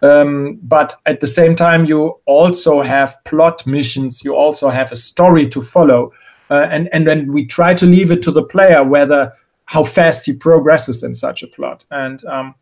Um, 0.02 0.58
but 0.62 0.94
at 1.06 1.20
the 1.20 1.26
same 1.26 1.56
time, 1.56 1.86
you 1.86 2.20
also 2.26 2.82
have 2.82 3.16
plot 3.24 3.66
missions, 3.66 4.22
you 4.22 4.36
also 4.36 4.68
have 4.68 4.92
a 4.92 4.96
story 4.96 5.48
to 5.48 5.62
follow. 5.62 6.12
Uh, 6.50 6.66
and, 6.70 6.90
and 6.92 7.06
then 7.06 7.32
we 7.32 7.46
try 7.46 7.72
to 7.72 7.86
leave 7.86 8.10
it 8.10 8.22
to 8.22 8.30
the 8.30 8.42
player 8.42 8.84
whether 8.84 9.32
how 9.64 9.84
fast 9.84 10.26
he 10.26 10.34
progresses 10.34 11.02
in 11.02 11.14
such 11.14 11.42
a 11.42 11.46
plot. 11.46 11.84
And 11.90 12.24
um, 12.26 12.54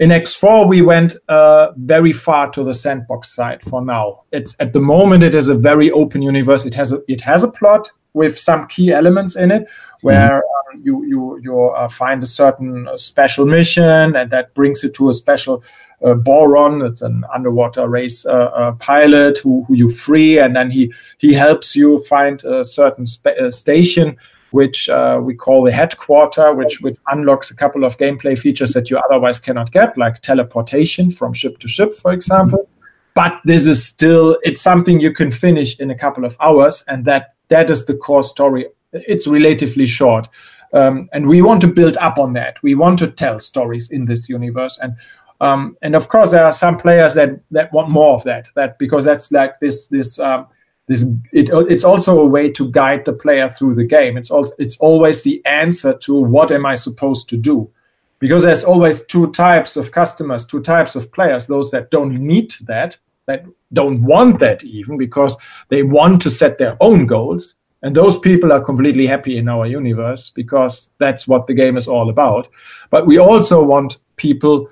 in 0.00 0.10
X4, 0.10 0.68
we 0.68 0.80
went 0.80 1.16
uh, 1.28 1.72
very 1.76 2.12
far 2.12 2.50
to 2.52 2.62
the 2.62 2.72
sandbox 2.74 3.34
side 3.34 3.62
for 3.62 3.84
now. 3.84 4.22
It's 4.30 4.54
at 4.60 4.72
the 4.72 4.80
moment 4.80 5.24
it 5.24 5.34
is 5.34 5.48
a 5.48 5.54
very 5.54 5.90
open 5.90 6.22
universe. 6.22 6.64
It 6.64 6.74
has 6.74 6.92
a, 6.92 7.00
it 7.08 7.20
has 7.22 7.42
a 7.42 7.50
plot 7.50 7.90
with 8.12 8.38
some 8.38 8.68
key 8.68 8.92
elements 8.92 9.34
in 9.34 9.50
it, 9.50 9.66
where 10.02 10.40
mm-hmm. 10.40 10.78
um, 10.78 10.82
you 10.84 11.04
you 11.04 11.40
you 11.42 11.64
uh, 11.70 11.88
find 11.88 12.22
a 12.22 12.26
certain 12.26 12.86
uh, 12.86 12.96
special 12.96 13.44
mission, 13.44 14.14
and 14.14 14.30
that 14.30 14.54
brings 14.54 14.84
you 14.84 14.90
to 14.90 15.08
a 15.08 15.12
special 15.12 15.64
uh, 16.04 16.14
Boron. 16.14 16.80
It's 16.82 17.02
an 17.02 17.24
underwater 17.34 17.88
race 17.88 18.24
uh, 18.24 18.50
uh, 18.54 18.72
pilot 18.72 19.38
who, 19.38 19.64
who 19.66 19.74
you 19.74 19.90
free, 19.90 20.38
and 20.38 20.54
then 20.54 20.70
he 20.70 20.92
he 21.18 21.32
helps 21.32 21.74
you 21.74 22.04
find 22.04 22.44
a 22.44 22.64
certain 22.64 23.06
uh, 23.26 23.50
station 23.50 24.16
which 24.50 24.88
uh, 24.88 25.20
we 25.22 25.34
call 25.34 25.62
the 25.62 25.72
headquarter, 25.72 26.54
which, 26.54 26.80
which 26.80 26.96
unlocks 27.08 27.50
a 27.50 27.56
couple 27.56 27.84
of 27.84 27.98
gameplay 27.98 28.38
features 28.38 28.72
that 28.72 28.90
you 28.90 28.98
otherwise 28.98 29.38
cannot 29.38 29.70
get, 29.72 29.96
like 29.98 30.22
teleportation 30.22 31.10
from 31.10 31.32
ship 31.32 31.58
to 31.58 31.68
ship, 31.68 31.94
for 31.94 32.12
example. 32.12 32.68
But 33.14 33.40
this 33.44 33.66
is 33.66 33.84
still 33.84 34.38
it's 34.42 34.62
something 34.62 35.00
you 35.00 35.12
can 35.12 35.30
finish 35.30 35.78
in 35.80 35.90
a 35.90 35.94
couple 35.94 36.24
of 36.24 36.36
hours, 36.40 36.84
and 36.86 37.04
that 37.04 37.34
that 37.48 37.68
is 37.68 37.84
the 37.84 37.94
core 37.94 38.22
story. 38.22 38.66
It's 38.92 39.26
relatively 39.26 39.86
short. 39.86 40.28
Um, 40.72 41.08
and 41.12 41.26
we 41.26 41.42
want 41.42 41.60
to 41.62 41.66
build 41.66 41.96
up 41.96 42.18
on 42.18 42.34
that. 42.34 42.62
We 42.62 42.74
want 42.74 42.98
to 43.00 43.10
tell 43.10 43.40
stories 43.40 43.90
in 43.90 44.04
this 44.04 44.28
universe, 44.28 44.78
and 44.80 44.94
um, 45.40 45.76
and 45.82 45.96
of 45.96 46.08
course 46.08 46.30
there 46.30 46.44
are 46.44 46.52
some 46.52 46.76
players 46.76 47.14
that 47.14 47.40
that 47.50 47.72
want 47.72 47.90
more 47.90 48.14
of 48.14 48.24
that. 48.24 48.46
That 48.54 48.78
because 48.78 49.04
that's 49.04 49.32
like 49.32 49.58
this 49.60 49.88
this 49.88 50.18
um, 50.18 50.46
this 50.88 51.04
it, 51.32 51.50
it's 51.52 51.84
also 51.84 52.18
a 52.20 52.26
way 52.26 52.50
to 52.52 52.70
guide 52.70 53.04
the 53.04 53.12
player 53.12 53.48
through 53.48 53.74
the 53.76 53.84
game. 53.84 54.16
It's 54.16 54.30
it's 54.58 54.76
always 54.78 55.22
the 55.22 55.44
answer 55.46 55.96
to 55.98 56.14
what 56.14 56.50
am 56.50 56.66
I 56.66 56.74
supposed 56.74 57.28
to 57.28 57.36
do, 57.36 57.70
because 58.18 58.42
there's 58.42 58.64
always 58.64 59.04
two 59.04 59.30
types 59.32 59.76
of 59.76 59.92
customers, 59.92 60.46
two 60.46 60.62
types 60.62 60.96
of 60.96 61.12
players. 61.12 61.46
Those 61.46 61.70
that 61.70 61.90
don't 61.90 62.14
need 62.14 62.54
that, 62.62 62.98
that 63.26 63.44
don't 63.72 64.02
want 64.02 64.40
that 64.40 64.64
even 64.64 64.96
because 64.96 65.36
they 65.68 65.82
want 65.82 66.22
to 66.22 66.30
set 66.30 66.58
their 66.58 66.76
own 66.80 67.06
goals 67.06 67.54
and 67.82 67.94
those 67.94 68.18
people 68.18 68.52
are 68.52 68.64
completely 68.64 69.06
happy 69.06 69.38
in 69.38 69.48
our 69.48 69.66
universe 69.66 70.30
because 70.30 70.90
that's 70.98 71.28
what 71.28 71.46
the 71.46 71.54
game 71.54 71.76
is 71.76 71.86
all 71.86 72.10
about. 72.10 72.48
But 72.90 73.06
we 73.06 73.18
also 73.18 73.62
want 73.62 73.98
people 74.16 74.68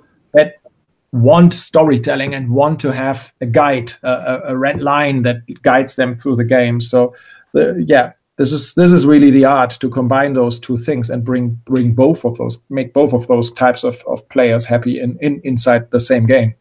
want 1.13 1.55
storytelling 1.55 2.35
and 2.35 2.51
want 2.51 2.81
to 2.81 2.93
have 2.93 3.33
a 3.41 3.47
guide, 3.47 3.93
a, 4.03 4.41
a 4.49 4.57
red 4.57 4.83
line 4.83 5.23
that 5.23 5.39
guides 5.63 5.97
them 5.97 6.15
through 6.15 6.37
the 6.37 6.45
game. 6.45 6.81
So, 6.81 7.15
the, 7.53 7.85
yeah, 7.87 8.13
this 8.37 8.53
is 8.53 8.75
this 8.75 8.93
is 8.93 9.07
really 9.07 9.31
the 9.31 9.45
art 9.45 9.71
to 9.81 9.89
combine 9.89 10.35
those 10.35 10.59
two 10.59 10.77
things 10.77 11.11
and 11.11 11.25
bring 11.25 11.61
bring 11.65 11.95
both 11.95 12.25
of 12.25 12.37
those, 12.37 12.59
make 12.69 12.93
both 12.93 13.13
of 13.13 13.27
those 13.29 13.51
types 13.51 13.83
of, 13.83 14.03
of 14.07 14.27
players 14.29 14.65
happy 14.65 15.01
in, 15.01 15.19
in 15.21 15.41
inside 15.45 15.91
the 15.91 16.01
same 16.01 16.27
game. 16.27 16.55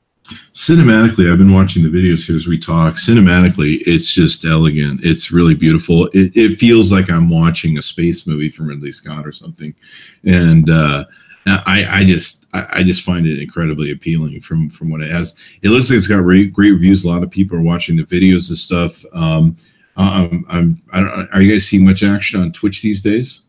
Cinematically 0.53 1.31
i've 1.31 1.37
been 1.37 1.53
watching 1.53 1.83
the 1.83 1.89
videos 1.89 2.25
here 2.25 2.35
as 2.35 2.47
we 2.47 2.57
talk. 2.57 2.95
Cinematically 2.95 3.83
it's 3.85 4.11
just 4.11 4.45
elegant. 4.45 5.01
It's 5.03 5.31
really 5.31 5.53
beautiful. 5.53 6.07
It, 6.13 6.35
it 6.35 6.57
feels 6.57 6.91
like 6.91 7.11
i'm 7.11 7.29
watching 7.29 7.77
a 7.77 7.81
space 7.81 8.25
movie 8.25 8.49
from 8.49 8.69
ridley 8.69 8.91
scott 8.91 9.27
or 9.27 9.31
something. 9.31 9.75
And 10.23 10.69
uh, 10.69 11.05
I, 11.47 11.99
I 11.99 12.03
just 12.03 12.47
I, 12.53 12.65
I, 12.73 12.83
just 12.83 13.03
find 13.03 13.27
it 13.27 13.39
incredibly 13.39 13.91
appealing 13.91 14.41
from 14.41 14.69
from 14.69 14.89
what 14.89 15.01
it 15.01 15.11
has. 15.11 15.37
It 15.61 15.69
looks 15.69 15.89
like 15.89 15.97
it's 15.97 16.07
got 16.07 16.21
great, 16.21 16.51
great 16.51 16.71
reviews. 16.71 17.03
A 17.03 17.09
lot 17.09 17.23
of 17.23 17.29
people 17.29 17.57
are 17.57 17.61
watching 17.61 17.95
the 17.95 18.03
videos 18.03 18.49
and 18.49 18.57
stuff. 18.57 19.05
Um, 19.13 19.55
um, 19.97 20.45
I'm, 20.49 20.81
I 20.91 20.99
don't, 20.99 21.29
are 21.33 21.41
you 21.41 21.51
guys 21.53 21.67
seeing 21.67 21.85
much 21.85 22.03
action 22.03 22.41
on 22.41 22.51
Twitch 22.51 22.81
these 22.81 23.03
days? 23.03 23.43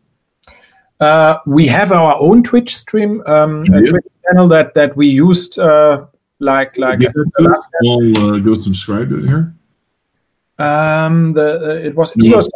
Uh, 0.99 1.37
we 1.45 1.67
have 1.67 1.91
our 1.91 2.15
own 2.19 2.43
Twitch 2.43 2.75
stream, 2.75 3.23
um, 3.25 3.63
a 3.73 3.81
Twitch 3.81 4.05
channel 4.25 4.47
that 4.47 4.73
that 4.75 4.95
we 4.95 5.07
used 5.07 5.57
uh, 5.57 6.05
like 6.39 6.77
like 6.77 7.01
yeah, 7.01 7.09
uh, 7.09 8.37
go 8.39 8.55
subscribe 8.55 9.09
to 9.09 9.23
it 9.23 9.27
here. 9.27 9.55
Um, 10.59 11.33
the 11.33 11.61
uh, 11.61 11.87
it 11.87 11.95
was 11.95 12.13
Egosoft. 12.13 12.49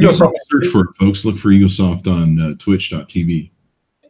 Egosoft. 0.00 0.32
Search 0.50 0.66
for 0.68 0.80
it, 0.80 0.96
folks. 0.98 1.24
Look 1.24 1.36
for 1.36 1.48
Egosoft 1.48 2.06
on 2.06 2.40
uh, 2.40 2.54
Twitch.tv. 2.58 3.50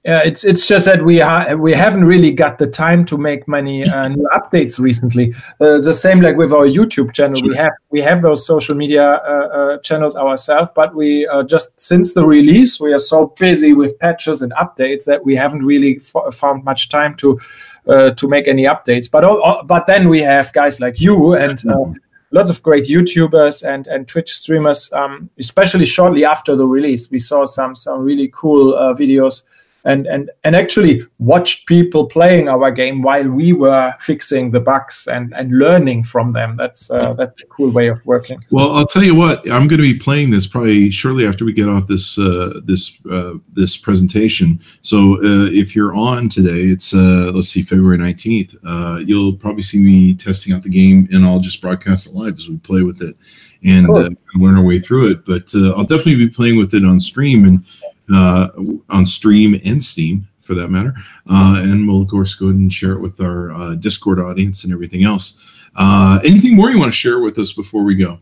Yeah, 0.07 0.23
it's 0.25 0.45
it's 0.45 0.69
just 0.69 0.85
that 0.85 1.05
we 1.05 1.19
ha- 1.19 1.55
we 1.55 1.73
haven't 1.73 2.05
really 2.05 2.31
got 2.31 2.59
the 2.59 2.67
time 2.69 3.05
to 3.07 3.19
make 3.19 3.49
many 3.49 3.83
uh, 3.83 4.07
new 4.07 4.29
updates 4.33 4.79
recently. 4.79 5.35
Uh, 5.61 5.79
the 5.79 5.93
same 5.93 6.21
like 6.21 6.37
with 6.37 6.53
our 6.53 6.65
YouTube 6.65 7.13
channel, 7.13 7.35
sure. 7.35 7.49
we 7.49 7.57
have 7.57 7.73
we 7.91 8.01
have 8.03 8.23
those 8.23 8.47
social 8.47 8.77
media 8.77 9.05
uh, 9.05 9.49
uh 9.59 9.79
channels 9.79 10.15
ourselves, 10.15 10.71
but 10.77 10.95
we 10.95 11.27
uh, 11.27 11.43
just 11.43 11.81
since 11.81 12.15
the 12.15 12.25
release 12.25 12.79
we 12.79 12.93
are 12.93 13.01
so 13.01 13.35
busy 13.37 13.73
with 13.73 13.99
patches 13.99 14.43
and 14.43 14.53
updates 14.53 15.07
that 15.07 15.25
we 15.25 15.35
haven't 15.35 15.65
really 15.67 15.97
f- 15.97 16.33
found 16.33 16.63
much 16.63 16.89
time 16.89 17.17
to 17.17 17.41
uh, 17.89 18.11
to 18.11 18.29
make 18.29 18.47
any 18.47 18.63
updates. 18.63 19.11
But 19.11 19.25
all, 19.25 19.65
but 19.65 19.89
then 19.89 20.09
we 20.09 20.21
have 20.21 20.53
guys 20.53 20.79
like 20.79 21.01
you 21.01 21.35
and 21.35 21.59
uh, 21.67 21.87
lots 22.31 22.49
of 22.49 22.63
great 22.63 22.85
YouTubers 22.85 23.69
and 23.69 23.89
and 23.89 24.07
Twitch 24.07 24.33
streamers. 24.37 24.93
Um, 24.93 25.31
especially 25.41 25.85
shortly 25.85 26.25
after 26.25 26.55
the 26.55 26.65
release, 26.65 27.11
we 27.11 27.19
saw 27.19 27.45
some 27.45 27.75
some 27.75 28.05
really 28.05 28.31
cool 28.33 28.77
uh, 28.77 28.95
videos 28.95 29.43
and 29.87 30.07
and 30.07 30.31
and 30.45 30.55
actually 30.57 31.07
watched 31.19 31.67
people 31.67 32.07
playing 32.07 32.49
our 32.49 32.71
game 32.71 33.03
while 33.03 33.29
we 33.29 33.53
were 33.53 33.95
fixing 34.01 34.51
the 34.51 34.61
bugs 34.61 35.07
and 35.07 35.33
and 35.35 35.59
learning 35.59 36.03
from 36.03 36.33
them. 36.33 36.57
That's 36.57 36.91
uh, 36.91 37.15
that's 37.15 37.35
a 37.43 37.47
cool 37.47 37.71
way 37.71 37.87
of 37.89 38.05
working. 38.05 38.45
Well, 38.51 38.73
I'll 38.77 38.87
tell 38.87 39.05
you 39.05 39.15
what, 39.15 39.39
I'm 39.45 39.69
going 39.69 39.81
to 39.81 39.93
be 39.93 39.99
playing 39.99 40.31
this 40.31 40.47
probably 40.47 40.91
shortly 40.91 41.27
after 41.27 41.45
we 41.45 41.53
get 41.53 41.69
off 41.69 41.87
this 41.87 42.19
uh, 42.19 42.61
this 42.65 42.99
uh, 43.11 43.35
this 43.53 43.77
presentation. 43.77 44.61
So 44.83 45.19
uh, 45.19 45.47
if 45.53 45.77
you're 45.77 45.95
on 45.95 46.29
today, 46.29 46.65
it's 46.65 46.93
uh, 46.93 47.31
let's 47.33 47.49
see, 47.49 47.63
February 47.63 47.99
19th. 47.99 48.57
Uh, 48.67 48.99
you'll 48.99 49.37
probably 49.37 49.63
see 49.63 49.79
me 49.79 50.15
testing 50.15 50.53
out 50.53 50.65
the 50.65 50.69
game, 50.69 51.09
and 51.13 51.25
I'll 51.25 51.41
just 51.41 51.63
broadcast 51.63 52.09
it 52.09 52.15
live 52.15 52.37
as 52.39 52.49
we 52.49 52.57
play 52.59 52.83
with 52.83 53.03
it 53.03 53.17
and 53.65 53.87
cool. 53.87 54.09
learn 54.35 54.57
our 54.57 54.65
way 54.65 54.81
through 54.81 55.13
it. 55.13 55.25
But 55.25 55.55
I'll 55.55 55.85
definitely 55.85 56.17
be 56.17 56.29
playing 56.29 56.59
with 56.59 56.75
it 56.75 56.85
on 56.85 56.99
stream 56.99 57.45
and 57.45 57.65
uh, 58.13 58.49
on 58.89 59.07
stream 59.07 59.61
and 59.65 59.83
Steam 59.83 60.27
for 60.43 60.55
that 60.55 60.69
matter. 60.69 60.95
Uh, 61.29 61.61
and 61.63 61.87
we'll, 61.89 62.03
of 62.03 62.09
course, 62.09 62.35
go 62.35 62.47
ahead 62.47 62.59
and 62.59 62.73
share 62.73 62.93
it 62.93 63.01
with 63.01 63.21
our 63.21 63.53
uh, 63.53 63.75
Discord 63.75 64.21
audience 64.21 64.65
and 64.65 64.73
everything 64.73 65.05
else. 65.05 65.41
Uh, 65.75 66.21
anything 66.25 66.55
more 66.57 66.71
you 66.71 66.79
want 66.79 66.91
to 66.91 66.97
share 66.97 67.21
with 67.21 67.39
us 67.39 67.53
before 67.53 67.83
we 67.83 67.95
go? 67.95 68.19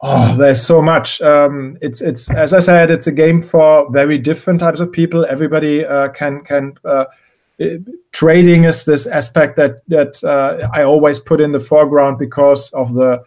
Oh, 0.00 0.36
there's 0.36 0.62
so 0.62 0.82
much. 0.82 1.22
Um, 1.22 1.78
it's 1.80 2.02
it's 2.02 2.30
as 2.30 2.52
I 2.52 2.58
said, 2.58 2.90
it's 2.90 3.06
a 3.06 3.12
game 3.12 3.42
for 3.42 3.90
very 3.90 4.18
different 4.18 4.60
types 4.60 4.80
of 4.80 4.92
people. 4.92 5.24
Everybody 5.24 5.84
uh, 5.84 6.08
can 6.08 6.42
can. 6.44 6.74
Uh, 6.84 7.06
trading 8.12 8.64
is 8.64 8.84
this 8.84 9.06
aspect 9.06 9.56
that 9.56 9.80
that 9.88 10.22
uh, 10.24 10.68
I 10.74 10.82
always 10.82 11.18
put 11.18 11.40
in 11.40 11.52
the 11.52 11.60
foreground 11.60 12.18
because 12.18 12.70
of 12.72 12.94
the 12.94 13.22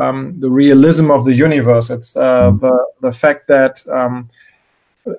um, 0.00 0.38
the 0.40 0.48
realism 0.48 1.10
of 1.10 1.24
the 1.24 1.34
universe. 1.34 1.90
It's 1.90 2.16
uh, 2.16 2.50
mm. 2.50 2.60
the 2.60 2.86
the 3.00 3.12
fact 3.12 3.48
that 3.48 3.84
um, 3.88 4.28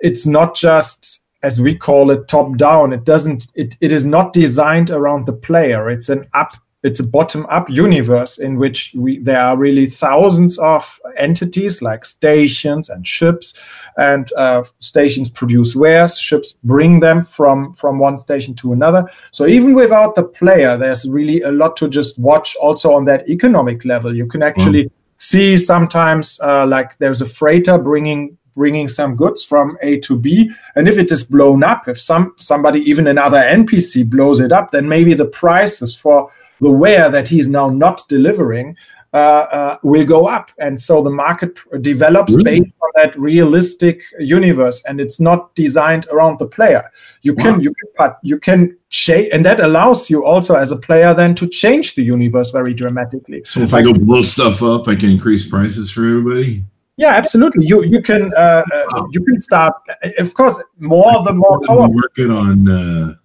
it's 0.02 0.26
not 0.26 0.56
just 0.56 1.28
as 1.44 1.60
we 1.60 1.76
call 1.76 2.10
it 2.10 2.28
top 2.28 2.56
down 2.58 2.94
it 2.94 3.04
doesn't 3.04 3.52
it, 3.56 3.76
it 3.82 3.92
is 3.92 4.06
not 4.06 4.34
designed 4.34 4.90
around 4.90 5.26
the 5.26 5.34
player. 5.34 5.90
It's 5.90 6.10
an 6.10 6.26
up 6.34 6.56
it's 6.84 7.00
a 7.00 7.04
bottom 7.04 7.46
up 7.50 7.70
universe 7.70 8.38
in 8.38 8.58
which 8.58 8.94
we 8.94 9.18
there 9.20 9.40
are 9.40 9.58
really 9.58 9.86
thousands 9.86 10.60
of 10.60 11.00
entities 11.16 11.82
like 11.82 12.04
stations 12.04 12.90
and 12.90 13.08
ships 13.08 13.54
and 13.96 14.32
uh, 14.34 14.64
stations 14.80 15.30
produce 15.30 15.76
wares. 15.76 16.20
Ships 16.20 16.56
bring 16.64 17.00
them 17.00 17.24
from 17.24 17.74
from 17.74 18.00
one 18.00 18.18
station 18.18 18.54
to 18.56 18.74
another. 18.74 19.10
So 19.32 19.48
even 19.48 19.74
without 19.74 20.16
the 20.16 20.24
player 20.24 20.78
there's 20.78 21.08
really 21.10 21.42
a 21.42 21.52
lot 21.52 21.78
to 21.78 21.88
just 21.88 22.20
watch 22.20 22.56
also 22.58 22.94
on 22.94 23.06
that 23.06 23.30
economic 23.30 23.86
level. 23.86 24.14
You 24.14 24.28
can 24.28 24.44
actually 24.44 24.86
mm. 24.86 24.92
see 25.16 25.58
sometimes 25.58 26.40
uh, 26.42 26.68
like 26.68 26.98
there's 27.00 27.22
a 27.22 27.26
freighter 27.26 27.78
bringing 27.78 28.38
bringing 28.56 28.88
some 28.88 29.16
goods 29.16 29.44
from 29.44 29.78
A 29.82 30.00
to 30.02 30.18
B. 30.18 30.52
And 30.76 30.88
if 30.88 30.98
it 30.98 31.12
is 31.12 31.24
blown 31.24 31.64
up, 31.64 31.88
if 31.88 32.00
some 32.00 32.34
somebody, 32.38 32.80
even 32.82 33.08
another 33.08 33.40
NPC, 33.40 34.10
blows 34.10 34.40
it 34.40 34.52
up, 34.52 34.72
then 34.72 34.88
maybe 34.88 35.14
the 35.14 35.26
prices 35.26 35.96
for 35.96 36.32
the 36.62 36.72
ware 36.72 37.10
that 37.10 37.28
he's 37.28 37.48
now 37.48 37.70
not 37.70 38.08
delivering 38.08 38.76
uh, 39.14 39.46
uh, 39.52 39.78
will 39.84 40.06
go 40.06 40.28
up. 40.28 40.50
And 40.58 40.80
so 40.80 41.04
the 41.04 41.10
market 41.12 41.60
develops 41.82 42.34
really? 42.34 42.62
based 42.62 42.74
on 42.82 42.90
that 42.96 43.16
realistic 43.20 44.02
universe, 44.18 44.84
and 44.86 45.00
it's 45.00 45.20
not 45.20 45.54
designed 45.54 46.08
around 46.08 46.40
the 46.40 46.48
player. 46.48 46.84
You 47.22 47.36
wow. 47.36 47.44
can 47.44 47.62
you 47.62 47.76
can 47.96 48.16
you 48.24 48.40
can 48.40 48.78
change, 48.90 49.30
and 49.32 49.46
that 49.46 49.60
allows 49.60 50.10
you 50.10 50.26
also 50.26 50.56
as 50.56 50.72
a 50.72 50.78
player 50.78 51.14
then 51.14 51.36
to 51.36 51.48
change 51.48 51.94
the 51.94 52.04
universe 52.04 52.50
very 52.50 52.74
dramatically. 52.74 53.44
So 53.44 53.62
if 53.62 53.72
like, 53.72 53.86
I 53.86 53.92
go 53.92 53.94
blow 53.94 54.24
stuff 54.24 54.64
up, 54.64 54.88
I 54.88 54.96
can 54.96 55.12
increase 55.12 55.48
prices 55.48 55.92
for 55.92 56.02
everybody. 56.02 56.64
Yeah, 56.98 57.10
absolutely. 57.10 57.66
You 57.66 57.84
you 57.84 58.02
can 58.02 58.32
uh, 58.36 58.64
uh, 58.72 59.04
you 59.12 59.22
can 59.22 59.40
start. 59.40 59.74
Of 60.20 60.34
course, 60.34 60.62
more 60.78 61.24
the 61.24 61.34
more 61.34 61.60
powerful. 61.62 61.96
Working 61.96 62.32
on 62.32 62.70
uh, 62.70 63.16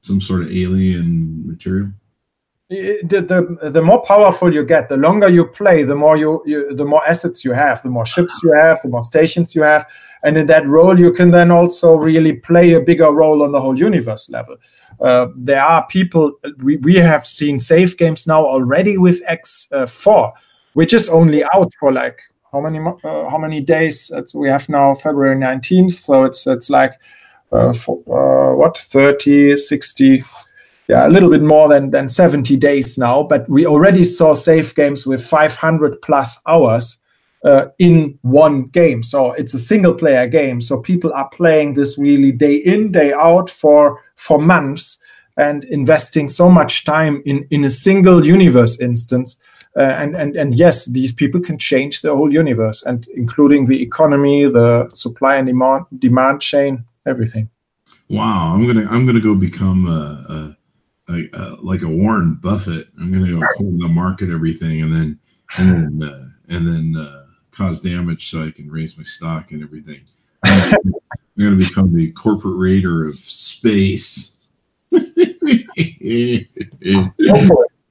some 0.00 0.20
sort 0.20 0.42
of 0.42 0.50
alien 0.50 1.46
material. 1.46 1.92
The, 2.68 2.98
the 3.04 3.70
the 3.70 3.80
more 3.80 4.02
powerful 4.02 4.52
you 4.52 4.64
get, 4.64 4.88
the 4.88 4.96
longer 4.96 5.28
you 5.28 5.46
play, 5.46 5.84
the 5.84 5.94
more 5.94 6.16
you, 6.16 6.42
you 6.46 6.74
the 6.74 6.84
more 6.84 7.06
assets 7.08 7.44
you 7.44 7.52
have, 7.52 7.80
the 7.82 7.90
more 7.90 8.04
ships 8.04 8.40
you 8.42 8.52
have, 8.52 8.82
the 8.82 8.88
more 8.88 9.04
stations 9.04 9.54
you 9.54 9.62
have, 9.62 9.86
and 10.24 10.36
in 10.36 10.46
that 10.46 10.66
role, 10.66 10.98
you 10.98 11.12
can 11.12 11.30
then 11.30 11.52
also 11.52 11.94
really 11.94 12.32
play 12.32 12.72
a 12.72 12.80
bigger 12.80 13.12
role 13.12 13.44
on 13.44 13.52
the 13.52 13.60
whole 13.60 13.78
universe 13.78 14.28
level. 14.30 14.56
Uh, 15.00 15.28
there 15.36 15.62
are 15.62 15.86
people 15.86 16.32
we, 16.58 16.76
we 16.78 16.96
have 16.96 17.24
seen 17.24 17.60
save 17.60 17.96
games 17.96 18.26
now 18.26 18.44
already 18.44 18.98
with 18.98 19.22
X4, 19.26 20.08
uh, 20.08 20.30
which 20.72 20.92
is 20.92 21.08
only 21.08 21.44
out 21.54 21.72
for 21.78 21.92
like 21.92 22.18
how 22.56 22.62
many 22.62 22.78
uh, 22.78 23.28
how 23.28 23.38
many 23.38 23.60
days? 23.60 24.10
It's, 24.14 24.34
we 24.34 24.48
have 24.48 24.68
now 24.68 24.94
February 24.94 25.36
19th, 25.36 25.92
so 25.92 26.24
it's 26.24 26.46
it's 26.46 26.70
like 26.70 26.92
uh, 27.52 27.72
for, 27.72 27.98
uh, 28.08 28.56
what 28.56 28.78
30, 28.78 29.56
60, 29.56 30.24
yeah, 30.88 31.06
a 31.06 31.10
little 31.10 31.30
bit 31.30 31.42
more 31.42 31.68
than 31.68 31.90
than 31.90 32.08
70 32.08 32.56
days 32.56 32.96
now. 32.96 33.22
But 33.22 33.48
we 33.48 33.66
already 33.66 34.04
saw 34.04 34.34
save 34.34 34.74
games 34.74 35.06
with 35.06 35.24
500 35.24 36.00
plus 36.02 36.40
hours. 36.46 36.98
Uh, 37.44 37.68
in 37.78 38.18
one 38.22 38.64
game. 38.72 39.04
So 39.04 39.30
it's 39.32 39.54
a 39.54 39.58
single 39.58 39.94
player 39.94 40.26
game. 40.26 40.60
So 40.60 40.80
people 40.80 41.12
are 41.12 41.28
playing 41.28 41.74
this 41.74 41.96
really 41.96 42.32
day 42.32 42.56
in, 42.56 42.90
day 42.90 43.12
out 43.12 43.48
for 43.50 44.02
for 44.16 44.40
months 44.40 44.98
and 45.36 45.62
investing 45.64 46.26
so 46.26 46.50
much 46.50 46.84
time 46.84 47.22
in 47.24 47.46
in 47.50 47.64
a 47.64 47.70
single 47.70 48.24
universe 48.24 48.80
instance 48.80 49.36
Uh, 49.76 49.94
and 49.98 50.16
and 50.16 50.36
and 50.36 50.54
yes, 50.54 50.86
these 50.86 51.12
people 51.12 51.38
can 51.38 51.58
change 51.58 52.00
the 52.00 52.14
whole 52.14 52.32
universe, 52.32 52.82
and 52.84 53.06
including 53.08 53.66
the 53.66 53.82
economy, 53.82 54.44
the 54.46 54.88
supply 54.94 55.36
and 55.36 55.46
demand 55.46 55.84
demand 55.98 56.40
chain, 56.40 56.82
everything. 57.06 57.50
Wow, 58.08 58.54
I'm 58.54 58.66
gonna 58.66 58.86
I'm 58.90 59.04
gonna 59.04 59.20
go 59.20 59.34
become 59.34 59.86
a, 59.86 60.56
a, 61.08 61.12
a, 61.12 61.28
a 61.34 61.56
like 61.56 61.82
a 61.82 61.88
Warren 61.88 62.36
Buffett. 62.36 62.88
I'm 62.98 63.12
gonna 63.12 63.30
go 63.30 63.46
corner 63.56 63.86
the 63.86 63.88
market 63.88 64.30
everything, 64.30 64.80
and 64.80 64.90
then 64.90 65.18
and 65.58 66.00
then 66.00 66.08
uh, 66.08 66.26
and 66.48 66.66
then 66.66 66.96
uh, 66.98 67.26
cause 67.50 67.82
damage 67.82 68.30
so 68.30 68.46
I 68.46 68.52
can 68.52 68.70
raise 68.70 68.96
my 68.96 69.04
stock 69.04 69.50
and 69.50 69.62
everything. 69.62 70.00
I'm 70.44 70.72
gonna 71.38 71.56
become 71.56 71.92
the 71.94 72.12
corporate 72.12 72.56
raider 72.56 73.04
of 73.04 73.16
space. 73.16 74.36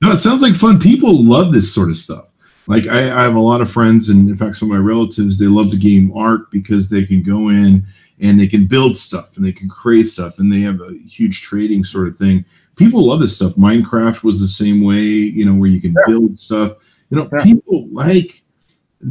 No, 0.02 0.12
it 0.12 0.18
sounds 0.18 0.42
like 0.42 0.56
fun. 0.56 0.80
People 0.80 1.24
love 1.24 1.54
this 1.54 1.74
sort 1.74 1.90
of 1.90 1.98
stuff. 1.98 2.28
Like 2.68 2.88
I, 2.88 3.12
I, 3.12 3.24
have 3.24 3.36
a 3.36 3.40
lot 3.40 3.62
of 3.62 3.72
friends, 3.72 4.10
and 4.10 4.28
in 4.28 4.36
fact, 4.36 4.56
some 4.56 4.72
of 4.72 4.78
my 4.78 4.84
relatives, 4.84 5.38
they 5.38 5.46
love 5.46 5.70
the 5.70 5.78
game 5.78 6.12
Ark 6.16 6.50
because 6.52 6.90
they 6.90 7.06
can 7.06 7.22
go 7.22 7.50
in 7.50 7.86
and 8.20 8.40
they 8.40 8.48
can 8.48 8.66
build 8.66 8.98
stuff 8.98 9.38
and 9.38 9.46
they 9.46 9.52
can 9.52 9.70
create 9.70 10.08
stuff, 10.08 10.40
and 10.40 10.52
they 10.52 10.62
have 10.62 10.82
a 10.82 10.98
huge 11.08 11.42
trading 11.42 11.84
sort 11.84 12.08
of 12.08 12.18
thing. 12.18 12.44
People 12.76 13.06
love 13.06 13.20
this 13.20 13.36
stuff. 13.36 13.54
Minecraft 13.54 14.24
was 14.24 14.40
the 14.40 14.48
same 14.48 14.84
way, 14.84 15.04
you 15.04 15.46
know, 15.46 15.54
where 15.54 15.70
you 15.70 15.80
can 15.80 15.94
yeah. 15.94 16.04
build 16.08 16.40
stuff. 16.40 16.78
You 17.10 17.18
know, 17.18 17.30
yeah. 17.32 17.44
people 17.44 17.88
like 17.90 18.42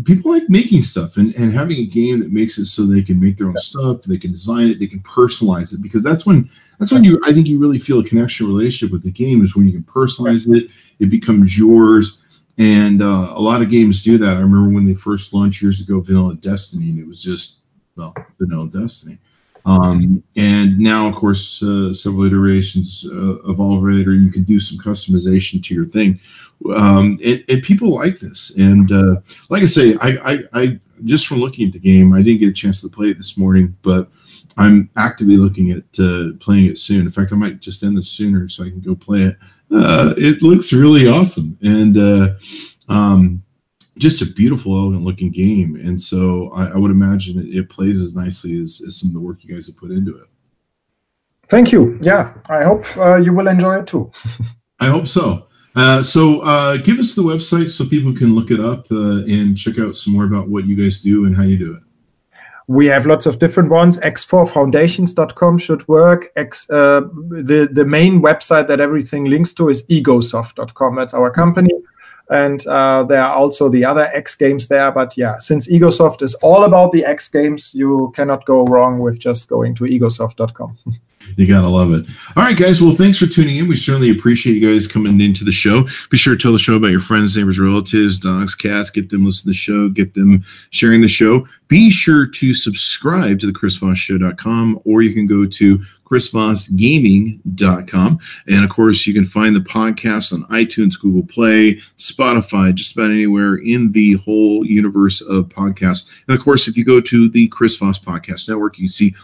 people 0.04 0.32
like 0.32 0.48
making 0.48 0.82
stuff 0.82 1.16
and, 1.16 1.34
and 1.36 1.52
having 1.52 1.78
a 1.78 1.86
game 1.86 2.18
that 2.18 2.32
makes 2.32 2.58
it 2.58 2.66
so 2.66 2.84
they 2.84 3.02
can 3.02 3.20
make 3.20 3.36
their 3.36 3.46
own 3.46 3.56
stuff, 3.58 4.02
they 4.02 4.18
can 4.18 4.32
design 4.32 4.68
it, 4.68 4.80
they 4.80 4.86
can 4.86 5.00
personalize 5.00 5.72
it 5.72 5.82
because 5.82 6.02
that's 6.02 6.26
when 6.26 6.50
that's 6.78 6.92
when 6.92 7.04
you 7.04 7.20
I 7.24 7.32
think 7.32 7.46
you 7.46 7.58
really 7.58 7.78
feel 7.78 8.00
a 8.00 8.04
connection 8.04 8.46
relationship 8.46 8.92
with 8.92 9.02
the 9.02 9.10
game 9.10 9.42
is 9.42 9.56
when 9.56 9.66
you 9.66 9.72
can 9.72 9.84
personalize 9.84 10.48
it, 10.54 10.70
it 10.98 11.06
becomes 11.10 11.56
yours. 11.58 12.20
And 12.56 13.02
uh, 13.02 13.32
a 13.34 13.40
lot 13.40 13.62
of 13.62 13.70
games 13.70 14.04
do 14.04 14.16
that. 14.18 14.36
I 14.36 14.40
remember 14.40 14.72
when 14.72 14.86
they 14.86 14.94
first 14.94 15.34
launched 15.34 15.60
years 15.60 15.80
ago, 15.80 16.00
Vanilla 16.00 16.34
Destiny, 16.36 16.90
and 16.90 16.98
it 17.00 17.06
was 17.06 17.20
just 17.22 17.60
well, 17.96 18.14
Vanilla 18.38 18.68
Destiny. 18.68 19.18
Um, 19.66 20.22
and 20.36 20.78
now, 20.78 21.08
of 21.08 21.14
course, 21.14 21.62
uh, 21.62 21.94
several 21.94 22.24
iterations 22.24 23.06
uh, 23.10 23.14
of 23.14 23.56
Evolverator, 23.56 24.14
you 24.22 24.30
can 24.30 24.42
do 24.42 24.60
some 24.60 24.78
customization 24.78 25.64
to 25.64 25.74
your 25.74 25.86
thing. 25.86 26.20
Um, 26.74 27.18
and, 27.24 27.44
and, 27.48 27.62
people 27.62 27.94
like 27.94 28.20
this. 28.20 28.56
And 28.56 28.90
uh, 28.92 29.20
like 29.48 29.62
I 29.62 29.66
say, 29.66 29.96
I, 30.00 30.32
I, 30.32 30.38
I, 30.52 30.80
just 31.04 31.26
from 31.26 31.38
looking 31.38 31.66
at 31.66 31.72
the 31.72 31.78
game, 31.78 32.12
I 32.12 32.22
didn't 32.22 32.40
get 32.40 32.50
a 32.50 32.54
chance 32.54 32.80
to 32.82 32.88
play 32.88 33.08
it 33.08 33.16
this 33.16 33.36
morning, 33.36 33.76
but 33.82 34.08
I'm 34.56 34.88
actively 34.96 35.36
looking 35.36 35.70
at 35.72 35.84
uh, 35.98 36.36
playing 36.40 36.66
it 36.66 36.78
soon. 36.78 37.00
In 37.00 37.10
fact, 37.10 37.32
I 37.32 37.36
might 37.36 37.60
just 37.60 37.82
end 37.82 37.96
this 37.96 38.08
sooner 38.08 38.48
so 38.48 38.64
I 38.64 38.70
can 38.70 38.80
go 38.80 38.94
play 38.94 39.22
it. 39.22 39.36
Uh, 39.70 40.14
it 40.16 40.42
looks 40.42 40.72
really 40.72 41.08
awesome, 41.08 41.58
and 41.62 41.98
uh, 41.98 42.34
um, 42.88 43.42
just 43.98 44.22
a 44.22 44.26
beautiful, 44.26 44.76
elegant 44.76 45.04
looking 45.04 45.30
game. 45.30 45.76
And 45.76 46.00
so 46.00 46.50
I, 46.54 46.68
I 46.68 46.76
would 46.76 46.90
imagine 46.90 47.36
that 47.36 47.46
it 47.46 47.68
plays 47.70 48.02
as 48.02 48.16
nicely 48.16 48.62
as, 48.62 48.82
as, 48.86 48.96
some 48.96 49.10
of 49.10 49.14
the 49.14 49.20
work 49.20 49.44
you 49.44 49.54
guys 49.54 49.66
have 49.66 49.76
put 49.76 49.90
into 49.90 50.16
it. 50.16 50.26
Thank 51.48 51.72
you. 51.72 51.98
Yeah, 52.02 52.34
I 52.48 52.64
hope 52.64 52.84
uh, 52.96 53.16
you 53.16 53.32
will 53.32 53.48
enjoy 53.48 53.78
it 53.78 53.86
too. 53.86 54.10
I 54.80 54.86
hope 54.86 55.06
so. 55.06 55.46
Uh, 55.76 56.02
so 56.02 56.40
uh, 56.40 56.76
give 56.78 56.98
us 56.98 57.14
the 57.14 57.22
website 57.22 57.68
so 57.68 57.84
people 57.84 58.14
can 58.14 58.34
look 58.34 58.50
it 58.50 58.60
up 58.60 58.86
uh, 58.90 59.24
and 59.24 59.56
check 59.56 59.78
out 59.78 59.96
some 59.96 60.12
more 60.12 60.24
about 60.24 60.48
what 60.48 60.64
you 60.66 60.76
guys 60.76 61.00
do 61.00 61.24
and 61.24 61.36
how 61.36 61.42
you 61.42 61.58
do 61.58 61.74
it. 61.74 61.82
We 62.66 62.86
have 62.86 63.04
lots 63.04 63.26
of 63.26 63.38
different 63.38 63.68
ones. 63.68 63.98
X4foundations.com 63.98 65.58
should 65.58 65.86
work. 65.86 66.28
X, 66.36 66.70
uh, 66.70 67.02
the, 67.28 67.68
the 67.70 67.84
main 67.84 68.22
website 68.22 68.68
that 68.68 68.80
everything 68.80 69.26
links 69.26 69.52
to 69.54 69.68
is 69.68 69.84
egosoft.com. 69.88 70.96
That's 70.96 71.12
our 71.12 71.30
company. 71.30 71.70
And 72.30 72.66
uh, 72.66 73.04
there 73.04 73.20
are 73.20 73.34
also 73.34 73.68
the 73.68 73.84
other 73.84 74.10
X 74.14 74.34
games 74.34 74.68
there. 74.68 74.90
But 74.90 75.16
yeah, 75.16 75.38
since 75.38 75.70
Egosoft 75.70 76.22
is 76.22 76.34
all 76.36 76.64
about 76.64 76.92
the 76.92 77.04
X 77.04 77.28
games, 77.28 77.74
you 77.74 78.12
cannot 78.16 78.46
go 78.46 78.64
wrong 78.64 78.98
with 78.98 79.18
just 79.18 79.48
going 79.48 79.74
to 79.76 79.84
egosoft.com. 79.84 80.78
You 81.36 81.46
gotta 81.46 81.68
love 81.68 81.92
it. 81.92 82.06
All 82.36 82.44
right, 82.44 82.56
guys. 82.56 82.80
Well, 82.80 82.92
thanks 82.92 83.18
for 83.18 83.26
tuning 83.26 83.56
in. 83.56 83.68
We 83.68 83.76
certainly 83.76 84.10
appreciate 84.10 84.54
you 84.54 84.72
guys 84.72 84.86
coming 84.86 85.20
into 85.20 85.44
the 85.44 85.52
show. 85.52 85.84
Be 86.10 86.16
sure 86.16 86.36
to 86.36 86.40
tell 86.40 86.52
the 86.52 86.58
show 86.58 86.76
about 86.76 86.90
your 86.90 87.00
friends, 87.00 87.36
neighbors, 87.36 87.58
relatives, 87.58 88.18
dogs, 88.18 88.54
cats. 88.54 88.90
Get 88.90 89.10
them 89.10 89.24
listening 89.24 89.54
to 89.54 89.56
the 89.56 89.62
show. 89.62 89.88
Get 89.88 90.14
them 90.14 90.44
sharing 90.70 91.00
the 91.00 91.08
show. 91.08 91.46
Be 91.68 91.90
sure 91.90 92.26
to 92.26 92.54
subscribe 92.54 93.40
to 93.40 93.46
the 93.46 93.52
ChrisVossShow.com, 93.52 94.80
or 94.84 95.02
you 95.02 95.12
can 95.12 95.26
go 95.26 95.46
to 95.46 95.84
chrisvossgaming.com. 96.04 98.18
And 98.46 98.64
of 98.64 98.70
course, 98.70 99.06
you 99.06 99.14
can 99.14 99.26
find 99.26 99.54
the 99.54 99.60
podcast 99.60 100.32
on 100.32 100.44
iTunes, 100.44 100.98
Google 101.00 101.24
Play, 101.24 101.80
Spotify, 101.98 102.74
just 102.74 102.96
about 102.96 103.10
anywhere 103.10 103.56
in 103.56 103.92
the 103.92 104.14
whole 104.14 104.64
universe 104.64 105.20
of 105.22 105.48
podcasts. 105.48 106.10
And 106.28 106.36
of 106.36 106.44
course, 106.44 106.68
if 106.68 106.76
you 106.76 106.84
go 106.84 107.00
to 107.00 107.28
the 107.28 107.48
Chris 107.48 107.76
Voss 107.76 107.98
Podcast 107.98 108.48
Network, 108.48 108.78
you 108.78 108.88
see 108.88 109.14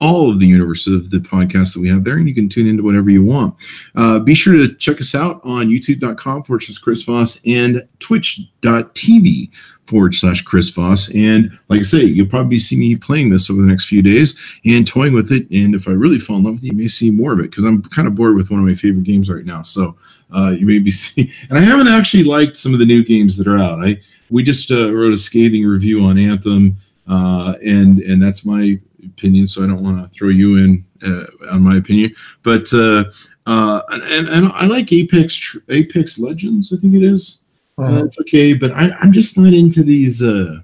all 0.00 0.30
of 0.30 0.40
the 0.40 0.46
universe 0.46 0.86
of 0.86 1.10
the 1.10 1.18
podcasts 1.18 1.74
that 1.74 1.80
we 1.80 1.88
have 1.88 2.04
there, 2.04 2.16
and 2.16 2.26
you 2.26 2.34
can 2.34 2.48
tune 2.48 2.66
into 2.66 2.82
whatever 2.82 3.10
you 3.10 3.22
want. 3.22 3.54
Uh, 3.94 4.18
be 4.18 4.34
sure 4.34 4.54
to 4.54 4.74
check 4.76 5.00
us 5.00 5.14
out 5.14 5.40
on 5.44 5.68
youtube.com 5.68 6.42
slash 6.46 6.78
Chris 6.78 7.02
Voss 7.02 7.38
and 7.44 7.86
twitch.tv 7.98 9.50
forward 9.90 10.14
slash 10.14 10.42
Chris 10.42 10.68
Voss. 10.70 11.12
And 11.14 11.50
like 11.68 11.80
I 11.80 11.82
say, 11.82 12.04
you'll 12.04 12.28
probably 12.28 12.60
see 12.60 12.76
me 12.76 12.94
playing 12.94 13.30
this 13.30 13.50
over 13.50 13.60
the 13.60 13.66
next 13.66 13.86
few 13.86 14.02
days 14.02 14.38
and 14.64 14.86
toying 14.86 15.12
with 15.12 15.32
it. 15.32 15.50
And 15.50 15.74
if 15.74 15.88
I 15.88 15.90
really 15.90 16.18
fall 16.18 16.36
in 16.36 16.44
love 16.44 16.54
with 16.54 16.64
it, 16.64 16.68
you 16.68 16.78
may 16.78 16.86
see 16.86 17.10
more 17.10 17.32
of 17.32 17.40
it 17.40 17.50
because 17.50 17.64
I'm 17.64 17.82
kind 17.82 18.06
of 18.06 18.14
bored 18.14 18.36
with 18.36 18.50
one 18.50 18.60
of 18.60 18.66
my 18.66 18.74
favorite 18.74 19.04
games 19.04 19.28
right 19.28 19.44
now. 19.44 19.62
So 19.62 19.96
uh, 20.34 20.50
you 20.50 20.64
may 20.64 20.78
be 20.78 20.90
seeing, 21.02 21.28
and 21.48 21.58
I 21.58 21.62
haven't 21.62 21.88
actually 21.88 22.24
liked 22.24 22.56
some 22.56 22.72
of 22.72 22.78
the 22.78 22.86
new 22.86 23.04
games 23.04 23.36
that 23.36 23.48
are 23.48 23.58
out. 23.58 23.84
I 23.84 24.00
we 24.30 24.44
just 24.44 24.70
uh, 24.70 24.94
wrote 24.94 25.12
a 25.12 25.18
scathing 25.18 25.66
review 25.66 26.02
on 26.02 26.16
Anthem, 26.16 26.76
uh, 27.08 27.54
and 27.64 27.98
and 27.98 28.22
that's 28.22 28.46
my 28.46 28.78
opinion, 29.04 29.48
so 29.48 29.64
I 29.64 29.66
don't 29.66 29.82
want 29.82 30.00
to 30.00 30.08
throw 30.16 30.28
you 30.28 30.58
in 30.58 30.84
uh, 31.04 31.24
on 31.50 31.62
my 31.62 31.76
opinion. 31.76 32.12
But 32.44 32.72
uh, 32.72 33.04
uh, 33.46 33.82
and 33.90 34.28
and 34.28 34.46
I 34.52 34.66
like 34.66 34.92
Apex 34.92 35.56
Apex 35.68 36.18
Legends. 36.20 36.72
I 36.72 36.76
think 36.76 36.94
it 36.94 37.02
is. 37.02 37.39
Uh, 37.82 38.04
it's 38.04 38.18
okay, 38.20 38.52
but 38.52 38.70
I, 38.72 38.90
I'm 39.00 39.12
just 39.12 39.38
not 39.38 39.52
into 39.52 39.82
these 39.82 40.22
uh, 40.22 40.60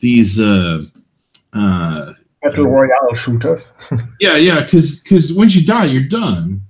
these 0.00 0.40
uh, 0.40 0.82
uh, 1.52 2.12
battle 2.42 2.66
royale 2.66 3.14
shooters. 3.14 3.72
yeah, 4.20 4.36
yeah, 4.36 4.64
because 4.64 5.02
because 5.02 5.32
once 5.32 5.54
you 5.54 5.66
die, 5.66 5.86
you're 5.86 6.08
done. 6.08 6.60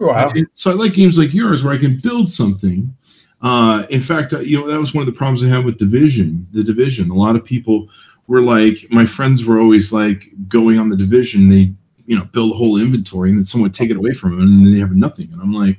Wow. 0.00 0.32
so 0.52 0.70
I 0.70 0.74
like 0.74 0.92
games 0.92 1.16
like 1.16 1.32
yours 1.32 1.64
where 1.64 1.72
I 1.72 1.78
can 1.78 1.98
build 1.98 2.28
something. 2.28 2.94
Uh, 3.40 3.86
in 3.90 4.00
fact, 4.00 4.32
uh, 4.32 4.40
you 4.40 4.58
know 4.58 4.70
that 4.70 4.80
was 4.80 4.92
one 4.92 5.02
of 5.02 5.06
the 5.06 5.16
problems 5.16 5.42
I 5.42 5.48
had 5.48 5.64
with 5.64 5.78
Division. 5.78 6.46
The 6.52 6.64
Division. 6.64 7.10
A 7.10 7.14
lot 7.14 7.36
of 7.36 7.44
people 7.44 7.88
were 8.26 8.40
like 8.40 8.86
my 8.90 9.04
friends 9.04 9.44
were 9.44 9.60
always 9.60 9.92
like 9.92 10.30
going 10.48 10.78
on 10.78 10.88
the 10.88 10.96
division 10.96 11.48
they 11.48 11.72
you 12.06 12.16
know 12.18 12.24
build 12.32 12.52
a 12.52 12.54
whole 12.54 12.78
inventory 12.78 13.30
and 13.30 13.38
then 13.38 13.44
someone 13.44 13.66
would 13.66 13.74
take 13.74 13.90
it 13.90 13.96
away 13.96 14.12
from 14.12 14.30
them 14.30 14.40
and 14.40 14.74
they 14.74 14.78
have 14.78 14.92
nothing 14.92 15.28
and 15.32 15.40
i'm 15.40 15.52
like 15.52 15.78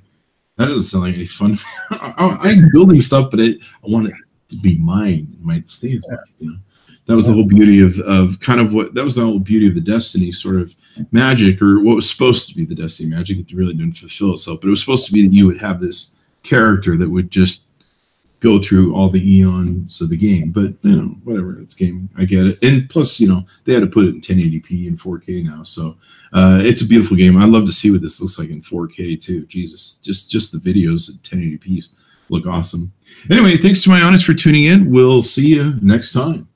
that 0.58 0.68
doesn't 0.68 0.84
sound 0.84 1.04
like 1.04 1.16
any 1.16 1.26
fun. 1.26 1.58
I, 1.92 2.52
am 2.52 2.70
building 2.72 3.02
stuff 3.02 3.32
but 3.32 3.40
it, 3.40 3.60
i 3.62 3.88
want 3.88 4.08
it 4.08 4.14
to 4.50 4.58
be 4.58 4.78
mine 4.80 5.28
it 5.34 5.46
might 5.46 5.70
stay 5.70 5.96
as 5.96 6.08
mine 6.08 6.20
you 6.40 6.52
know? 6.52 6.58
That 7.08 7.16
was 7.16 7.28
the 7.28 7.34
whole 7.34 7.46
beauty 7.46 7.82
of, 7.82 8.00
of 8.00 8.40
kind 8.40 8.60
of 8.60 8.74
what 8.74 8.96
that 8.96 9.04
was 9.04 9.16
the 9.16 9.24
whole 9.24 9.38
beauty 9.40 9.68
of 9.68 9.76
the 9.76 9.82
destiny 9.82 10.32
sort 10.32 10.56
of 10.56 10.74
magic 11.12 11.62
or 11.62 11.80
what 11.80 11.96
was 11.96 12.10
supposed 12.10 12.50
to 12.50 12.56
be 12.56 12.66
the 12.66 12.74
destiny 12.74 13.10
magic 13.10 13.38
it 13.38 13.56
really 13.56 13.74
didn't 13.74 13.98
fulfill 13.98 14.34
itself 14.34 14.62
but 14.62 14.68
it 14.68 14.72
was 14.72 14.80
supposed 14.80 15.06
to 15.06 15.14
be 15.14 15.28
that 15.28 15.34
you 15.34 15.46
would 15.46 15.60
have 15.60 15.80
this 15.80 16.14
character 16.42 16.98
that 16.98 17.10
would 17.10 17.30
just 17.30 17.68
go 18.46 18.60
through 18.60 18.96
all 18.96 19.10
the 19.10 19.36
eons 19.36 20.00
of 20.02 20.10
the 20.10 20.18
game. 20.18 20.52
But 20.52 20.74
you 20.84 20.96
know, 20.96 21.08
whatever, 21.24 21.60
it's 21.60 21.74
game. 21.74 22.10
I 22.18 22.26
get 22.26 22.46
it. 22.46 22.60
And 22.62 22.90
plus, 22.90 23.20
you 23.20 23.28
know, 23.28 23.44
they 23.64 23.74
had 23.74 23.82
to 23.82 23.88
put 23.88 24.06
it 24.06 24.16
in 24.16 24.22
1080p 24.22 24.88
and 24.88 25.00
4K 25.00 25.44
now, 25.44 25.64
so 25.64 25.98
uh, 26.34 26.60
it's 26.64 26.82
a 26.82 26.88
beautiful 26.88 27.18
game. 27.18 27.38
I'd 27.38 27.50
love 27.50 27.66
to 27.66 27.74
see 27.74 27.92
what 27.92 28.02
this 28.02 28.22
looks 28.22 28.38
like 28.38 28.50
in 28.50 28.62
4K 28.62 29.22
too. 29.22 29.46
Jesus, 29.48 30.00
just 30.04 30.30
just 30.30 30.52
the 30.52 30.58
videos 30.60 31.10
at 31.10 31.22
1080p 31.24 31.94
look 32.30 32.46
awesome. 32.46 32.92
Anyway, 33.30 33.58
thanks 33.58 33.84
to 33.84 33.90
my 33.90 34.02
honest 34.02 34.26
for 34.26 34.34
tuning 34.34 34.66
in. 34.66 34.92
We'll 34.92 35.22
see 35.22 35.48
you 35.48 35.74
next 35.82 36.14
time. 36.14 36.48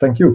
Thank 0.00 0.18
you. 0.18 0.34